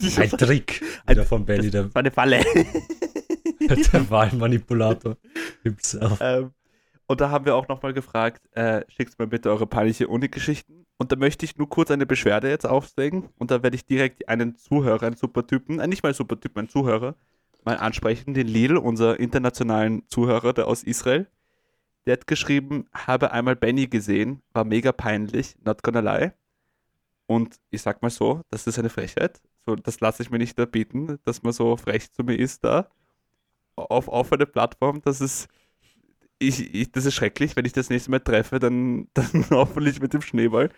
das 0.00 0.18
ein 0.18 0.30
Trick 0.30 0.82
wieder 1.06 1.24
von 1.24 1.44
Benny, 1.44 1.68
der, 1.70 1.94
war 1.94 2.00
eine 2.00 2.10
Falle. 2.10 2.40
der 3.60 4.10
Wahlmanipulator 4.10 5.18
himself. 5.62 6.18
ähm, 6.22 6.52
und 7.06 7.20
da 7.20 7.28
haben 7.28 7.44
wir 7.44 7.54
auch 7.54 7.68
nochmal 7.68 7.92
gefragt, 7.92 8.40
äh, 8.52 8.82
schickt 8.88 9.18
mir 9.18 9.26
bitte 9.26 9.50
eure 9.50 9.66
peinliche 9.66 10.08
Uni-Geschichten. 10.08 10.86
Und 10.96 11.12
da 11.12 11.16
möchte 11.16 11.44
ich 11.44 11.58
nur 11.58 11.68
kurz 11.68 11.90
eine 11.90 12.06
Beschwerde 12.06 12.48
jetzt 12.48 12.66
auflegen. 12.66 13.28
Und 13.36 13.50
da 13.50 13.62
werde 13.62 13.76
ich 13.76 13.84
direkt 13.84 14.28
einen 14.30 14.56
Zuhörer, 14.56 15.02
einen 15.02 15.16
Supertypen, 15.16 15.80
äh, 15.80 15.86
nicht 15.86 16.02
mal 16.02 16.14
Supertypen, 16.14 16.60
einen 16.60 16.68
Zuhörer, 16.70 17.14
mal 17.62 17.76
ansprechen, 17.76 18.32
den 18.32 18.48
Lidl, 18.48 18.78
unser 18.78 19.20
internationalen 19.20 20.08
Zuhörer, 20.08 20.54
der 20.54 20.66
aus 20.66 20.82
Israel. 20.82 21.26
Der 22.06 22.14
hat 22.14 22.26
geschrieben, 22.26 22.86
habe 22.92 23.32
einmal 23.32 23.56
Benny 23.56 23.86
gesehen, 23.86 24.42
war 24.52 24.64
mega 24.64 24.92
peinlich, 24.92 25.56
not 25.64 25.82
gonna 25.82 26.00
lie. 26.00 26.32
Und 27.26 27.56
ich 27.70 27.82
sag 27.82 28.02
mal 28.02 28.10
so, 28.10 28.42
das 28.50 28.66
ist 28.66 28.78
eine 28.78 28.90
Frechheit. 28.90 29.40
So, 29.64 29.76
das 29.76 30.00
lasse 30.00 30.22
ich 30.22 30.30
mir 30.30 30.38
nicht 30.38 30.58
erbieten, 30.58 31.18
dass 31.24 31.42
man 31.42 31.52
so 31.52 31.76
frech 31.76 32.12
zu 32.12 32.24
mir 32.24 32.36
ist 32.36 32.64
da. 32.64 32.88
Auf, 33.76 34.08
auf 34.08 34.32
eine 34.32 34.46
Plattform, 34.46 35.00
das 35.02 35.20
ist, 35.20 35.48
ich, 36.38 36.74
ich, 36.74 36.92
das 36.92 37.06
ist 37.06 37.14
schrecklich. 37.14 37.56
Wenn 37.56 37.64
ich 37.64 37.72
das 37.72 37.88
nächste 37.88 38.10
Mal 38.10 38.20
treffe, 38.20 38.58
dann, 38.58 39.08
dann 39.14 39.46
hoffentlich 39.50 40.00
mit 40.00 40.12
dem 40.12 40.20
Schneeball, 40.22 40.70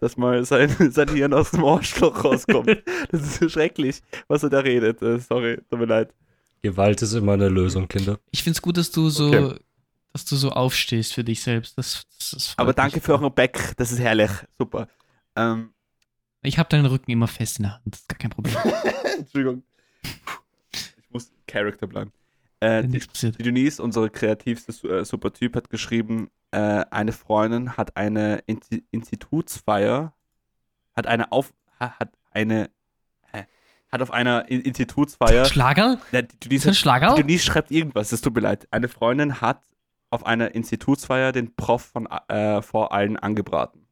dass 0.00 0.16
mal 0.16 0.44
sein, 0.44 0.68
sein 0.90 1.08
Hirn 1.08 1.32
aus 1.32 1.52
dem 1.52 1.64
Arschloch 1.64 2.24
rauskommt. 2.24 2.82
Das 3.10 3.22
ist 3.22 3.36
so 3.36 3.48
schrecklich, 3.48 4.02
was 4.26 4.42
er 4.42 4.50
da 4.50 4.58
redet. 4.58 5.00
Äh, 5.02 5.20
sorry, 5.20 5.58
tut 5.70 5.78
mir 5.78 5.86
leid. 5.86 6.12
Gewalt 6.62 7.00
ist 7.02 7.14
immer 7.14 7.34
eine 7.34 7.48
Lösung, 7.48 7.86
Kinder. 7.86 8.18
Ich 8.30 8.42
find's 8.42 8.60
gut, 8.60 8.76
dass 8.76 8.90
du 8.90 9.08
so, 9.10 9.28
Okay. 9.28 9.58
Dass 10.14 10.24
du 10.24 10.36
so 10.36 10.50
aufstehst 10.50 11.12
für 11.12 11.24
dich 11.24 11.42
selbst. 11.42 11.76
Das, 11.76 12.06
das, 12.18 12.30
das 12.30 12.54
Aber 12.56 12.72
danke 12.72 13.00
für 13.00 13.12
euren 13.12 13.34
Back, 13.34 13.74
das 13.76 13.92
ist 13.92 13.98
herrlich. 13.98 14.30
Super. 14.58 14.88
Ähm, 15.36 15.74
Ich 16.42 16.58
habe 16.58 16.68
deinen 16.70 16.86
Rücken 16.86 17.10
immer 17.10 17.26
fest 17.28 17.58
in 17.58 17.64
der 17.64 17.74
Hand. 17.74 17.82
Das 17.86 18.00
ist 18.00 18.08
gar 18.08 18.18
kein 18.18 18.30
Problem. 18.30 18.56
Entschuldigung. 19.18 19.62
Ich 20.02 21.10
muss 21.10 21.30
Charakter 21.46 21.86
bleiben. 21.86 22.12
Äh, 22.60 22.84
die, 22.86 23.00
die 23.22 23.42
Denise, 23.42 23.82
unsere 23.82 24.08
kreativste 24.08 24.72
äh, 24.88 25.04
Supertyp, 25.04 25.54
hat 25.56 25.68
geschrieben, 25.68 26.30
äh, 26.52 26.84
eine 26.90 27.12
Freundin 27.12 27.76
hat 27.76 27.96
eine 27.96 28.38
Inti 28.46 28.84
Institutsfeier, 28.90 30.14
hat 30.96 31.06
eine 31.06 31.30
auf, 31.32 31.52
ha- 31.80 31.94
hat 31.98 32.10
eine, 32.30 32.70
hä? 33.32 33.44
hat 33.90 34.00
auf 34.00 34.10
einer 34.12 34.48
In 34.48 34.60
Institutsfeier, 34.62 35.44
Schlagerl? 35.44 35.98
Na, 36.12 36.22
die, 36.22 36.28
Ist 36.32 36.44
Denise, 36.44 36.64
das 36.68 36.72
ein 36.72 36.74
Schlagerl? 36.76 37.14
die 37.16 37.22
Denise 37.22 37.44
schreibt 37.44 37.70
irgendwas, 37.70 38.12
es 38.12 38.20
tut 38.20 38.34
mir 38.34 38.40
leid. 38.40 38.66
Eine 38.70 38.88
Freundin 38.88 39.40
hat 39.40 39.60
auf 40.10 40.24
einer 40.26 40.54
Institutsfeier 40.54 41.32
den 41.32 41.54
Prof 41.56 41.82
von, 41.82 42.06
äh, 42.28 42.62
vor 42.62 42.92
allen 42.92 43.16
angebraten. 43.16 43.86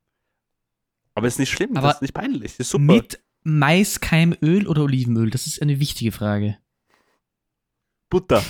Aber 1.14 1.27
ist 1.27 1.38
nicht 1.38 1.51
schlimm, 1.51 1.77
Aber 1.77 1.88
das 1.88 1.96
ist 1.96 2.03
nicht 2.03 2.14
peinlich, 2.14 2.53
das 2.53 2.61
ist 2.61 2.70
super. 2.70 2.85
Mit 2.85 3.22
Maiskeimöl 3.44 4.66
oder 4.68 4.83
Olivenöl? 4.85 5.31
Das 5.31 5.46
ist 5.46 5.61
eine 5.61 5.81
wichtige 5.81 6.12
Frage. 6.12 6.59
Butter. 8.09 8.42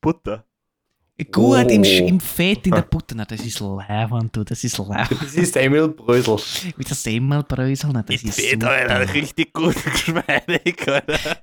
Butter. 0.00 0.44
Gut, 1.30 1.70
im, 1.70 1.82
Oh. 1.82 1.84
Sch- 1.84 2.06
im 2.06 2.20
Fett 2.20 2.66
in 2.66 2.72
der 2.74 2.82
Butter. 2.90 3.14
Na, 3.14 3.24
das 3.24 3.40
ist 3.44 3.60
leibend, 3.60 4.36
du. 4.36 4.44
Das 4.44 4.64
ist 4.64 4.78
leibend. 4.78 5.22
Das 5.22 5.34
ist 5.34 5.56
Emil 5.56 5.88
Brösel. 5.88 6.38
Mit 6.76 6.88
der 6.88 6.96
Semmelbrösel. 6.96 7.90
Na, 7.92 8.02
das 8.02 8.22
ist 8.22 8.34
Fett, 8.40 8.52
super. 8.62 8.70
Alter, 8.70 9.14
richtig 9.14 9.52
gut 9.52 9.76
geschmeidig, 9.84 10.88
Alter. 10.88 11.40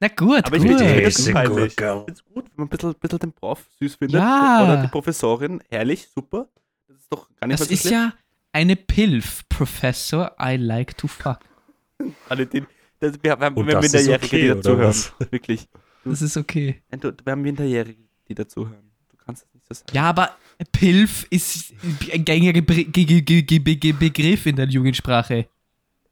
Na 0.00 0.08
gut, 0.08 0.46
Aber 0.46 0.56
ich 0.56 0.62
gut. 0.62 0.78
finde 0.78 1.02
es 1.02 1.26
gut, 1.26 1.34
wenn 1.36 2.42
man 2.56 2.66
ein 2.66 2.68
bisschen, 2.68 2.94
bisschen 2.94 3.18
den 3.18 3.32
Prof 3.32 3.66
süß 3.78 3.96
findet. 3.96 4.20
Ja. 4.20 4.64
Oder 4.64 4.82
die 4.82 4.88
Professorin. 4.88 5.62
Herrlich, 5.68 6.08
super. 6.08 6.48
Das 6.88 6.96
ist 6.98 7.12
doch 7.12 7.28
gar 7.36 7.46
nicht 7.46 7.60
Das 7.60 7.70
ist 7.70 7.82
schlimm. 7.82 7.92
ja 7.92 8.12
eine 8.52 8.76
Pilf, 8.76 9.42
Professor. 9.48 10.34
I 10.40 10.56
like 10.56 10.96
to 10.96 11.06
fuck. 11.06 11.40
Alle 12.28 12.46
den, 12.46 12.66
das, 12.98 13.12
wir, 13.22 13.38
wir 13.38 13.44
haben, 13.46 13.56
wir 13.56 13.62
haben 13.62 13.82
das 13.82 13.84
ist 13.86 13.92
Minderjährige, 13.92 14.26
okay, 14.26 14.42
die 14.42 14.48
dazuhören. 14.48 14.94
Wirklich. 15.30 15.68
Das 16.04 16.22
ist 16.22 16.36
okay. 16.36 16.82
Du, 16.98 17.12
wir 17.24 17.32
haben 17.32 17.42
Minderjährige, 17.42 18.02
die 18.28 18.34
dazuhören. 18.34 18.90
Du 19.10 19.16
kannst 19.22 19.42
das 19.44 19.52
nicht 19.54 19.66
so 19.68 19.74
sagen. 19.74 19.90
Ja, 19.92 20.04
aber 20.04 20.30
Pilf 20.72 21.26
ist 21.30 21.74
ein 22.12 22.24
gängiger 22.24 22.62
Be 22.62 22.84
Ge 22.84 23.04
Ge 23.04 23.20
Ge 23.20 23.42
Ge 23.42 23.58
Be 23.58 23.76
Ge 23.76 23.92
Begriff 23.92 24.46
in 24.46 24.56
der 24.56 24.66
Jugendsprache. 24.66 25.46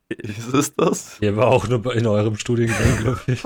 Ist 0.09 0.55
es 0.55 0.75
das? 0.75 1.19
Ihr 1.21 1.37
war 1.37 1.49
auch 1.49 1.69
nur 1.69 1.95
in 1.95 2.07
eurem 2.07 2.37
Studiengang, 2.37 2.99
glaube 3.01 3.21
ich. 3.27 3.43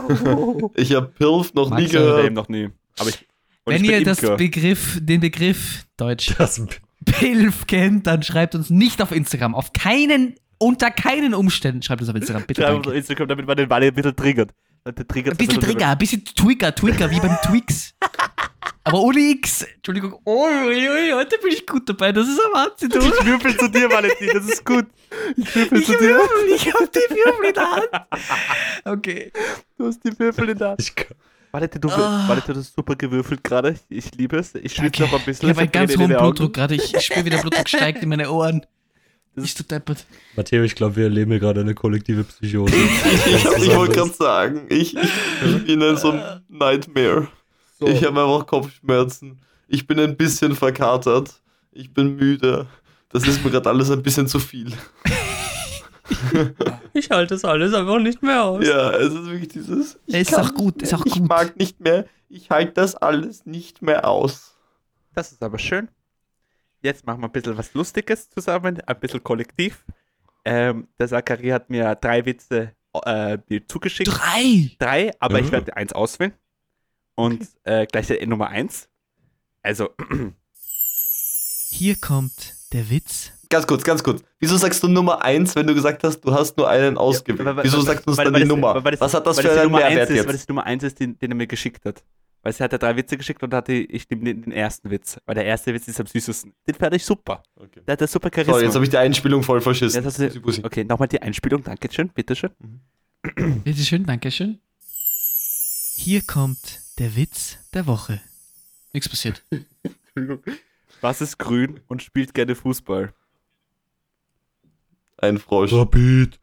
Ich 0.76 0.94
habe 0.94 1.08
Pilf 1.08 1.52
noch 1.54 1.70
Mag 1.70 1.80
nie 1.80 1.88
gehört. 1.88 2.32
noch 2.32 2.48
nie. 2.48 2.70
Aber 2.98 3.08
ich, 3.08 3.26
Wenn 3.66 3.84
ich 3.84 3.90
ihr 3.90 4.04
das 4.04 4.22
Imker. 4.22 4.36
Begriff, 4.36 4.98
den 5.02 5.20
Begriff 5.20 5.84
Deutsch 5.96 6.34
Das, 6.38 6.64
Pilf 7.04 7.66
kennt, 7.66 8.06
dann 8.06 8.22
schreibt 8.22 8.54
uns 8.54 8.70
nicht 8.70 9.02
auf 9.02 9.10
Instagram. 9.10 9.54
Auf 9.56 9.72
keinen, 9.72 10.36
unter 10.58 10.90
keinen 10.92 11.34
Umständen 11.34 11.82
schreibt 11.82 12.00
uns 12.02 12.10
auf 12.10 12.16
Instagram. 12.16 12.44
Bitte. 12.46 12.62
Schreiben 12.62 12.76
auf 12.78 12.82
Danke. 12.84 12.98
Instagram, 12.98 13.28
damit 13.28 13.46
man 13.46 13.56
den 13.56 13.68
Walle 13.68 13.86
ein 13.88 13.94
bisschen 13.94 14.14
triggert. 14.14 14.50
Der 14.84 14.94
triggert 15.06 15.34
Ein 15.34 15.36
bisschen 15.36 15.60
Trigger, 15.60 15.88
ein 15.90 15.98
bisschen 15.98 16.24
Twigger, 16.24 16.74
Twigger, 16.74 17.10
wie 17.10 17.20
beim 17.20 17.36
Twix. 17.44 17.94
Aber 18.84 19.00
ohne 19.00 19.20
X. 19.20 19.62
Entschuldigung. 19.76 20.18
Oh, 20.24 20.44
ui, 20.46 20.88
ui, 20.88 21.12
heute 21.12 21.38
bin 21.38 21.52
ich 21.52 21.66
gut 21.66 21.88
dabei. 21.88 22.10
Das 22.12 22.26
ist 22.28 22.38
ein 22.40 22.52
Wahnsinn. 22.52 22.88
Du. 22.88 22.98
Ich 22.98 23.24
würfel 23.26 23.56
zu 23.56 23.68
dir, 23.68 23.88
Valentin, 23.90 24.30
das 24.34 24.44
ist 24.46 24.64
gut. 24.64 24.86
Ich 25.36 25.54
würfel 25.54 25.78
Ich 25.78 25.86
zu 25.86 25.92
dir. 25.92 26.00
würfel, 26.16 26.52
ich 26.54 26.74
hab 26.74 26.92
die 26.92 26.98
Würfel 26.98 27.44
in 27.48 27.54
der 27.54 27.70
Hand. 27.70 27.88
Okay. 28.84 29.32
Du 29.78 29.86
hast 29.86 30.00
die 30.04 30.18
Würfel 30.18 30.48
in 30.48 30.58
der 30.58 30.68
Hand. 30.70 30.80
ich, 30.80 30.94
kann- 30.94 31.16
Valentin, 31.52 31.80
du, 31.80 31.90
Ah. 31.90 32.24
Valentin, 32.28 32.54
du 32.54 32.60
hast 32.60 32.74
super 32.74 32.96
gewürfelt 32.96 33.44
gerade. 33.44 33.76
Ich 33.88 34.14
liebe 34.16 34.38
es. 34.38 34.54
Ich 34.56 34.74
schwitze 34.74 35.02
noch 35.02 35.12
ein 35.12 35.24
bisschen. 35.24 35.50
Ich 35.50 35.56
habe 35.56 35.60
einen 35.60 35.68
hab 35.68 35.72
ganz 35.74 35.96
hohen. 35.96 36.08
Blutdruck 36.16 36.52
gerade. 36.54 36.74
Ich 36.74 36.98
spüre, 37.00 37.24
wie 37.26 37.30
der 37.30 37.38
Blutdruck 37.38 37.68
steigt 37.68 38.02
in 38.02 38.08
meine 38.08 38.30
Ohren. 38.32 38.64
Das 39.34 39.44
Bist 39.44 39.60
du 39.60 39.64
deppert? 39.64 40.04
Matteo, 40.36 40.62
ich 40.62 40.74
glaube, 40.74 40.96
wir 40.96 41.04
erleben 41.04 41.30
hier 41.30 41.40
gerade 41.40 41.60
eine 41.60 41.74
kollektive 41.74 42.24
Psychose. 42.24 42.74
Ich, 43.14 43.66
ich 43.68 43.76
wollte 43.76 43.94
gerade 43.94 44.10
sagen, 44.12 44.66
ich, 44.68 44.96
ich, 44.96 45.02
ich 45.44 45.64
bin 45.66 45.80
in 45.80 45.96
so 45.96 46.10
einem 46.10 46.42
Nightmare. 46.48 47.28
So. 47.86 47.92
Ich 47.92 48.04
habe 48.04 48.20
einfach 48.22 48.46
Kopfschmerzen. 48.46 49.40
Ich 49.68 49.86
bin 49.86 49.98
ein 50.00 50.16
bisschen 50.16 50.54
verkatert. 50.54 51.40
Ich 51.72 51.92
bin 51.92 52.16
müde. 52.16 52.66
Das 53.10 53.26
ist 53.26 53.44
mir 53.44 53.50
gerade 53.50 53.68
alles 53.70 53.90
ein 53.90 54.02
bisschen 54.02 54.26
zu 54.26 54.38
viel. 54.38 54.72
Ich 56.92 57.10
halte 57.10 57.34
das 57.34 57.44
alles 57.44 57.72
einfach 57.74 57.98
nicht 57.98 58.22
mehr 58.22 58.44
aus. 58.44 58.66
Ja, 58.66 58.90
es 58.92 59.14
ist 59.14 59.26
wirklich 59.26 59.48
dieses. 59.48 59.98
ich 60.06 60.14
Ist 60.14 60.34
auch 60.38 60.52
gut, 60.52 60.82
ist 60.82 60.92
auch 60.92 61.06
ich 61.06 61.14
gut. 61.14 61.28
mag 61.28 61.56
nicht 61.56 61.80
mehr. 61.80 62.06
Ich 62.28 62.50
halte 62.50 62.72
das 62.72 62.94
alles 62.94 63.46
nicht 63.46 63.82
mehr 63.82 64.06
aus. 64.06 64.56
Das 65.14 65.32
ist 65.32 65.42
aber 65.42 65.58
schön. 65.58 65.88
Jetzt 66.82 67.06
machen 67.06 67.20
wir 67.22 67.28
ein 67.28 67.32
bisschen 67.32 67.56
was 67.56 67.72
Lustiges 67.74 68.28
zusammen, 68.30 68.80
ein 68.80 69.00
bisschen 69.00 69.22
kollektiv. 69.22 69.84
Ähm, 70.44 70.88
der 70.98 71.08
Zachary 71.08 71.48
hat 71.48 71.70
mir 71.70 71.94
drei 71.94 72.26
Witze 72.26 72.72
äh, 73.04 73.38
zugeschickt. 73.68 74.10
Drei! 74.12 74.70
Drei, 74.78 75.12
aber 75.20 75.38
ich 75.38 75.48
Oh. 75.48 75.52
werde 75.52 75.76
eins 75.76 75.92
auswählen. 75.92 76.34
Und 77.14 77.46
äh, 77.64 77.86
gleich 77.86 78.06
der 78.06 78.26
Nummer 78.26 78.48
eins. 78.48 78.88
Also, 79.62 79.90
Hier 81.70 81.96
kommt 81.96 82.54
der 82.72 82.90
Witz. 82.90 83.32
Ganz 83.48 83.66
kurz, 83.66 83.82
ganz 83.84 84.02
kurz. 84.02 84.22
Wieso 84.38 84.56
sagst 84.56 84.82
du 84.82 84.88
Nummer 84.88 85.22
1, 85.22 85.54
wenn 85.56 85.66
du 85.66 85.74
gesagt 85.74 86.04
hast, 86.04 86.20
du 86.20 86.32
hast 86.32 86.56
nur 86.56 86.68
einen 86.68 86.96
ausgewählt? 86.98 87.44
weil- 87.46 87.56
weil- 87.56 87.64
Wieso 87.64 87.78
weil- 87.78 87.84
sagst 87.84 88.06
du 88.06 88.10
uns 88.10 88.18
weil- 88.18 88.24
dann 88.26 88.34
weil 88.34 88.40
die 88.42 88.48
das- 88.48 88.54
Nummer? 88.56 88.84
weil 88.84 88.90
das- 88.92 89.00
Was 89.00 89.14
hat 89.14 89.26
das 89.26 89.36
weil 89.38 89.44
für 89.44 89.48
die 89.50 89.54
einen 89.60 89.64
Nummer 89.70 89.78
Mehrwert 89.78 90.02
ist, 90.02 90.08
Weil 90.10 90.16
jetzt? 90.16 90.34
das 90.34 90.46
die 90.46 90.52
Nummer 90.52 90.64
1 90.66 90.82
ist, 90.84 91.00
den, 91.00 91.18
den 91.18 91.30
er 91.30 91.34
mir 91.36 91.46
geschickt 91.46 91.84
hat. 91.84 92.02
Weil 92.42 92.52
sie 92.52 92.62
hat 92.64 92.72
ja 92.72 92.78
drei 92.78 92.96
Witze 92.96 93.16
geschickt 93.16 93.42
und 93.42 93.50
da 93.50 93.58
hatte 93.58 93.72
ich 93.72 94.08
den, 94.08 94.24
den 94.24 94.52
ersten 94.52 94.90
Witz. 94.90 95.16
Weil 95.26 95.34
der 95.36 95.44
erste 95.44 95.72
Witz 95.72 95.86
ist 95.88 96.00
am 96.00 96.06
süßesten. 96.06 96.52
Den 96.66 96.74
fand 96.74 96.94
ich 96.94 97.04
super. 97.04 97.42
Okay. 97.56 97.80
Der 97.86 97.92
hat 97.92 98.00
ja 98.00 98.06
super 98.06 98.30
Charisma. 98.34 98.54
So, 98.54 98.60
jetzt 98.64 98.74
habe 98.74 98.84
ich 98.84 98.90
die 98.90 98.98
Einspielung 98.98 99.42
voll 99.42 99.60
verschissen. 99.60 100.02
Jetzt 100.04 100.18
hast 100.20 100.34
du- 100.34 100.64
okay, 100.66 100.82
nochmal 100.84 101.08
die 101.08 101.22
Einspielung. 101.22 101.62
Dankeschön, 101.62 102.08
bitteschön. 102.08 102.50
Bitteschön, 103.64 104.04
Dankeschön. 104.04 104.58
Hier 105.94 106.22
kommt 106.22 106.80
der 106.98 107.16
Witz 107.16 107.58
der 107.74 107.86
Woche. 107.86 108.20
Nichts 108.92 109.08
passiert. 109.08 109.44
Was 111.00 111.20
ist 111.20 111.38
grün 111.38 111.80
und 111.88 112.02
spielt 112.02 112.34
gerne 112.34 112.54
Fußball? 112.54 113.12
Ein 115.18 115.38
Frosch. 115.38 115.72
Rapid. 115.72 116.38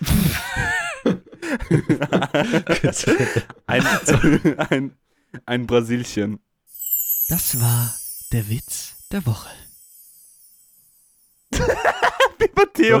ein, 3.66 3.86
ein, 4.70 4.96
ein 5.46 5.66
Brasilchen. 5.66 6.38
Das 7.28 7.60
war 7.60 7.92
der 8.32 8.48
Witz 8.48 8.94
der 9.10 9.26
Woche. 9.26 9.50
Wie 11.50 12.50
Matteo 12.54 13.00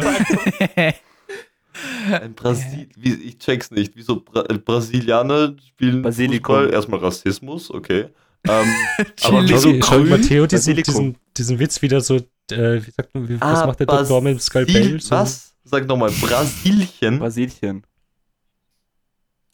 Ein 2.10 2.34
Brasil 2.34 2.88
wie, 2.96 3.14
ich 3.14 3.38
check's 3.38 3.70
nicht. 3.70 3.92
Wieso 3.96 4.20
Bra 4.20 4.42
Brasilianer 4.42 5.54
spielen 5.66 6.02
Basilikum. 6.02 6.54
Fußball? 6.56 6.72
Erstmal 6.72 7.00
Rassismus, 7.00 7.70
okay. 7.70 8.08
Ähm, 8.46 8.66
aber 9.24 9.42
wieso 9.48 9.72
Schau, 9.74 9.80
schau 9.82 9.96
grün? 9.98 10.10
Matteo 10.10 10.46
diesen, 10.46 10.76
diesen, 10.76 11.16
diesen 11.36 11.58
Witz 11.58 11.82
wieder 11.82 12.00
so, 12.00 12.16
äh, 12.50 12.80
wie 12.84 12.90
sagt 12.90 13.14
man, 13.14 13.28
wie, 13.28 13.40
was 13.40 13.60
Ah, 13.62 13.66
macht 13.66 13.80
der 13.80 13.86
Doktor 13.86 14.20
mit 14.22 14.32
dem 14.34 14.40
Skalpell? 14.40 15.00
So, 15.00 15.10
Was? 15.16 15.54
Sag 15.64 15.86
nochmal, 15.86 16.10
Brasilchen 16.10 17.18
Brasilchen. 17.18 17.82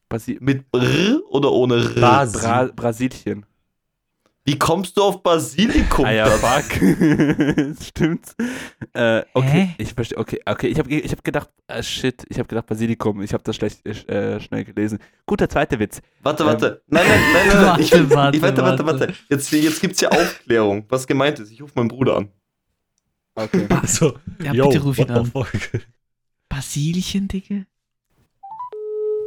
Brasi 0.09 0.39
mit 0.41 0.71
Br 0.71 1.21
oder 1.31 1.51
ohne 1.51 1.77
R? 1.77 1.91
Bras- 1.91 2.33
Bra 2.33 2.67
Brasilchen. 2.67 3.45
Wie 4.47 4.59
kommst 4.59 4.97
du 4.99 5.03
auf 5.03 5.23
Basilikum? 5.23 6.05
Ah 6.05 6.13
ja, 6.13 6.27
fuck. 6.27 6.71
Stimmt. 7.83 8.35
Äh, 8.93 9.23
okay, 9.33 9.49
Hä? 9.49 9.75
ich 9.79 9.95
verstehe. 9.95 10.19
Okay, 10.19 10.39
okay, 10.45 10.67
ich 10.67 10.79
habe 10.79 10.91
ich 10.91 11.11
hab 11.11 11.25
gedacht, 11.25 11.49
ah, 11.67 11.83
shit, 11.83 12.25
ich 12.29 12.39
habe 12.39 12.47
gedacht 12.47 12.67
Basilikum. 12.67 13.23
Ich 13.23 13.33
habe 13.33 13.43
das 13.43 13.57
schlecht 13.57 13.87
äh, 13.87 14.39
schnell 14.41 14.65
gelesen. 14.65 14.99
Guter 15.25 15.49
zweiter 15.49 15.79
Witz. 15.79 16.03
Warte, 16.23 16.45
warte. 16.45 16.83
Nein, 16.89 17.07
nein, 17.09 17.21
nein, 17.33 17.49
nein. 17.49 17.63
nein. 17.65 17.81
Ich, 17.81 17.93
Warte, 17.93 18.11
warte, 18.11 18.37
ich, 18.37 18.43
warte, 18.43 18.63
warte, 18.63 18.87
warte. 18.87 19.15
Jetzt, 19.31 19.51
jetzt 19.51 19.81
gibt's 19.81 20.01
ja 20.03 20.11
Aufklärung, 20.11 20.85
was 20.91 21.07
gemeint 21.07 21.39
ist. 21.39 21.51
Ich 21.51 21.63
rufe 21.63 21.73
meinen 21.77 21.89
Bruder 21.89 22.19
an. 22.19 22.29
Okay. 23.35 23.67
so, 23.87 24.19
Ja, 24.43 24.53
yo, 24.53 24.69
bitte 24.69 24.83
ruf 24.83 24.99
ihn 24.99 25.11
an. 25.11 25.33
Basilchen, 26.51 27.29
Digga? 27.29 27.65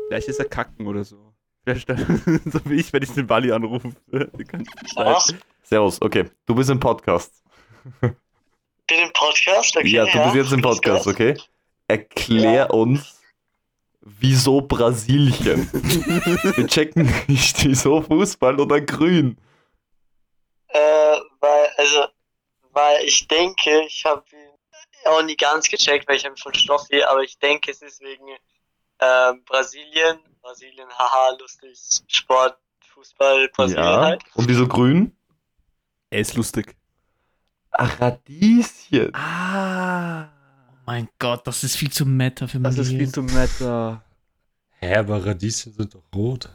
Vielleicht 0.08 0.28
ist 0.28 0.40
er 0.40 0.46
kacken 0.46 0.86
oder 0.86 1.04
so. 1.04 1.27
So 2.46 2.60
wie 2.66 2.80
ich, 2.80 2.94
wenn 2.94 3.04
ich 3.04 3.12
den 3.12 3.28
Bali 3.28 3.52
anrufe. 3.52 3.92
Was? 4.96 5.36
Servus, 5.64 6.02
okay. 6.02 6.30
Du 6.46 6.56
bist 6.56 6.70
im 6.70 6.80
Podcast. 6.80 7.44
Bin 8.00 9.00
im 9.00 9.12
Podcast? 9.12 9.76
Okay, 9.76 9.88
ja, 9.88 10.06
du 10.06 10.24
bist 10.24 10.36
jetzt 10.36 10.54
im 10.54 10.62
Podcast, 10.62 11.08
okay? 11.08 11.38
Erklär 11.88 12.74
uns, 12.74 13.22
wieso 14.02 14.62
Brasilchen? 14.62 15.70
Wir 16.56 16.68
checken 16.68 17.14
nicht, 17.28 17.64
wieso 17.66 18.02
Fußball 18.02 18.60
oder 18.60 18.80
grün. 18.80 19.38
Äh, 20.70 20.78
weil, 21.40 21.68
also, 21.78 22.06
weil 22.72 23.04
ich 23.06 23.28
denke, 23.28 23.84
ich 23.88 24.06
habe 24.06 24.24
auch 25.06 25.22
nie 25.24 25.36
ganz 25.36 25.70
gecheckt, 25.70 26.08
weil 26.08 26.16
ich 26.16 26.26
habe 26.26 26.38
von 26.38 26.54
Stoffi, 26.54 27.04
aber 27.04 27.24
ich 27.24 27.38
denke, 27.40 27.72
es 27.72 27.82
ist 27.82 28.02
wegen 28.02 28.26
ähm, 29.00 29.44
Brasilien. 29.46 30.20
Brasilien, 30.48 30.88
haha, 30.98 31.36
lustig. 31.42 31.78
Sport, 32.08 32.58
Fußball, 32.94 33.50
Brasilien 33.50 33.84
Ja. 33.84 34.02
halt. 34.02 34.24
Und 34.34 34.48
wieso 34.48 34.66
grün? 34.66 35.12
Er 36.10 36.22
ist 36.22 36.36
lustig. 36.36 36.78
Ach, 37.72 38.00
Radieschen. 38.00 39.14
Ah. 39.14 40.30
Mein 40.86 41.10
Gott, 41.20 41.46
das 41.46 41.66
ist 41.66 41.76
viel 41.76 41.92
zu 41.92 42.06
meta 42.06 42.48
für 42.48 42.60
mein 42.60 42.74
Das 42.74 42.78
ist 42.78 42.92
viel 42.92 43.12
zu 43.12 43.24
meta. 43.24 44.02
Hä, 44.80 44.96
aber 44.96 45.26
Radieschen 45.26 45.74
sind 45.74 45.94
doch 45.94 46.04
rot. 46.16 46.50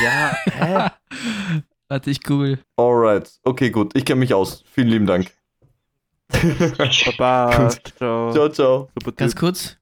Ja, 0.00 0.36
hä? 0.44 0.90
Warte, 1.88 2.10
ich 2.12 2.22
google. 2.22 2.60
Alright, 2.76 3.40
okay, 3.42 3.70
gut. 3.70 3.96
Ich 3.96 4.04
kenne 4.04 4.20
mich 4.20 4.32
aus. 4.34 4.62
Vielen 4.70 4.88
lieben 4.88 5.06
Dank. 5.06 5.32
Baba. 7.18 7.70
Ciao. 7.96 8.32
Ciao, 8.32 8.48
ciao. 8.50 8.88
Super 8.94 9.10
Ganz 9.10 9.32
Typ. 9.32 9.40
kurz. 9.40 9.76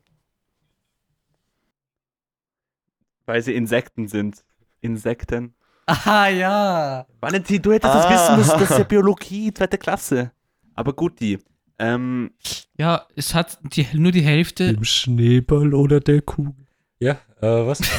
Weil 3.26 3.42
sie 3.42 3.54
Insekten 3.54 4.08
sind. 4.08 4.44
Insekten. 4.80 5.54
Ah, 5.86 6.28
ja. 6.28 7.06
Valentin, 7.20 7.62
du 7.62 7.72
hättest 7.72 7.94
das 7.94 8.06
Ah. 8.06 8.10
wissen 8.10 8.36
müssen. 8.38 8.60
Das 8.60 8.70
ist 8.70 8.78
ja 8.78 8.84
Biologie, 8.84 9.52
zweite 9.54 9.78
Klasse. 9.78 10.32
Aber 10.74 10.92
gut, 10.92 11.20
die. 11.20 11.38
Ähm, 11.78 12.32
Ja, 12.78 13.06
es 13.14 13.34
hat 13.34 13.58
die, 13.62 13.86
nur 13.92 14.10
die 14.12 14.22
Hälfte. 14.22 14.64
Im 14.64 14.84
Schneeball 14.84 15.74
oder 15.74 16.00
der 16.00 16.22
Kugel. 16.22 16.54
Ja, 16.98 17.12
äh, 17.40 17.66
was? 17.66 17.80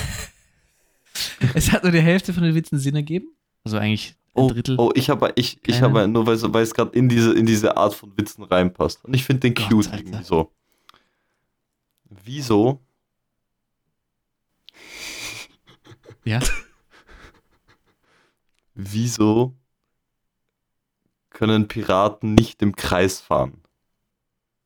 Es 1.55 1.71
hat 1.71 1.81
nur 1.83 1.91
die 1.91 2.01
Hälfte 2.01 2.31
von 2.33 2.43
den 2.43 2.53
Witzen 2.53 2.77
Sinn 2.77 2.95
ergeben. 2.95 3.27
Also 3.63 3.77
eigentlich 3.77 4.11
ein 4.35 4.43
Oh, 4.43 4.49
Drittel. 4.49 4.75
oh, 4.79 4.91
ich 4.93 5.09
habe 5.09 5.31
ich, 5.35 5.59
ich 5.65 5.81
habe 5.81 6.07
nur 6.07 6.27
weil 6.27 6.35
es 6.63 6.73
gerade 6.75 6.91
in 6.95 7.09
diese 7.09 7.33
in 7.33 7.47
diese 7.47 7.75
Art 7.75 7.95
von 7.95 8.15
Witzen 8.17 8.43
reinpasst 8.43 9.03
und 9.03 9.15
ich 9.15 9.23
finde 9.23 9.39
den 9.41 9.55
Gott, 9.55 9.67
cute 9.69 9.87
Alter. 9.91 9.97
irgendwie 10.03 10.23
so. 10.23 10.51
Wieso? 12.23 12.79
Ja. 16.23 16.39
Wieso 18.79 19.55
können 21.31 21.67
Piraten 21.67 22.35
nicht 22.35 22.61
im 22.61 22.75
Kreis 22.75 23.19
fahren? 23.19 23.63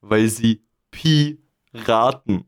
Weil 0.01 0.27
sie 0.27 0.63
Piraten. 0.91 2.43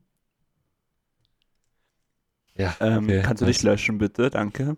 Ja, 2.55 2.76
ähm, 2.82 3.05
okay, 3.05 3.22
kannst 3.24 3.41
du 3.41 3.45
dich 3.45 3.64
löschen, 3.64 3.97
bitte? 3.97 4.30
Danke. 4.30 4.76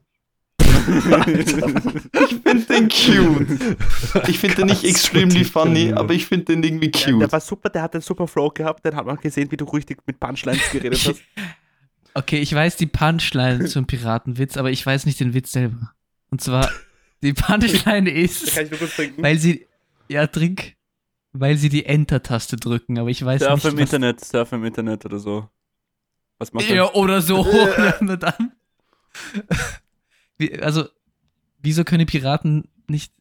Ich 0.67 2.35
finde 2.43 2.65
den 2.69 2.89
cute. 2.89 4.27
Ich 4.29 4.37
finde 4.37 4.57
den 4.57 4.67
nicht 4.67 4.83
extremely 4.83 5.43
funny, 5.43 5.91
aber 5.91 6.13
ich 6.13 6.27
finde 6.27 6.45
den 6.45 6.61
irgendwie 6.63 6.91
Der, 6.91 7.01
der 7.05 7.13
cute. 7.19 7.31
war 7.31 7.39
super, 7.41 7.69
der 7.69 7.81
hat 7.81 7.95
einen 7.95 8.03
super 8.03 8.27
Flow 8.27 8.51
gehabt. 8.51 8.85
Dann 8.85 8.95
hat 8.95 9.07
man 9.07 9.17
gesehen, 9.17 9.49
wie 9.51 9.57
du 9.57 9.65
richtig 9.65 10.03
mit 10.05 10.19
Punchlines 10.19 10.69
geredet 10.71 10.99
hast. 11.07 11.21
Okay, 12.13 12.37
ich 12.37 12.53
weiß 12.53 12.77
die 12.77 12.85
Punchline 12.85 13.65
zum 13.65 13.87
Piratenwitz, 13.87 14.57
aber 14.57 14.69
ich 14.69 14.85
weiß 14.85 15.07
nicht 15.07 15.19
den 15.19 15.33
Witz 15.33 15.51
selber. 15.51 15.94
Und 16.35 16.41
zwar, 16.41 16.69
die 17.23 17.31
Punchline 17.31 18.09
ist, 18.11 18.57
ich 18.57 18.69
nur 18.69 18.77
kurz 18.77 18.97
trinken? 18.97 19.23
weil 19.23 19.37
sie, 19.39 19.65
ja, 20.09 20.27
trink, 20.27 20.75
weil 21.31 21.55
sie 21.55 21.69
die 21.69 21.85
Enter-Taste 21.85 22.57
drücken, 22.57 22.99
aber 22.99 23.09
ich 23.09 23.23
weiß 23.23 23.41
Surf 23.41 23.63
nicht, 23.63 23.71
im 23.71 23.77
was, 23.77 23.81
Internet, 23.83 24.19
Surf 24.19 24.51
im 24.51 24.65
Internet 24.65 25.05
oder 25.05 25.17
so. 25.17 25.47
Was 26.37 26.51
macht 26.51 26.67
Ja, 26.69 26.91
oder 26.93 27.21
so. 27.21 27.47
Na 28.01 28.17
dann. 28.17 28.51
Wie, 30.37 30.59
also, 30.59 30.89
wieso 31.59 31.85
können 31.85 32.05
Piraten 32.05 32.67
nicht, 32.89 33.13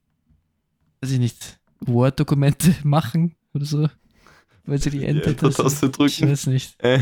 weiß 1.00 1.12
ich 1.12 1.20
nicht, 1.20 1.60
Word-Dokumente 1.78 2.74
machen 2.82 3.36
oder 3.52 3.64
so? 3.64 3.88
Weil 4.64 4.78
sie 4.82 4.90
die 4.90 4.98
Die 4.98 5.04
Enter-Taste 5.06 5.62
Enter-Taste 5.62 5.86
Ich 5.86 5.92
drücken. 5.92 6.32
weiß 6.32 6.46
nicht. 6.48 6.82
Äh, 6.82 6.98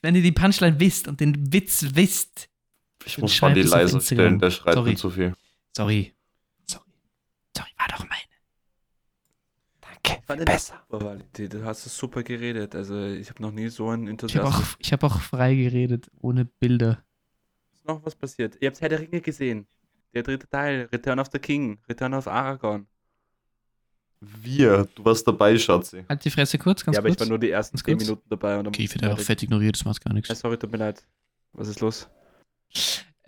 Wenn 0.00 0.14
ihr 0.14 0.22
die 0.22 0.30
Punchline 0.30 0.78
wisst 0.78 1.08
und 1.08 1.18
den 1.18 1.52
Witz 1.52 1.84
wisst, 1.94 2.48
Ich 3.06 3.14
Dann 3.14 3.22
muss 3.22 3.42
auf 3.42 3.54
leiser 3.72 3.94
Instagram. 3.96 4.02
stellen, 4.02 4.38
der 4.38 4.50
schreit 4.50 4.74
Sorry. 4.74 4.90
mir 4.90 4.96
zu 4.96 5.10
viel. 5.10 5.34
Sorry. 5.76 6.14
Sorry. 6.66 6.84
Sorry, 7.56 7.70
war 7.78 7.88
doch 7.88 8.04
meine. 8.08 8.20
Danke, 9.80 10.22
Fand 10.26 10.48
ich 10.48 10.60
Super, 10.90 11.18
du 11.32 11.64
hast 11.64 11.86
es 11.86 11.96
super 11.96 12.22
geredet. 12.22 12.74
Also 12.74 13.04
ich 13.06 13.30
habe 13.30 13.42
noch 13.42 13.52
nie 13.52 13.68
so 13.68 13.88
einen 13.88 14.16
Ich 14.26 14.36
habe 14.36 14.48
auch, 14.48 14.62
ich 14.78 14.92
hab 14.92 15.02
auch 15.04 15.20
frei 15.20 15.54
geredet, 15.54 16.10
ohne 16.20 16.44
Bilder. 16.44 17.04
Ist 17.72 17.86
noch 17.86 18.04
was 18.04 18.14
passiert? 18.14 18.56
Ihr 18.60 18.68
habt 18.68 18.80
Herr 18.80 18.88
der 18.88 19.00
Ringe 19.00 19.20
gesehen. 19.20 19.66
Der 20.12 20.22
dritte 20.22 20.48
Teil, 20.48 20.88
Return 20.92 21.20
of 21.20 21.28
the 21.32 21.38
King, 21.38 21.78
Return 21.88 22.14
of 22.14 22.26
Aragorn. 22.26 22.86
Wir, 24.20 24.86
du 24.94 25.04
warst 25.04 25.26
dabei, 25.26 25.56
Schatzi. 25.56 26.04
Halt 26.08 26.24
die 26.24 26.30
Fresse 26.30 26.58
kurz, 26.58 26.84
ganz 26.84 26.96
ja, 26.96 27.00
aber 27.00 27.08
kurz. 27.08 27.16
ich 27.16 27.20
war 27.20 27.28
nur 27.28 27.38
die 27.38 27.50
ersten 27.50 27.76
Ganz 27.76 27.84
10 27.84 27.94
kurz. 27.96 28.06
Minuten 28.08 28.28
dabei. 28.28 28.58
Und 28.58 28.64
dann 28.64 28.74
okay, 28.74 28.84
ich 28.84 28.94
werde 28.94 29.10
einfach 29.10 29.24
fett 29.24 29.42
ignoriert, 29.42 29.76
das 29.76 29.84
macht 29.84 30.04
gar 30.04 30.10
Ja, 30.10 30.16
nichts. 30.16 30.38
sorry, 30.38 30.58
tut 30.58 30.70
mir 30.72 30.78
leid. 30.78 31.06
Was 31.52 31.68
ist 31.68 31.80
los? 31.80 32.08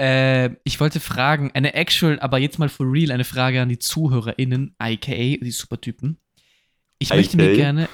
Äh, 0.02 0.56
ich 0.64 0.80
wollte 0.80 0.98
fragen, 0.98 1.52
eine 1.54 1.74
actual, 1.74 2.18
aber 2.18 2.38
jetzt 2.38 2.58
mal 2.58 2.68
for 2.68 2.90
real, 2.90 3.12
eine 3.12 3.22
Frage 3.22 3.62
an 3.62 3.68
die 3.68 3.78
ZuhörerInnen, 3.78 4.74
aka 4.78 5.14
die 5.14 5.50
Supertypen. 5.52 6.18
Ich 6.98 7.10
möchte 7.10 7.36
mir 7.36 7.54
gerne. 7.54 7.88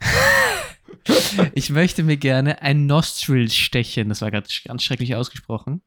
ich 1.54 1.70
möchte 1.70 2.04
mir 2.04 2.16
gerne 2.16 2.62
ein 2.62 2.86
Nostril 2.86 3.50
stechen. 3.50 4.08
Das 4.08 4.22
war 4.22 4.30
gerade 4.30 4.48
ganz 4.64 4.84
schrecklich 4.84 5.16
ausgesprochen. 5.16 5.82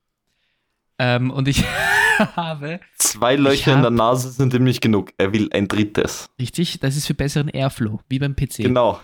Ähm, 0.99 1.31
und 1.31 1.47
ich 1.47 1.63
habe, 2.19 2.81
Zwei 2.97 3.35
Löcher 3.37 3.71
in 3.71 3.77
hab- 3.77 3.83
der 3.83 3.91
Nase 3.91 4.29
sind 4.31 4.53
ihm 4.53 4.63
nicht 4.65 4.81
genug. 4.81 5.13
Er 5.17 5.31
will 5.31 5.49
ein 5.53 5.67
drittes. 5.69 6.29
richtig, 6.39 6.79
das 6.81 6.97
ist 6.97 7.07
für 7.07 7.13
besseren 7.13 7.47
Airflow, 7.47 8.01
wie 8.09 8.19
beim 8.19 8.35
PC. 8.35 8.57
Genau. 8.57 8.99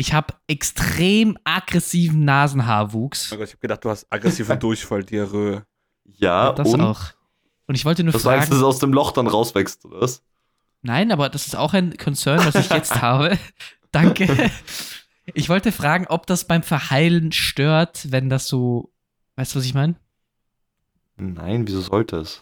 Ich 0.00 0.14
habe 0.14 0.32
extrem 0.46 1.36
aggressiven 1.44 2.24
Nasenhaarwuchs. 2.24 3.30
Oh 3.34 3.36
Gott, 3.36 3.48
ich 3.48 3.52
habe 3.52 3.60
gedacht, 3.60 3.84
du 3.84 3.90
hast 3.90 4.10
aggressiven 4.10 4.58
Durchfall, 4.58 5.04
Diarrhoe. 5.04 5.66
Ja, 6.04 6.54
das 6.54 6.72
und 6.72 6.80
auch. 6.80 7.02
Und 7.66 7.74
ich 7.74 7.84
wollte 7.84 8.02
nur 8.02 8.14
das 8.14 8.22
fragen. 8.22 8.40
heißt, 8.40 8.50
dass 8.50 8.56
es 8.60 8.64
aus 8.64 8.78
dem 8.78 8.94
Loch 8.94 9.12
dann 9.12 9.26
rauswächst, 9.26 9.84
oder 9.84 10.00
was? 10.00 10.22
Nein, 10.80 11.12
aber 11.12 11.28
das 11.28 11.46
ist 11.46 11.54
auch 11.54 11.74
ein 11.74 11.98
Concern, 11.98 12.38
was 12.46 12.54
ich 12.54 12.70
jetzt 12.70 12.94
habe. 13.02 13.38
Danke. 13.92 14.50
Ich 15.34 15.50
wollte 15.50 15.70
fragen, 15.70 16.06
ob 16.08 16.26
das 16.26 16.46
beim 16.46 16.62
Verheilen 16.62 17.30
stört, 17.32 18.10
wenn 18.10 18.30
das 18.30 18.48
so. 18.48 18.90
Weißt 19.36 19.54
du, 19.54 19.58
was 19.58 19.66
ich 19.66 19.74
meine? 19.74 19.96
Nein, 21.18 21.68
wieso 21.68 21.82
sollte 21.82 22.16
es? 22.16 22.40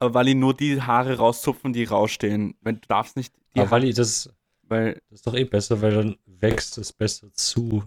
Aber 0.00 0.12
weil 0.12 0.28
ihn 0.28 0.38
nur 0.38 0.52
die 0.54 0.82
Haare 0.82 1.16
rauszupfen, 1.16 1.72
die 1.72 1.84
rausstehen. 1.84 2.58
Wenn 2.60 2.74
du 2.82 2.88
darfst 2.88 3.16
nicht 3.16 3.32
die 3.54 3.60
Aber 3.60 3.70
Wally, 3.70 3.94
das, 3.94 4.28
weil 4.64 5.00
das 5.08 5.20
ist 5.20 5.26
doch 5.26 5.34
eh 5.34 5.44
besser, 5.44 5.80
weil 5.80 5.94
dann 5.94 6.16
wächst 6.44 6.78
es 6.78 6.92
besser 6.92 7.32
zu, 7.32 7.84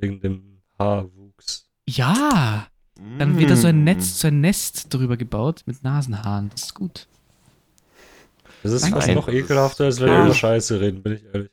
wegen 0.00 0.20
dem 0.20 0.60
Haarwuchs. 0.78 1.68
Ja. 1.88 2.66
Dann 3.18 3.38
wird 3.38 3.50
da 3.50 3.56
so 3.56 3.68
ein 3.68 3.82
Mm. 3.82 3.84
Netz, 3.84 4.20
so 4.20 4.28
ein 4.28 4.40
Nest 4.40 4.92
drüber 4.92 5.16
gebaut 5.16 5.62
mit 5.66 5.82
Nasenhaaren. 5.84 6.50
Das 6.50 6.64
ist 6.64 6.74
gut. 6.74 7.06
Das 8.62 8.72
ist 8.72 8.82
Nein. 8.82 8.92
fast 8.92 9.08
noch 9.08 9.28
ekelhafter, 9.28 9.84
als 9.84 10.00
wenn 10.00 10.08
wir 10.08 10.24
über 10.24 10.34
Scheiße 10.34 10.80
reden, 10.80 11.02
bin 11.02 11.12
ich 11.14 11.24
ehrlich. 11.32 11.50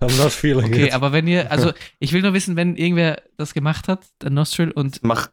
I'm 0.00 0.16
not 0.18 0.32
feeling 0.32 0.66
Okay, 0.66 0.88
it. 0.88 0.92
aber 0.92 1.12
wenn 1.12 1.26
ihr. 1.26 1.50
Also, 1.50 1.72
ich 1.98 2.12
will 2.12 2.20
nur 2.20 2.34
wissen, 2.34 2.56
wenn 2.56 2.76
irgendwer 2.76 3.22
das 3.38 3.54
gemacht 3.54 3.88
hat, 3.88 4.04
der 4.20 4.30
Nostril, 4.30 4.70
und 4.72 5.02
mach, 5.02 5.30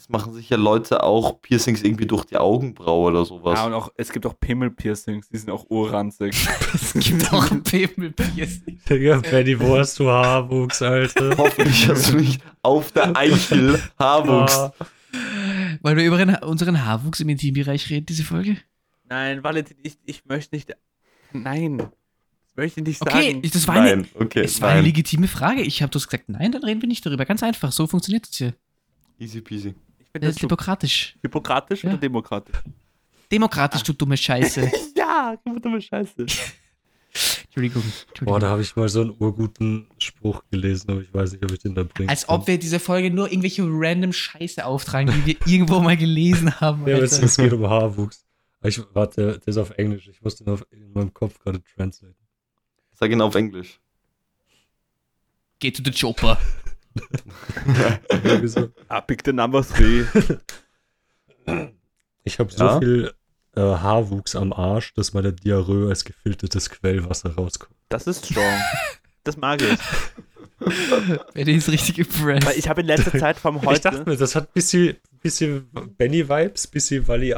es 0.00 0.08
machen 0.08 0.32
sich 0.32 0.48
ja 0.48 0.56
Leute 0.56 1.02
auch 1.02 1.42
Piercings 1.42 1.82
irgendwie 1.82 2.06
durch 2.06 2.24
die 2.24 2.38
Augenbraue 2.38 3.10
oder 3.10 3.26
sowas. 3.26 3.58
Ja, 3.58 3.66
und 3.66 3.74
auch, 3.74 3.92
es 3.96 4.10
gibt 4.10 4.24
auch 4.24 4.32
Pimmel-Piercings, 4.40 5.28
die 5.28 5.36
sind 5.36 5.50
auch 5.50 5.66
urranzig. 5.68 6.34
es 6.74 6.94
gibt 6.94 7.30
auch 7.30 7.50
ein 7.50 7.62
Pimmelpiercing. 7.62 8.80
Digga, 8.88 9.18
Benny, 9.18 9.60
wo 9.60 9.76
hast 9.76 9.98
du 9.98 10.08
Haarwuchs, 10.08 10.80
Alter? 10.80 11.34
Hoffentlich 11.36 11.86
hast 11.86 12.10
du 12.12 12.16
nicht 12.16 12.40
auf 12.62 12.92
der 12.92 13.14
Eichel 13.14 13.78
Haarwuchs. 13.98 14.70
Ah, 15.12 15.76
Weil 15.82 15.96
wir 15.96 16.04
über 16.06 16.46
unseren 16.46 16.84
Haarwuchs 16.86 17.18
im 17.20 17.28
Intimbereich 17.28 17.90
reden, 17.90 18.06
diese 18.06 18.22
Folge. 18.22 18.56
Nein, 19.08 19.42
Valentin, 19.42 19.76
ich, 19.82 19.98
ich 20.06 20.24
möchte 20.24 20.54
nicht. 20.54 20.72
Nein, 21.32 21.78
das 21.78 21.88
möchte 22.56 22.80
ich 22.80 22.86
nicht 22.86 23.02
Okay, 23.02 23.24
sagen. 23.32 23.40
ich- 23.42 23.50
das 23.50 23.66
war 23.66 23.74
eine, 23.74 23.96
Nein, 23.96 24.08
okay. 24.14 24.42
Es 24.44 24.60
war 24.62 24.70
eine 24.70 24.82
legitime 24.82 25.26
Frage. 25.26 25.62
Ich 25.62 25.82
habe 25.82 25.90
das 25.90 26.06
gesagt, 26.06 26.28
nein, 26.28 26.52
dann 26.52 26.62
reden 26.62 26.80
wir 26.80 26.88
nicht 26.88 27.04
darüber. 27.04 27.26
Ganz 27.26 27.42
einfach, 27.42 27.72
so 27.72 27.86
funktioniert 27.88 28.28
es 28.30 28.36
hier. 28.38 28.54
Easy 29.18 29.40
peasy. 29.40 29.74
Das 30.12 30.20
das 30.22 30.30
ist 30.30 30.40
so 30.40 30.48
demokratisch. 30.48 31.16
hypokratisch 31.22 31.84
Ja. 31.84 31.90
oder 31.90 31.98
demokratisch? 31.98 32.56
Demokratisch, 33.30 33.82
du 33.82 33.92
dumme 33.92 34.16
Scheiße. 34.16 34.70
Ja, 34.96 35.36
dumme 35.62 35.80
Scheiße. 35.80 36.26
Entschuldigung. 37.44 37.82
Boah, 37.82 38.08
Entschuldigung. 38.08 38.40
da 38.40 38.48
habe 38.48 38.62
ich 38.62 38.76
mal 38.76 38.88
so 38.88 39.00
einen 39.00 39.14
urguten 39.18 39.88
Spruch 39.98 40.42
gelesen, 40.50 40.90
aber 40.90 41.00
ich 41.00 41.12
weiß 41.12 41.32
nicht, 41.32 41.44
ob 41.44 41.50
ich 41.52 41.58
den 41.58 41.74
da 41.74 41.82
bringe. 41.82 42.08
Als 42.08 42.28
ob 42.28 42.46
wir 42.46 42.58
diese 42.58 42.78
Folge 42.78 43.10
nur 43.10 43.26
irgendwelche 43.28 43.62
random 43.66 44.12
Scheiße 44.12 44.64
auftragen, 44.64 45.12
die 45.12 45.26
wir 45.26 45.36
irgendwo 45.52 45.80
mal 45.80 45.96
gelesen 45.96 46.60
haben. 46.60 46.86
Ja, 46.86 46.98
es, 46.98 47.18
es 47.20 47.36
geht 47.36 47.52
um 47.52 47.68
Haarwuchs. 47.68 48.24
Aber 48.60 48.68
Ich, 48.68 48.80
warte, 48.94 49.38
der 49.38 49.48
ist 49.48 49.56
auf 49.56 49.70
Englisch. 49.70 50.06
Ich 50.08 50.20
muss 50.22 50.36
den 50.36 50.48
auf, 50.48 50.64
in 50.70 50.92
meinem 50.92 51.12
Kopf 51.12 51.38
gerade 51.40 51.60
translaten. 51.64 52.14
Sag 52.94 53.10
ihn 53.10 53.20
auf 53.20 53.34
Englisch. 53.34 53.80
Geh 55.58 55.70
to 55.72 55.82
the 55.84 55.90
chopper. 55.90 56.38
So. 58.46 58.68
Ah, 58.88 59.00
pick 59.00 59.22
the 59.24 59.32
number 59.32 59.62
three. 59.62 60.04
Ich 62.24 62.38
habe 62.38 62.52
so 62.52 62.64
Ja? 62.64 62.78
viel 62.80 63.12
äh, 63.56 63.60
Haarwuchs 63.60 64.36
am 64.36 64.52
Arsch, 64.52 64.92
dass 64.94 65.12
meine 65.14 65.32
Diarrhoe 65.32 65.88
als 65.88 66.04
gefiltertes 66.04 66.68
Quellwasser 66.70 67.34
rauskommt. 67.34 67.74
Das 67.88 68.06
ist 68.06 68.26
strong. 68.26 68.44
Das 69.24 69.36
mag 69.36 69.60
ich. 69.62 69.78
Wer 71.34 71.48
ist 71.48 71.68
richtig 71.70 71.98
impressed. 71.98 72.46
Weil 72.46 72.58
ich 72.58 72.68
habe 72.68 72.80
in 72.82 72.86
letzter 72.86 73.18
Zeit 73.18 73.38
vom 73.38 73.56
Ich 73.56 73.80
dachte 73.80 73.98
heute. 74.00 74.10
mir, 74.10 74.16
das 74.16 74.34
hat 74.34 74.48
ein 74.48 74.52
bisschen, 74.52 74.96
bisschen 75.22 75.70
Benny-Vibes, 75.96 76.66
bisschen 76.66 77.06
Wally 77.08 77.30
äh, 77.30 77.34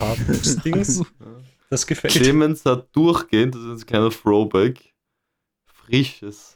Haarwuchs-Dings. 0.00 1.02
Das 1.70 1.86
gefällt 1.86 2.14
mir. 2.14 2.20
Clemens 2.20 2.64
hat 2.64 2.88
durchgehend, 2.96 3.54
das 3.54 3.62
ist 3.62 3.82
ein 3.82 3.86
kleiner 3.86 4.10
Throwback, 4.10 4.94
frisches, 5.66 6.53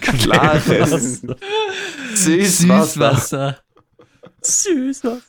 klares, 0.00 1.22
Süßwasser. 2.14 3.58
Süßwasser. 4.42 5.20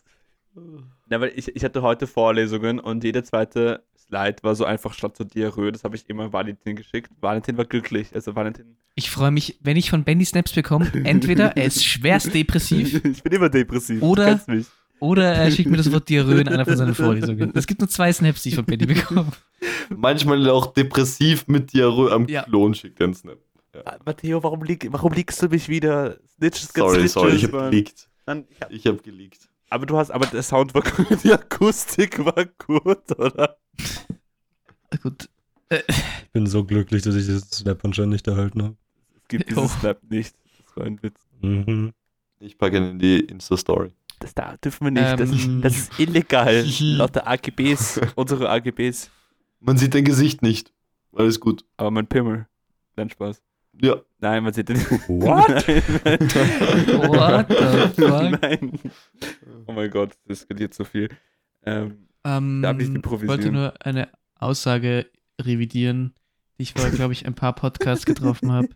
Na, 1.07 1.19
weil 1.21 1.31
ich, 1.35 1.55
ich 1.55 1.63
hatte 1.63 1.81
heute 1.81 2.05
Vorlesungen 2.07 2.79
und 2.79 3.03
jede 3.03 3.23
zweite 3.23 3.83
Slide 3.97 4.37
war 4.43 4.55
so 4.55 4.65
einfach 4.65 4.93
statt 4.93 5.17
zur 5.17 5.25
Diarrhoe. 5.25 5.71
Das 5.71 5.83
habe 5.83 5.95
ich 5.95 6.07
immer 6.09 6.31
Valentin 6.33 6.75
geschickt. 6.75 7.11
Valentin 7.19 7.57
war 7.57 7.65
glücklich. 7.65 8.09
Also 8.13 8.35
Valentin. 8.35 8.77
Ich 8.95 9.09
freue 9.09 9.31
mich, 9.31 9.57
wenn 9.61 9.77
ich 9.77 9.89
von 9.89 10.03
Benny 10.03 10.25
Snaps 10.25 10.51
bekomme, 10.53 10.91
entweder 11.03 11.55
er 11.57 11.65
ist 11.65 11.85
schwerst 11.85 12.33
depressiv 12.33 13.03
ich 13.05 13.23
bin 13.23 13.31
immer 13.33 13.49
depressiv. 13.49 14.01
Oder- 14.01 14.23
Du 14.25 14.29
kennst 14.31 14.47
mich. 14.49 14.65
oder 14.99 15.33
er 15.33 15.49
schickt 15.51 15.69
mir 15.69 15.77
das 15.77 15.91
Wort 15.91 16.09
Diarrhoe 16.09 16.41
in 16.41 16.47
einer 16.49 16.65
von 16.65 16.75
seinen 16.77 16.95
Vorlesungen. 16.95 17.51
Es 17.55 17.65
gibt 17.65 17.79
nur 17.81 17.89
zwei 17.89 18.11
Snaps, 18.11 18.43
die 18.43 18.49
ich 18.49 18.55
von 18.55 18.65
Benny 18.65 18.85
bekomme. 18.85 19.31
Manchmal 19.89 20.47
auch 20.49 20.73
depressiv 20.73 21.47
mit 21.47 21.73
Diarrhoe 21.73 22.11
am 22.11 22.27
Ja. 22.27 22.43
Klon 22.43 22.73
schickt 22.75 22.99
den 22.99 23.13
Snap. 23.13 23.37
Ah, 23.85 23.97
Matteo, 24.05 24.41
warum, 24.43 24.63
lieg, 24.63 24.87
warum 24.91 25.13
liegst 25.13 25.41
du 25.41 25.47
mich 25.47 25.69
wieder? 25.69 26.17
Snitches, 26.37 26.73
get 26.73 26.83
Sorry, 26.83 26.93
Snitches, 26.95 27.13
sorry, 27.13 27.35
ich 27.35 27.43
hab 27.45 27.51
geleakt. 27.51 28.09
Nein, 28.25 28.47
ich 28.49 28.61
hab, 28.61 28.71
Ich 28.71 28.87
hab 28.87 29.03
geleakt. 29.03 29.49
aber 29.69 29.85
du 29.85 29.97
hast, 29.97 30.09
aber 30.11 30.25
der 30.25 30.41
Sound 30.43 30.73
war 30.73 30.81
gut, 31.07 31.23
die 31.23 31.31
Akustik 31.31 32.23
war 32.25 32.45
gut, 32.45 33.17
oder? 33.19 33.57
Gut. 35.03 35.29
Ich 35.71 36.29
bin 36.31 36.47
so 36.47 36.63
glücklich, 36.63 37.03
dass 37.03 37.15
ich 37.15 37.25
diesen 37.27 37.43
Snap 37.43 37.85
anscheinend 37.85 38.13
nicht 38.13 38.27
erhalten 38.27 38.63
habe. 38.63 38.75
Es 39.21 39.27
gibt 39.27 39.49
diesen 39.49 39.67
Snap 39.69 39.99
nicht. 40.09 40.35
Das 40.65 40.75
war 40.77 40.85
ein 40.85 41.01
Witz. 41.03 41.19
Mhm. 41.41 41.93
Ich 42.39 42.57
packe 42.57 42.77
ihn 42.77 42.83
in 42.91 42.99
die 42.99 43.19
Insta-Story. 43.19 43.91
Das 44.19 44.33
da 44.33 44.57
dürfen 44.57 44.85
wir 44.85 44.91
nicht. 44.91 45.19
das, 45.19 45.29
ist, 45.29 45.45
Ähm. 45.45 45.61
das 45.61 45.77
ist 45.77 45.99
illegal. 45.99 46.65
Laut 46.79 47.13
der 47.15 47.27
AGBs, 47.27 48.01
unsere 48.15 48.49
AGBs. 48.49 49.11
Man 49.59 49.77
sieht 49.77 49.93
dein 49.93 50.05
Gesicht 50.05 50.41
nicht. 50.41 50.73
Alles 51.13 51.39
gut. 51.39 51.63
Aber 51.77 51.91
mein 51.91 52.07
Pimmel. 52.07 52.47
Nein, 52.95 53.09
Spaß. 53.09 53.41
Ja. 53.81 53.95
Nein, 54.19 54.43
man 54.43 54.53
sieht 54.53 54.69
den 54.69 54.77
nicht. 54.77 54.89
What? 55.07 55.67
What 55.67 57.47
the 57.49 58.01
fuck? 58.01 58.41
Nein. 58.41 58.79
Oh 59.67 59.71
mein 59.73 59.89
Gott, 59.89 60.17
das 60.27 60.41
eskaliert 60.41 60.73
so 60.73 60.83
viel. 60.83 61.09
Ähm, 61.63 62.07
Ähm, 62.25 62.61
Darf 62.61 62.77
ich 62.79 62.89
ich 62.89 62.95
improvisieren? 62.95 63.29
wollte 63.29 63.51
nur 63.51 63.73
eine 63.85 64.09
Aussage 64.35 65.07
revidieren, 65.41 66.13
die 66.57 66.63
ich 66.63 66.73
vor, 66.73 66.89
glaube 66.89 67.13
ich, 67.13 67.25
ein 67.25 67.35
paar 67.35 67.53
Podcasts 67.53 68.05
getroffen 68.05 68.51
habe. 68.51 68.67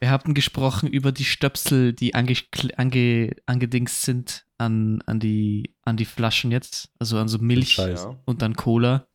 Wir 0.00 0.10
hatten 0.10 0.34
gesprochen 0.34 0.88
über 0.88 1.12
die 1.12 1.24
Stöpsel, 1.24 1.92
die 1.92 2.14
ange, 2.14 2.34
ange, 2.76 3.30
angedingst 3.46 4.02
sind 4.02 4.44
an, 4.58 5.00
an, 5.06 5.20
die, 5.20 5.74
an 5.84 5.96
die 5.96 6.04
Flaschen 6.04 6.50
jetzt, 6.50 6.90
also 6.98 7.18
an 7.18 7.28
so 7.28 7.38
Milch 7.38 7.74
Scheiße. 7.74 8.18
Und 8.24 8.42
dann 8.42 8.54
Cola. 8.56 9.06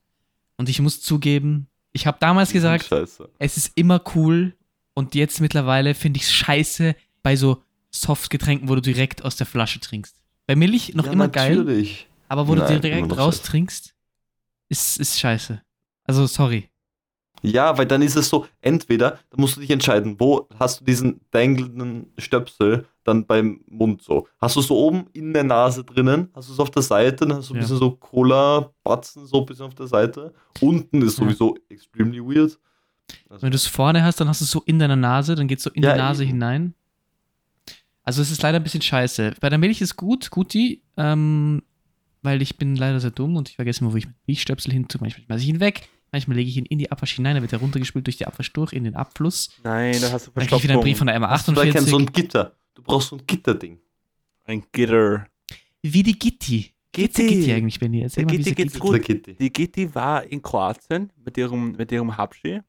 Und 0.55 0.69
ich 0.69 0.79
muss 0.79 1.01
zugeben, 1.01 1.67
ich 1.91 2.07
habe 2.07 2.17
damals 2.19 2.53
gesagt, 2.53 2.85
Scheiße. 2.85 3.29
es 3.37 3.57
ist 3.57 3.73
immer 3.77 4.01
cool 4.15 4.55
und 4.97 5.13
jetzt 5.13 5.41
mittlerweile 5.41 5.93
finde 5.93 6.17
ich 6.17 6.23
es 6.23 6.31
scheiße 6.33 6.95
bei 7.21 7.35
so 7.35 7.61
Softgetränken, 7.91 8.67
wo 8.67 8.73
du 8.73 8.81
direkt 8.81 9.23
aus 9.23 9.35
der 9.35 9.45
Flasche 9.45 9.79
trinkst. 9.79 10.15
Bei 10.47 10.55
Milch 10.55 10.95
noch 10.95 11.05
ja, 11.05 11.11
immer 11.11 11.27
geil, 11.27 11.57
natürlich. 11.57 12.07
aber 12.27 12.47
wo 12.47 12.55
Nein, 12.55 12.73
du 12.73 12.79
direkt 12.79 13.07
noch 13.07 13.19
raustrinkst, 13.19 13.93
ist, 14.69 14.97
ist 14.99 15.19
scheiße. 15.19 15.61
Also 16.05 16.25
sorry. 16.25 16.69
Ja, 17.43 17.77
weil 17.77 17.85
dann 17.85 18.01
ist 18.01 18.15
es 18.15 18.27
so, 18.27 18.47
entweder, 18.59 19.19
da 19.29 19.37
musst 19.37 19.55
du 19.57 19.59
dich 19.61 19.69
entscheiden, 19.69 20.15
wo 20.19 20.49
hast 20.57 20.81
du 20.81 20.85
diesen 20.85 21.21
dangelnden 21.29 22.11
Stöpsel 22.17 22.87
dann 23.03 23.27
beim 23.27 23.61
Mund 23.67 24.01
so. 24.01 24.27
Hast 24.41 24.55
du 24.55 24.61
es 24.61 24.67
so 24.67 24.77
oben 24.79 25.05
in 25.13 25.31
der 25.31 25.43
Nase 25.43 25.83
drinnen, 25.83 26.31
hast 26.33 26.49
du 26.49 26.53
es 26.53 26.59
auf 26.59 26.71
der 26.71 26.81
Seite, 26.81 27.27
dann 27.27 27.37
hast 27.37 27.49
du 27.51 27.53
ein 27.53 27.57
Ja. 27.57 27.61
bisschen 27.61 27.77
so 27.77 27.91
Cola-Batzen 27.91 29.27
so 29.27 29.41
ein 29.41 29.45
bisschen 29.45 29.67
auf 29.67 29.75
der 29.75 29.85
Seite. 29.87 30.33
Unten 30.59 31.03
ist 31.03 31.19
Ja. 31.19 31.25
sowieso 31.25 31.55
extremely 31.69 32.19
weird. 32.19 32.57
Also, 33.29 33.41
Wenn 33.43 33.51
du 33.51 33.55
es 33.55 33.67
vorne 33.67 34.03
hast, 34.03 34.19
dann 34.19 34.27
hast 34.27 34.41
du 34.41 34.45
es 34.45 34.51
so 34.51 34.61
in 34.65 34.79
deiner 34.79 34.95
Nase, 34.95 35.35
dann 35.35 35.47
geht 35.47 35.59
es 35.59 35.63
so 35.63 35.69
in 35.71 35.83
Ja, 35.83 35.93
die 35.93 35.99
Nase 35.99 36.23
eben. 36.23 36.33
hinein. 36.33 36.73
Also 38.03 38.21
es 38.21 38.31
ist 38.31 38.41
leider 38.41 38.57
ein 38.59 38.63
bisschen 38.63 38.81
scheiße. 38.81 39.33
Bei 39.41 39.49
der 39.49 39.57
Milch 39.57 39.81
ist 39.81 39.97
gut, 39.97 40.29
guti, 40.31 40.81
ähm, 40.95 41.61
weil 42.21 42.41
ich 42.41 42.57
bin 42.57 42.75
leider 42.75 42.99
sehr 42.99 43.11
dumm 43.11 43.35
und 43.35 43.49
ich 43.49 43.55
vergesse 43.57 43.81
immer, 43.81 43.91
wo 43.93 43.97
ich 43.97 44.05
mit 44.07 44.15
Milchstöpsel 44.27 44.71
hin 44.71 44.87
tue. 44.87 45.01
Manchmal 45.01 45.25
schmeiße 45.25 45.43
ich 45.43 45.49
ihn 45.49 45.59
weg, 45.59 45.89
manchmal 46.11 46.37
lege 46.37 46.49
ich 46.49 46.55
ihn 46.57 46.65
in 46.65 46.79
die 46.79 46.89
Abwasch 46.91 47.13
hinein, 47.15 47.35
dann 47.35 47.41
wird 47.43 47.51
er 47.53 47.59
runtergespült 47.59 48.07
durch 48.07 48.17
die 48.17 48.25
Abwasch 48.25 48.51
durch 48.53 48.71
in 48.73 48.85
den 48.85 48.95
Abfluss. 48.95 49.49
Nein, 49.63 49.97
da 50.01 50.11
hast 50.11 50.27
du 50.27 50.31
Dann 50.31 50.43
kriege 50.47 50.55
ich 50.57 50.63
wieder 50.63 50.73
einen 50.75 50.83
Brief 50.83 50.97
von 50.97 51.07
Verstopfung. 51.07 51.21
der 51.21 51.29
hast 51.29 51.47
du 51.47 51.53
vielleicht 51.53 51.73
kein 51.75 51.85
so 51.85 51.97
MA48. 51.97 51.99
ein 52.01 52.13
Gitter. 52.13 52.55
Du 52.75 52.81
brauchst 52.83 53.09
so 53.09 53.17
ein 53.17 53.23
Gitterding. 53.27 53.79
Ein 54.45 54.63
Gitter. 54.71 55.27
Wie 55.81 56.03
die 56.03 56.17
Gitti. 56.17 56.71
Gitti. 56.93 57.27
Gitti 57.27 57.51
eigentlich, 57.53 57.79
Benny? 57.79 58.01
Erzähl 58.01 58.25
mal, 58.25 58.31
wie 58.31 58.37
Gitti 58.37 58.53
geht's 58.55 58.79
Gitti 58.79 59.13
gut. 59.23 59.39
Die 59.39 59.51
Gitti 59.53 59.93
war 59.93 60.23
in 60.23 60.41
Kroatien 60.41 61.11
mit 61.23 61.37
ihrem, 61.37 61.73
mit 61.73 61.91
ihrem 61.91 62.15
Habschi. 62.15 62.61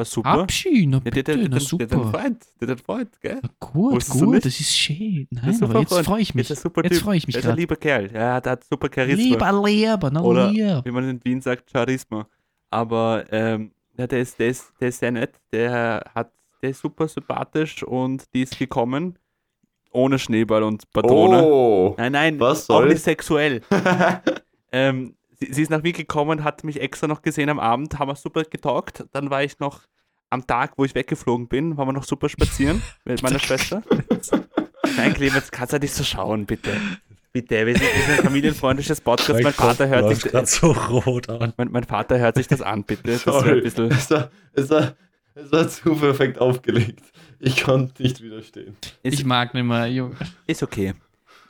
War 0.00 0.04
super. 0.06 0.28
Abschied, 0.30 0.88
na 0.88 0.96
Ja, 0.96 1.00
der, 1.00 1.10
bitte, 1.10 1.22
der, 1.24 1.34
der, 1.36 1.42
na 1.44 1.48
der, 1.48 1.58
der, 1.58 1.60
super. 1.60 2.10
Freund, 2.10 2.46
der, 2.58 2.66
der 2.68 2.78
Freund, 2.78 3.20
gell? 3.20 3.38
Na 3.42 3.48
gut, 3.60 4.08
gut, 4.08 4.36
das 4.46 4.58
ist 4.60 4.74
schön. 4.74 5.28
Der 5.30 5.42
Nein, 5.42 5.50
ist 5.50 5.62
aber 5.62 5.72
super 5.80 5.96
jetzt 5.98 6.06
freue 6.06 6.22
ich 6.22 6.34
mich. 6.34 6.48
Super 6.48 6.82
Jetzt 6.84 6.94
Typ. 6.94 7.02
freue 7.02 7.16
ich 7.18 7.26
mich 7.26 7.34
Der 7.34 7.40
ist 7.40 7.44
ein 7.44 7.48
gerade. 7.50 7.60
lieber 7.60 7.76
Kerl. 7.76 8.10
Ja, 8.14 8.40
der 8.40 8.52
hat 8.52 8.64
super 8.64 8.88
Charisma. 8.94 9.22
Lieber 9.22 9.62
Leber, 9.62 10.10
na 10.10 10.22
Oder- 10.22 10.50
lieb. 10.50 10.84
wie 10.86 10.90
man 10.90 11.08
in 11.08 11.20
Wien 11.24 11.40
sagt, 11.42 11.70
Charisma. 11.70 12.26
Aber 12.70 13.24
ähm, 13.30 13.72
ja, 13.98 14.06
der, 14.06 14.20
ist, 14.20 14.38
der, 14.38 14.48
ist, 14.48 14.72
der 14.80 14.88
ist 14.88 14.98
sehr 15.00 15.10
nett. 15.12 15.32
Der, 15.52 16.02
hat, 16.14 16.32
der 16.62 16.70
ist 16.70 16.80
super 16.80 17.06
sympathisch 17.06 17.82
und 17.82 18.24
die 18.32 18.42
ist 18.42 18.58
gekommen 18.58 19.18
ohne 19.92 20.18
Schneeball 20.18 20.62
und 20.62 20.90
Patrone. 20.92 21.42
Oh! 21.44 21.94
Nein, 21.98 22.12
nein, 22.12 22.40
Was 22.40 22.70
auch 22.70 22.78
soll? 22.78 22.88
nicht 22.90 23.02
sexuell. 23.02 23.60
ähm, 24.72 25.14
sie, 25.40 25.52
sie 25.52 25.62
ist 25.62 25.70
nach 25.70 25.82
Wien 25.82 25.92
gekommen, 25.92 26.44
hat 26.44 26.64
mich 26.64 26.80
extra 26.80 27.06
noch 27.06 27.22
gesehen 27.22 27.48
am 27.48 27.58
Abend, 27.60 27.98
haben 27.98 28.08
wir 28.08 28.16
super 28.16 28.44
getalkt. 28.44 29.04
Dann 29.12 29.30
war 29.30 29.42
ich 29.42 29.58
noch 29.58 29.82
am 30.30 30.46
Tag, 30.46 30.74
wo 30.76 30.84
ich 30.84 30.94
weggeflogen 30.94 31.48
bin, 31.48 31.76
waren 31.76 31.88
wir 31.88 31.92
noch 31.92 32.04
super 32.04 32.28
spazieren 32.28 32.82
mit 33.04 33.22
meiner 33.22 33.38
Schwester. 33.38 33.82
Nein, 34.96 35.14
Clemens, 35.14 35.50
kannst 35.50 35.72
du 35.72 35.78
nicht 35.78 35.92
so 35.94 36.04
schauen, 36.04 36.46
bitte. 36.46 36.70
Bitte, 37.32 37.64
wir 37.64 37.74
sind, 37.76 37.82
wir 37.82 38.02
sind 38.02 38.18
ein 38.18 38.24
familienfreundliches 38.24 39.00
Podcast. 39.00 39.34
Mein, 39.34 39.44
Mein 39.44 39.52
Vater 39.52 39.86
Kopf 39.88 39.94
hört 39.96 40.16
sich, 40.16 40.32
grad 40.32 40.48
so 40.48 40.72
rot 40.72 41.28
an. 41.28 41.52
mein, 41.56 41.70
mein 41.70 41.84
Vater 41.84 42.18
hört 42.18 42.36
sich 42.36 42.48
das 42.48 42.60
an, 42.60 42.82
bitte. 42.84 43.02
Das 43.04 43.24
wäre 43.26 43.36
ein 43.38 43.44
Sorry. 43.44 43.60
bisschen. 43.60 43.90
Es 43.92 44.10
war, 44.10 44.30
es, 44.52 44.70
war, 44.70 44.94
es 45.34 45.52
war 45.52 45.68
zu 45.68 45.94
perfekt 45.94 46.40
aufgelegt. 46.40 47.04
Ich 47.38 47.62
konnte 47.62 48.02
nicht 48.02 48.20
widerstehen. 48.20 48.76
Ist, 49.04 49.14
Ich 49.20 49.24
mag 49.24 49.54
nicht 49.54 49.62
mehr, 49.62 49.86
Junge. 49.86 50.16
ist 50.46 50.62
okay. 50.64 50.94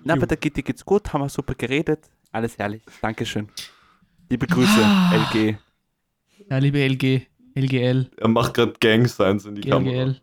Na, 0.04 0.16
bei 0.16 0.26
der 0.26 0.36
Gitti 0.36 0.62
geht's 0.62 0.84
gut, 0.84 1.12
haben 1.12 1.22
wir 1.22 1.28
super 1.30 1.54
geredet. 1.54 2.00
Alles 2.30 2.58
herrlich. 2.58 2.82
Dankeschön. 3.00 3.48
Liebe 4.30 4.46
Grüße, 4.46 4.80
Ah. 4.84 5.12
LG. 5.32 5.56
Ja, 6.48 6.58
liebe 6.58 6.78
LG, 6.78 7.26
LGL, 7.54 8.10
Er 8.16 8.28
macht 8.28 8.54
gerade 8.54 8.72
Gang-Signs 8.80 9.44
in 9.44 9.56
die 9.56 9.68
Kamera. 9.68 10.04
GLGL. 10.04 10.20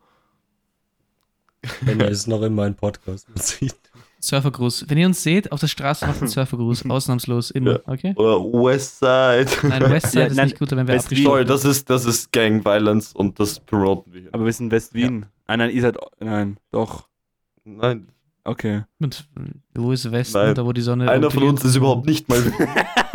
Wenn 1.82 2.00
er 2.00 2.10
ist 2.10 2.28
noch 2.28 2.42
in 2.44 2.56
meinem 2.56 2.76
Podcast. 2.76 3.28
Man 3.30 3.38
sieht. 3.44 3.76
Surfergruß. 4.22 4.86
Wenn 4.88 4.98
ihr 4.98 5.06
uns 5.08 5.22
seht, 5.22 5.52
auf 5.52 5.60
der 5.60 5.68
Straße 5.68 6.08
macht 6.08 6.22
einen 6.22 6.30
Surfergruß. 6.30 6.86
Ausnahmslos, 6.90 7.52
immer, 7.52 7.74
Ja. 7.74 7.80
okay? 7.86 8.14
Oder 8.16 8.40
Westside. 8.40 9.48
Nein, 9.68 9.90
Westside 9.92 10.20
Ja, 10.24 10.28
ist 10.28 10.36
nein, 10.38 10.46
nicht 10.48 10.60
gut, 10.60 10.72
wenn 10.72 10.88
wir 10.88 10.88
West- 10.88 11.10
Sorry, 11.16 11.46
das 11.46 11.66
ist, 11.66 11.90
das 11.90 12.06
ist 12.06 12.32
Gang 12.32 12.64
Violence 12.66 13.14
und 13.14 13.40
das 13.40 13.60
promoten 13.60 14.14
wir 14.14 14.22
hier. 14.22 14.30
Aber 14.34 14.46
wir 14.46 14.54
sind 14.54 14.72
West-Wien. 14.72 15.26
Ah, 15.46 15.58
nein, 15.58 15.70
ihr 15.72 15.82
seid. 15.82 15.98
Nein, 16.20 16.58
doch. 16.72 17.08
Nein, 17.66 18.08
Okay. 18.44 18.84
Und 19.00 19.28
wo 19.76 19.92
ist 19.92 20.10
Westen, 20.10 20.38
Nein. 20.38 20.56
da 20.56 20.66
wo 20.66 20.72
die 20.72 20.80
Sonne. 20.82 21.12
einer 21.12 21.30
von 21.30 21.44
uns 21.44 21.66
ist 21.66 21.76
überhaupt 21.76 22.06
nicht 22.08 22.30
mal. 22.30 22.42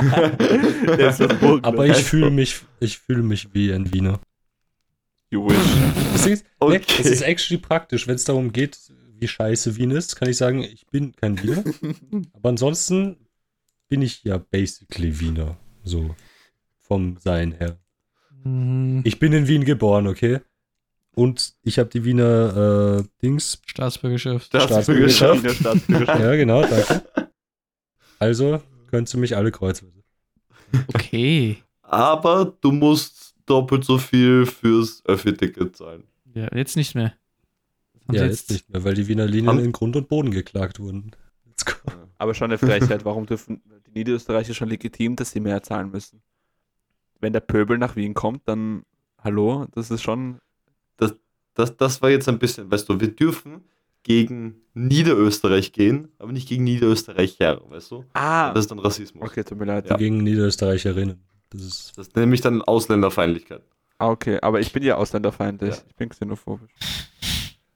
Der 0.00 1.10
ist 1.10 1.20
das 1.20 1.38
Burgler. 1.38 1.64
Aber 1.68 1.86
ich 1.86 1.98
fühle 1.98 2.30
mich, 2.30 2.60
ich 2.80 2.98
fühle 2.98 3.22
mich 3.22 3.48
wie 3.52 3.72
ein 3.72 3.92
Wiener. 3.92 4.20
You 5.30 5.46
wish. 5.48 5.56
Das 6.12 6.26
ist, 6.26 6.44
Okay. 6.58 6.78
nee, 6.78 6.94
es 7.00 7.06
ist 7.06 7.22
actually 7.22 7.60
praktisch, 7.60 8.06
wenn 8.08 8.16
es 8.16 8.24
darum 8.24 8.52
geht, 8.52 8.78
wie 9.18 9.28
scheiße 9.28 9.76
Wien 9.76 9.90
ist, 9.92 10.16
kann 10.16 10.28
ich 10.28 10.36
sagen, 10.36 10.62
ich 10.62 10.86
bin 10.86 11.14
kein 11.14 11.40
Wiener. 11.42 11.62
Aber 12.32 12.48
ansonsten 12.48 13.16
bin 13.88 14.02
ich 14.02 14.24
ja 14.24 14.38
basically 14.38 15.20
Wiener. 15.20 15.56
So 15.84 16.14
vom 16.80 17.16
Sein 17.18 17.52
her. 17.52 17.78
Mhm. 18.44 19.02
Ich 19.04 19.18
bin 19.18 19.32
in 19.32 19.46
Wien 19.46 19.64
geboren, 19.64 20.06
okay? 20.06 20.40
Und 21.12 21.54
ich 21.62 21.78
habe 21.78 21.88
die 21.90 22.04
Wiener 22.04 22.98
äh, 23.00 23.04
Dings. 23.22 23.60
Staatsbürgerschaft. 23.66 24.46
Staatsbürgerschaft. 24.46 25.40
Staatsbürgerschaft. 25.56 26.20
Ja, 26.20 26.34
genau, 26.36 26.62
danke. 26.62 27.02
Also 28.18 28.62
könntest 28.90 29.14
du 29.14 29.18
mich 29.18 29.36
alle 29.36 29.50
kreuzweise. 29.50 30.02
Okay. 30.88 31.62
Aber 31.82 32.56
du 32.60 32.72
musst 32.72 33.34
doppelt 33.46 33.84
so 33.84 33.98
viel 33.98 34.46
fürs 34.46 35.04
Öffi-Ticket 35.06 35.76
zahlen. 35.76 36.04
Ja, 36.34 36.48
jetzt 36.54 36.76
nicht 36.76 36.94
mehr. 36.94 37.14
Ja, 38.12 38.20
sie 38.20 38.26
jetzt 38.26 38.50
nicht 38.50 38.70
mehr, 38.70 38.84
weil 38.84 38.94
die 38.94 39.08
Wiener 39.08 39.26
Linien 39.26 39.58
in 39.58 39.72
Grund 39.72 39.96
und 39.96 40.08
Boden 40.08 40.30
geklagt 40.30 40.78
wurden. 40.78 41.10
Let's 41.46 41.64
go. 41.64 41.72
Aber 42.18 42.34
schon 42.34 42.50
eine 42.50 42.58
Frechheit. 42.58 43.04
Warum 43.04 43.26
dürfen 43.26 43.62
die 43.86 43.98
Niederösterreicher 43.98 44.54
schon 44.54 44.68
legitim, 44.68 45.16
dass 45.16 45.32
sie 45.32 45.40
mehr 45.40 45.62
zahlen 45.62 45.90
müssen? 45.90 46.22
Wenn 47.20 47.32
der 47.32 47.40
Pöbel 47.40 47.78
nach 47.78 47.96
Wien 47.96 48.14
kommt, 48.14 48.46
dann 48.46 48.84
hallo, 49.22 49.66
das 49.72 49.90
ist 49.90 50.02
schon. 50.02 50.40
Das, 51.54 51.76
das 51.76 52.00
war 52.00 52.10
jetzt 52.10 52.28
ein 52.28 52.38
bisschen, 52.38 52.70
weißt 52.70 52.88
du, 52.88 53.00
wir 53.00 53.14
dürfen 53.14 53.64
gegen 54.02 54.56
Niederösterreich 54.74 55.72
gehen, 55.72 56.08
aber 56.18 56.32
nicht 56.32 56.48
gegen 56.48 56.64
Niederösterreicher, 56.64 57.60
weißt 57.68 57.90
du? 57.90 58.04
Ah, 58.14 58.52
Das 58.52 58.64
ist 58.64 58.70
dann 58.70 58.78
Rassismus. 58.78 59.22
okay, 59.28 59.42
tut 59.44 59.58
mir 59.58 59.66
leid. 59.66 59.88
Ja. 59.90 59.96
Gegen 59.96 60.18
Niederösterreicherinnen. 60.18 61.18
Das 61.50 61.62
ist. 61.62 61.92
Das 61.98 62.06
ist 62.08 62.16
nämlich 62.16 62.40
dann 62.40 62.62
Ausländerfeindlichkeit. 62.62 63.62
Ah, 63.98 64.08
okay, 64.08 64.38
aber 64.40 64.60
ich 64.60 64.72
bin 64.72 64.82
ja 64.82 64.96
ausländerfeindlich. 64.96 65.74
Ja. 65.74 65.82
Ich 65.88 65.96
bin 65.96 66.08
xenophobisch. 66.08 66.70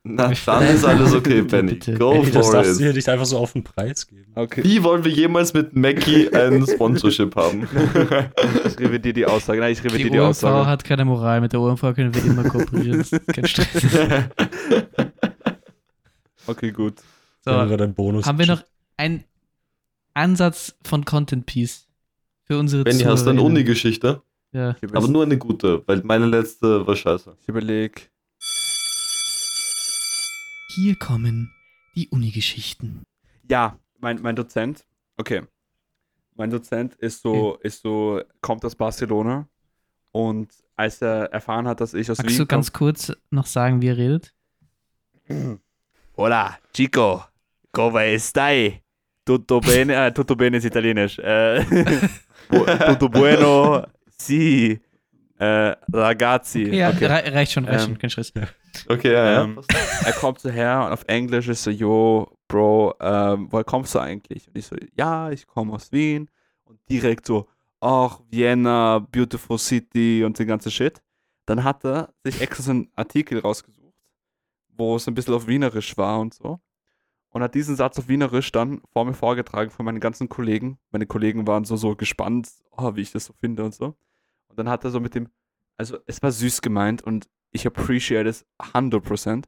Na, 0.07 0.31
dann 0.45 0.63
ist 0.75 0.85
alles 0.85 1.15
okay, 1.15 1.41
Benny. 1.41 1.79
Go 1.79 2.13
Ey, 2.13 2.31
das 2.31 2.45
for 2.47 2.55
darfst 2.57 2.75
du 2.75 2.79
hier 2.81 2.91
it. 2.91 2.97
nicht 2.97 3.09
einfach 3.09 3.25
so 3.25 3.39
auf 3.39 3.55
den 3.55 3.65
Preis 3.65 4.07
geben. 4.07 4.33
Okay. 4.35 4.63
Wie 4.63 4.83
wollen 4.83 5.03
wir 5.03 5.11
jemals 5.11 5.55
mit 5.55 5.75
Mackie 5.75 6.29
ein 6.31 6.67
Sponsorship 6.67 7.35
haben? 7.37 7.67
Ich 8.67 8.79
revidiere 8.79 9.15
die 9.15 9.25
Aussage. 9.25 9.61
Nein, 9.61 9.73
ich 9.73 9.81
Die 9.81 9.89
revidiere 9.89 10.11
die, 10.11 10.19
OMV 10.19 10.29
Aussage. 10.29 10.67
hat 10.67 10.85
keine 10.85 11.07
Moral. 11.07 11.41
Mit 11.41 11.55
der 11.55 11.61
OMV 11.61 11.81
können 11.95 12.15
wir 12.15 12.23
immer 12.23 12.45
kooperieren. 12.45 12.99
Das 12.99 13.13
ist 13.13 13.27
Kein 13.29 13.47
Stress. 13.47 13.69
Okay, 16.47 16.73
gut. 16.73 17.01
So, 17.45 17.51
Dann 17.51 17.69
wird 17.71 17.83
ein 17.83 17.95
Bonus. 17.95 18.27
haben 18.27 18.39
wir 18.39 18.47
noch 18.47 18.63
einen 18.97 19.25
Ansatz 20.15 20.77
von 20.85 21.05
Content 21.05 21.47
Piece 21.47 21.89
für 22.45 22.59
unsere 22.59 22.85
Benny, 22.85 23.03
hast 23.03 23.25
du 23.25 23.31
eine? 23.31 23.43
Uni-Geschichte? 23.43 24.23
Ja. 24.53 24.77
Aber 24.93 25.09
nur 25.09 25.25
eine 25.25 25.37
gute, 25.37 25.83
weil 25.87 26.03
meine 26.05 26.27
letzte 26.27 26.87
war 26.87 26.95
scheiße. 26.95 27.37
ich 27.41 27.49
überlege. 27.49 28.03
Hier 30.75 30.97
kommen 30.97 31.51
die 31.97 32.09
Uni-Geschichten. 32.09 33.05
Ja, 33.49 33.79
mein, 34.01 34.21
mein 34.23 34.37
Dozent. 34.37 34.85
Okay. 35.17 35.43
Mein 36.37 36.51
Dozent 36.51 36.95
ist 36.97 37.23
so, 37.23 37.57
ist 37.63 37.83
so, 37.83 38.21
kommt 38.41 38.65
aus 38.65 38.75
Barcelona. 38.75 39.49
Und 40.11 40.49
als 40.77 41.01
er 41.03 41.33
erfahren 41.33 41.67
hat, 41.67 41.81
dass 41.81 41.95
ich 41.95 42.11
aus 42.11 42.19
Magst 42.19 42.31
Wien 42.31 42.39
du 42.39 42.47
ganz 42.47 42.73
kurz 42.73 43.13
noch 43.31 43.47
sagen, 43.47 43.83
wie 43.83 43.89
er 43.89 43.97
redet? 43.97 44.35
Hola, 46.17 46.59
Chico, 46.73 47.29
come 47.71 48.19
stai? 48.19 48.81
Tutto 49.23 49.59
bene? 49.59 49.97
Ah, 49.97 50.11
tutto 50.13 50.35
bene 50.37 50.59
ist 50.59 50.65
italienisch. 50.65 51.19
Äh, 51.19 51.65
bu- 52.49 52.65
tutto 52.87 53.09
bueno? 53.09 53.83
Sì. 54.17 54.79
Äh, 55.39 55.77
ragazzi. 55.93 56.63
Ja, 56.75 56.91
okay. 56.91 57.07
rei- 57.09 57.29
reicht 57.31 57.53
schon, 57.53 57.65
reicht 57.65 57.85
Ähm, 57.85 57.89
schon, 57.91 57.99
kein 57.99 58.11
Stress. 58.11 58.33
Okay, 58.89 59.13
ja, 59.13 59.25
ja. 59.31 59.43
Ähm, 59.43 59.61
er 60.05 60.13
kommt 60.13 60.41
so 60.41 60.51
her 60.51 60.85
und 60.87 60.93
auf 60.93 61.05
Englisch 61.07 61.49
ist 61.49 61.63
so, 61.65 61.71
yo, 61.71 62.29
Bro, 62.49 62.95
ähm, 63.01 63.49
woher 63.51 63.65
kommst 63.65 63.95
du 63.95 63.99
eigentlich? 63.99 64.47
Und 64.49 64.59
ich 64.59 64.67
so, 64.67 64.77
ja, 64.97 65.31
ich 65.31 65.47
komme 65.47 65.73
aus 65.73 65.91
Wien. 65.91 66.29
Und 66.65 66.79
direkt 66.89 67.27
so, 67.27 67.49
ach, 67.81 68.21
Vienna, 68.31 68.99
beautiful 69.11 69.59
city 69.59 70.23
und 70.25 70.39
den 70.39 70.47
ganzen 70.47 70.71
Shit. 70.71 71.01
Dann 71.47 71.63
hat 71.65 71.85
er 71.85 72.13
sich 72.25 72.41
extra 72.41 72.63
so 72.63 72.71
einen 72.71 72.89
Artikel 72.95 73.39
rausgesucht, 73.41 73.84
wo 74.77 74.97
es 74.97 75.09
ein 75.09 75.15
bisschen 75.15 75.35
auf 75.35 75.47
Wienerisch 75.47 75.97
war 75.97 76.21
und 76.21 76.35
so. 76.35 76.61
Und 77.31 77.43
hat 77.43 77.55
diesen 77.55 77.75
Satz 77.75 77.99
auf 77.99 78.09
Wienerisch 78.09 78.53
dann 78.53 78.81
vor 78.93 79.05
mir 79.05 79.15
vorgetragen 79.15 79.71
von 79.71 79.85
meinen 79.85 80.01
ganzen 80.01 80.29
Kollegen. 80.29 80.79
Meine 80.91 81.07
Kollegen 81.07 81.47
waren 81.47 81.65
so, 81.65 81.77
so 81.77 81.97
gespannt, 81.97 82.49
oh, 82.71 82.95
wie 82.95 83.01
ich 83.01 83.13
das 83.13 83.25
so 83.25 83.33
finde 83.33 83.65
und 83.65 83.75
so. 83.75 83.97
Und 84.49 84.59
dann 84.59 84.69
hat 84.69 84.85
er 84.85 84.91
so 84.91 85.01
mit 85.01 85.15
dem, 85.15 85.29
also 85.77 85.99
es 86.07 86.23
war 86.23 86.31
süß 86.31 86.63
gemeint 86.63 87.03
und 87.03 87.29
ich 87.51 87.67
appreciate 87.67 88.29
es 88.29 88.47
100%, 88.59 89.47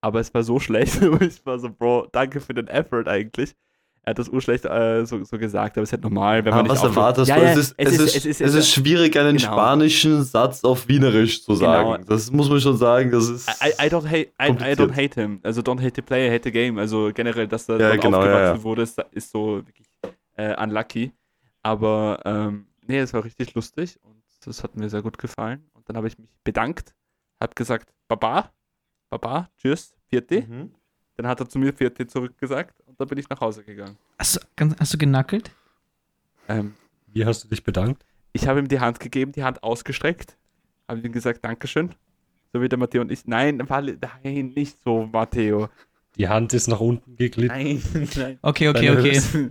aber 0.00 0.20
es 0.20 0.32
war 0.32 0.42
so 0.42 0.58
schlecht, 0.60 1.02
ich 1.20 1.44
war 1.44 1.58
so, 1.58 1.70
Bro, 1.70 2.08
danke 2.12 2.40
für 2.40 2.54
den 2.54 2.68
Effort 2.68 3.06
eigentlich. 3.08 3.54
Er 4.02 4.10
hat 4.10 4.18
das 4.18 4.28
urschlecht 4.28 4.64
äh, 4.64 5.04
so, 5.04 5.22
so 5.24 5.38
gesagt, 5.38 5.76
aber 5.76 5.82
es 5.82 5.88
ist 5.90 5.92
halt 5.92 6.02
normal, 6.02 6.44
wenn 6.44 6.52
Ah, 6.52 6.56
man 6.56 6.64
nicht 6.66 6.72
was 6.76 6.82
erwartest 6.82 7.28
Ja, 7.28 7.36
es, 7.36 7.56
ist, 7.58 7.74
es, 7.76 7.98
ist, 8.24 8.40
es, 8.40 8.54
ist, 8.54 8.70
schwierig, 8.70 9.16
einen 9.18 9.36
Genau. 9.36 9.52
spanischen 9.52 10.22
Satz 10.22 10.64
auf 10.64 10.88
Wienerisch 10.88 11.42
zu 11.44 11.52
Genau. 11.54 11.92
sagen. 11.92 12.04
Das 12.08 12.30
muss 12.30 12.48
man 12.48 12.60
schon 12.60 12.76
sagen. 12.76 13.10
Das 13.10 13.28
ist. 13.28 13.48
I, 13.62 13.68
I, 13.86 13.88
don't 13.90 14.06
hate, 14.06 14.30
I, 14.40 14.50
I 14.50 14.72
don't 14.74 14.92
hate 14.94 15.20
him. 15.20 15.40
Also 15.42 15.60
don't 15.60 15.80
hate 15.80 15.92
the 15.96 16.02
player, 16.02 16.32
hate 16.32 16.44
the 16.44 16.52
game. 16.52 16.78
Also 16.78 17.10
generell, 17.12 17.46
dass 17.48 17.66
da 17.66 17.76
Ja, 17.78 17.96
genau, 17.96 18.18
aufgewachsen 18.18 18.62
wurde, 18.62 18.82
ist, 18.82 18.98
ist 19.10 19.30
so 19.30 19.56
wirklich 19.66 19.86
äh, 20.36 20.54
unlucky. 20.62 21.12
Aber 21.62 22.20
ähm, 22.24 22.66
nee, 22.86 22.98
es 22.98 23.12
war 23.12 23.24
richtig 23.24 23.54
lustig 23.54 23.98
und 24.02 24.22
das 24.44 24.62
hat 24.62 24.74
mir 24.76 24.88
sehr 24.88 25.02
gut 25.02 25.18
gefallen. 25.18 25.68
Und 25.74 25.86
dann 25.88 25.96
habe 25.96 26.06
ich 26.08 26.16
mich 26.18 26.30
bedankt, 26.44 26.94
habe 27.42 27.52
gesagt, 27.54 27.92
Baba, 28.08 28.52
Baba, 29.10 29.50
tschüss, 29.58 29.92
Vierte. 30.06 30.42
Mhm. 30.48 30.72
Dann 31.16 31.26
hat 31.26 31.40
er 31.40 31.48
zu 31.48 31.58
mir 31.58 31.72
Vierte 31.74 32.06
zurückgesagt 32.06 32.80
dann 32.98 33.08
bin 33.08 33.18
ich 33.18 33.28
nach 33.28 33.40
Hause 33.40 33.62
gegangen. 33.62 33.96
Hast, 34.18 34.36
du- 34.36 34.40
ganz- 34.56 34.76
hast 34.78 34.92
du 34.94 34.98
genackelt? 34.98 35.50
Ähm, 36.48 36.74
Wie 37.12 37.24
hast 37.24 37.44
du 37.44 37.48
dich 37.48 37.62
bedankt? 37.64 38.04
ich 38.32 38.46
habe 38.46 38.60
ihm 38.60 38.68
die 38.68 38.78
Hand 38.80 39.00
gegeben, 39.00 39.32
die 39.32 39.42
Hand 39.42 39.62
ausgestreckt, 39.62 40.36
habe 40.86 41.00
ihm 41.00 41.12
gesagt, 41.12 41.44
Dankeschön. 41.44 41.94
So 42.52 42.62
wie 42.62 42.68
der 42.68 42.78
Matteo 42.78 43.02
und 43.02 43.10
ich. 43.12 43.26
Nein, 43.26 43.56
nein, 43.58 44.52
nicht 44.54 44.76
so, 44.84 45.06
Matteo. 45.06 45.68
Die 46.16 46.28
Hand 46.28 46.52
ist 46.54 46.66
nach 46.66 46.80
unten 46.80 47.16
geglitten. 47.16 47.48
Nein, 47.56 47.82
nein. 48.16 48.38
Okay, 48.42 48.68
okay, 48.68 48.86
Deine 48.86 49.00
okay. 49.00 49.50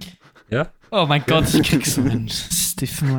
Ja? 0.49 0.67
Oh 0.91 1.05
mein 1.07 1.23
Gott, 1.27 1.53
ich 1.53 1.63
krieg 1.69 1.85
so 1.85 2.01
einen 2.09 2.29
Stiffen. 2.29 3.17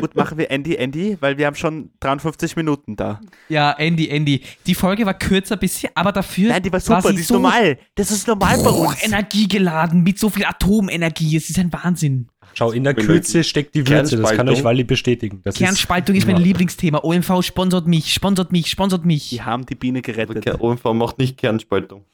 Gut, 0.00 0.16
machen 0.16 0.36
wir 0.38 0.50
Andy, 0.50 0.74
Andy, 0.74 1.16
weil 1.20 1.38
wir 1.38 1.46
haben 1.46 1.54
schon 1.54 1.90
53 2.00 2.56
Minuten 2.56 2.96
da. 2.96 3.20
Ja, 3.48 3.70
Andy, 3.72 4.08
Andy. 4.08 4.42
Die 4.66 4.74
Folge 4.74 5.06
war 5.06 5.14
kürzer 5.14 5.56
bisher, 5.56 5.90
aber 5.94 6.10
dafür 6.10 6.48
Nein, 6.50 6.62
die 6.62 6.72
war 6.72 6.80
super, 6.80 7.02
sie 7.02 7.14
die 7.14 7.20
ist 7.20 7.28
so 7.28 7.34
normal. 7.34 7.78
Das 7.94 8.10
ist 8.10 8.26
normal 8.26 8.58
bei 8.62 8.70
uns. 8.70 9.04
energiegeladen 9.04 10.02
mit 10.02 10.18
so 10.18 10.28
viel 10.30 10.44
Atomenergie. 10.44 11.36
Es 11.36 11.50
ist 11.50 11.58
ein 11.58 11.72
Wahnsinn. 11.72 12.28
Schau, 12.54 12.72
in 12.72 12.84
der 12.84 12.94
Kürze 12.94 13.44
steckt 13.44 13.74
die 13.74 13.86
Würze. 13.86 14.16
Das 14.18 14.32
kann 14.32 14.48
euch 14.48 14.62
Wally 14.64 14.84
bestätigen. 14.84 15.40
Das 15.44 15.54
Kernspaltung 15.54 16.16
ist 16.16 16.26
mein 16.26 16.36
Ja. 16.36 16.42
Lieblingsthema. 16.42 17.02
OMV 17.02 17.42
sponsert 17.42 17.86
mich, 17.86 18.12
sponsert 18.12 18.52
mich, 18.52 18.68
sponsert 18.68 19.04
mich. 19.06 19.30
Die 19.30 19.42
haben 19.42 19.64
die 19.64 19.74
Biene 19.74 20.02
gerettet. 20.02 20.46
Okay, 20.46 20.56
OMV 20.58 20.84
macht 20.92 21.18
nicht 21.18 21.38
Kernspaltung. 21.38 22.04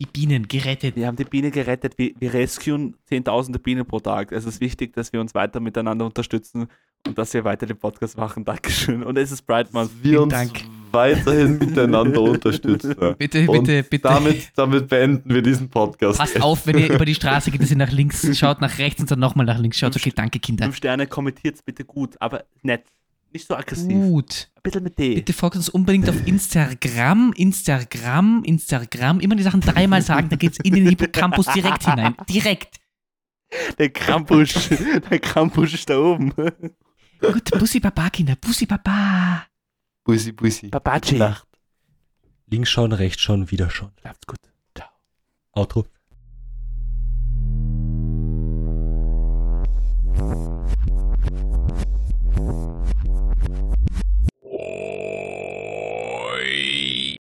Die 0.00 0.06
Bienen 0.06 0.46
gerettet. 0.46 0.94
Wir 0.94 1.08
haben 1.08 1.16
die 1.16 1.24
Biene 1.24 1.50
gerettet. 1.50 1.98
Wir, 1.98 2.12
wir 2.20 2.32
rescuen 2.32 2.94
zehntausende 3.06 3.58
Bienen 3.58 3.84
pro 3.84 3.98
Tag. 3.98 4.30
Es 4.30 4.44
ist 4.44 4.60
wichtig, 4.60 4.92
dass 4.94 5.12
wir 5.12 5.20
uns 5.20 5.34
weiter 5.34 5.58
miteinander 5.58 6.06
unterstützen 6.06 6.68
und 7.04 7.18
dass 7.18 7.34
wir 7.34 7.42
weiter 7.42 7.66
den 7.66 7.78
Podcast 7.78 8.16
machen. 8.16 8.44
Dankeschön. 8.44 9.02
Und 9.02 9.18
es 9.18 9.32
ist 9.32 9.42
Pride 9.42 9.70
Month. 9.72 9.90
Wir 10.00 10.22
uns 10.22 10.32
Dank. 10.32 10.52
weiterhin 10.92 11.58
miteinander 11.58 12.22
unterstützen. 12.22 12.94
Bitte, 13.18 13.48
Und 13.48 13.64
bitte, 13.64 13.82
bitte. 13.82 14.02
Damit, 14.08 14.52
damit 14.54 14.88
beenden 14.88 15.34
wir 15.34 15.42
diesen 15.42 15.68
Podcast. 15.68 16.18
Passt 16.18 16.40
auf, 16.40 16.64
wenn 16.68 16.78
ihr 16.78 16.90
über 16.94 17.04
die 17.04 17.16
Straße 17.16 17.50
geht, 17.50 17.60
dass 17.60 17.70
ihr 17.72 17.76
nach 17.76 17.90
links 17.90 18.38
schaut, 18.38 18.60
nach 18.60 18.78
rechts 18.78 19.00
und 19.00 19.10
dann 19.10 19.18
nochmal 19.18 19.46
nach 19.46 19.58
links 19.58 19.78
schaut. 19.78 19.96
Okay, 19.96 20.12
danke, 20.14 20.38
Kinder. 20.38 20.64
Fünf 20.64 20.76
Sterne, 20.76 21.08
kommentiert 21.08 21.58
bitte 21.64 21.84
gut, 21.84 22.14
aber 22.20 22.44
nett. 22.62 22.84
Nicht 23.32 23.46
so 23.46 23.54
aggressiv. 23.54 23.88
Gut. 23.88 24.50
Ein 24.74 24.82
mit 24.82 24.98
D. 24.98 25.14
Bitte 25.14 25.32
folgt 25.32 25.56
uns 25.56 25.68
unbedingt 25.68 26.08
auf 26.08 26.26
Instagram, 26.26 27.32
Instagram, 27.34 28.42
Instagram. 28.44 29.20
Immer 29.20 29.36
die 29.36 29.42
Sachen 29.42 29.60
dreimal 29.60 30.02
sagen, 30.02 30.28
dann 30.28 30.38
geht's 30.38 30.58
in 30.62 30.74
den 30.74 30.88
Hippocampus 30.88 31.46
direkt 31.46 31.88
hinein. 31.88 32.14
Direkt. 32.28 32.76
Der 33.78 33.88
Krampus, 33.88 34.68
der 34.68 35.18
Krampus 35.20 35.72
ist 35.72 35.88
da 35.88 35.98
oben. 35.98 36.34
Gut, 37.20 37.50
Bussi 37.58 37.80
Baba, 37.80 38.10
Kinder. 38.10 38.36
Bussi 38.36 38.66
Baba. 38.66 39.46
Bussi, 40.04 40.32
Bussi. 40.32 40.68
Babaci. 40.68 41.18
Links 42.46 42.70
schon, 42.70 42.92
rechts 42.92 43.22
schon, 43.22 43.50
wieder 43.50 43.70
schon. 43.70 43.90
Läuft's 44.04 44.26
gut. 44.26 44.38
Ciao. 44.74 44.88
Outro. 45.52 45.86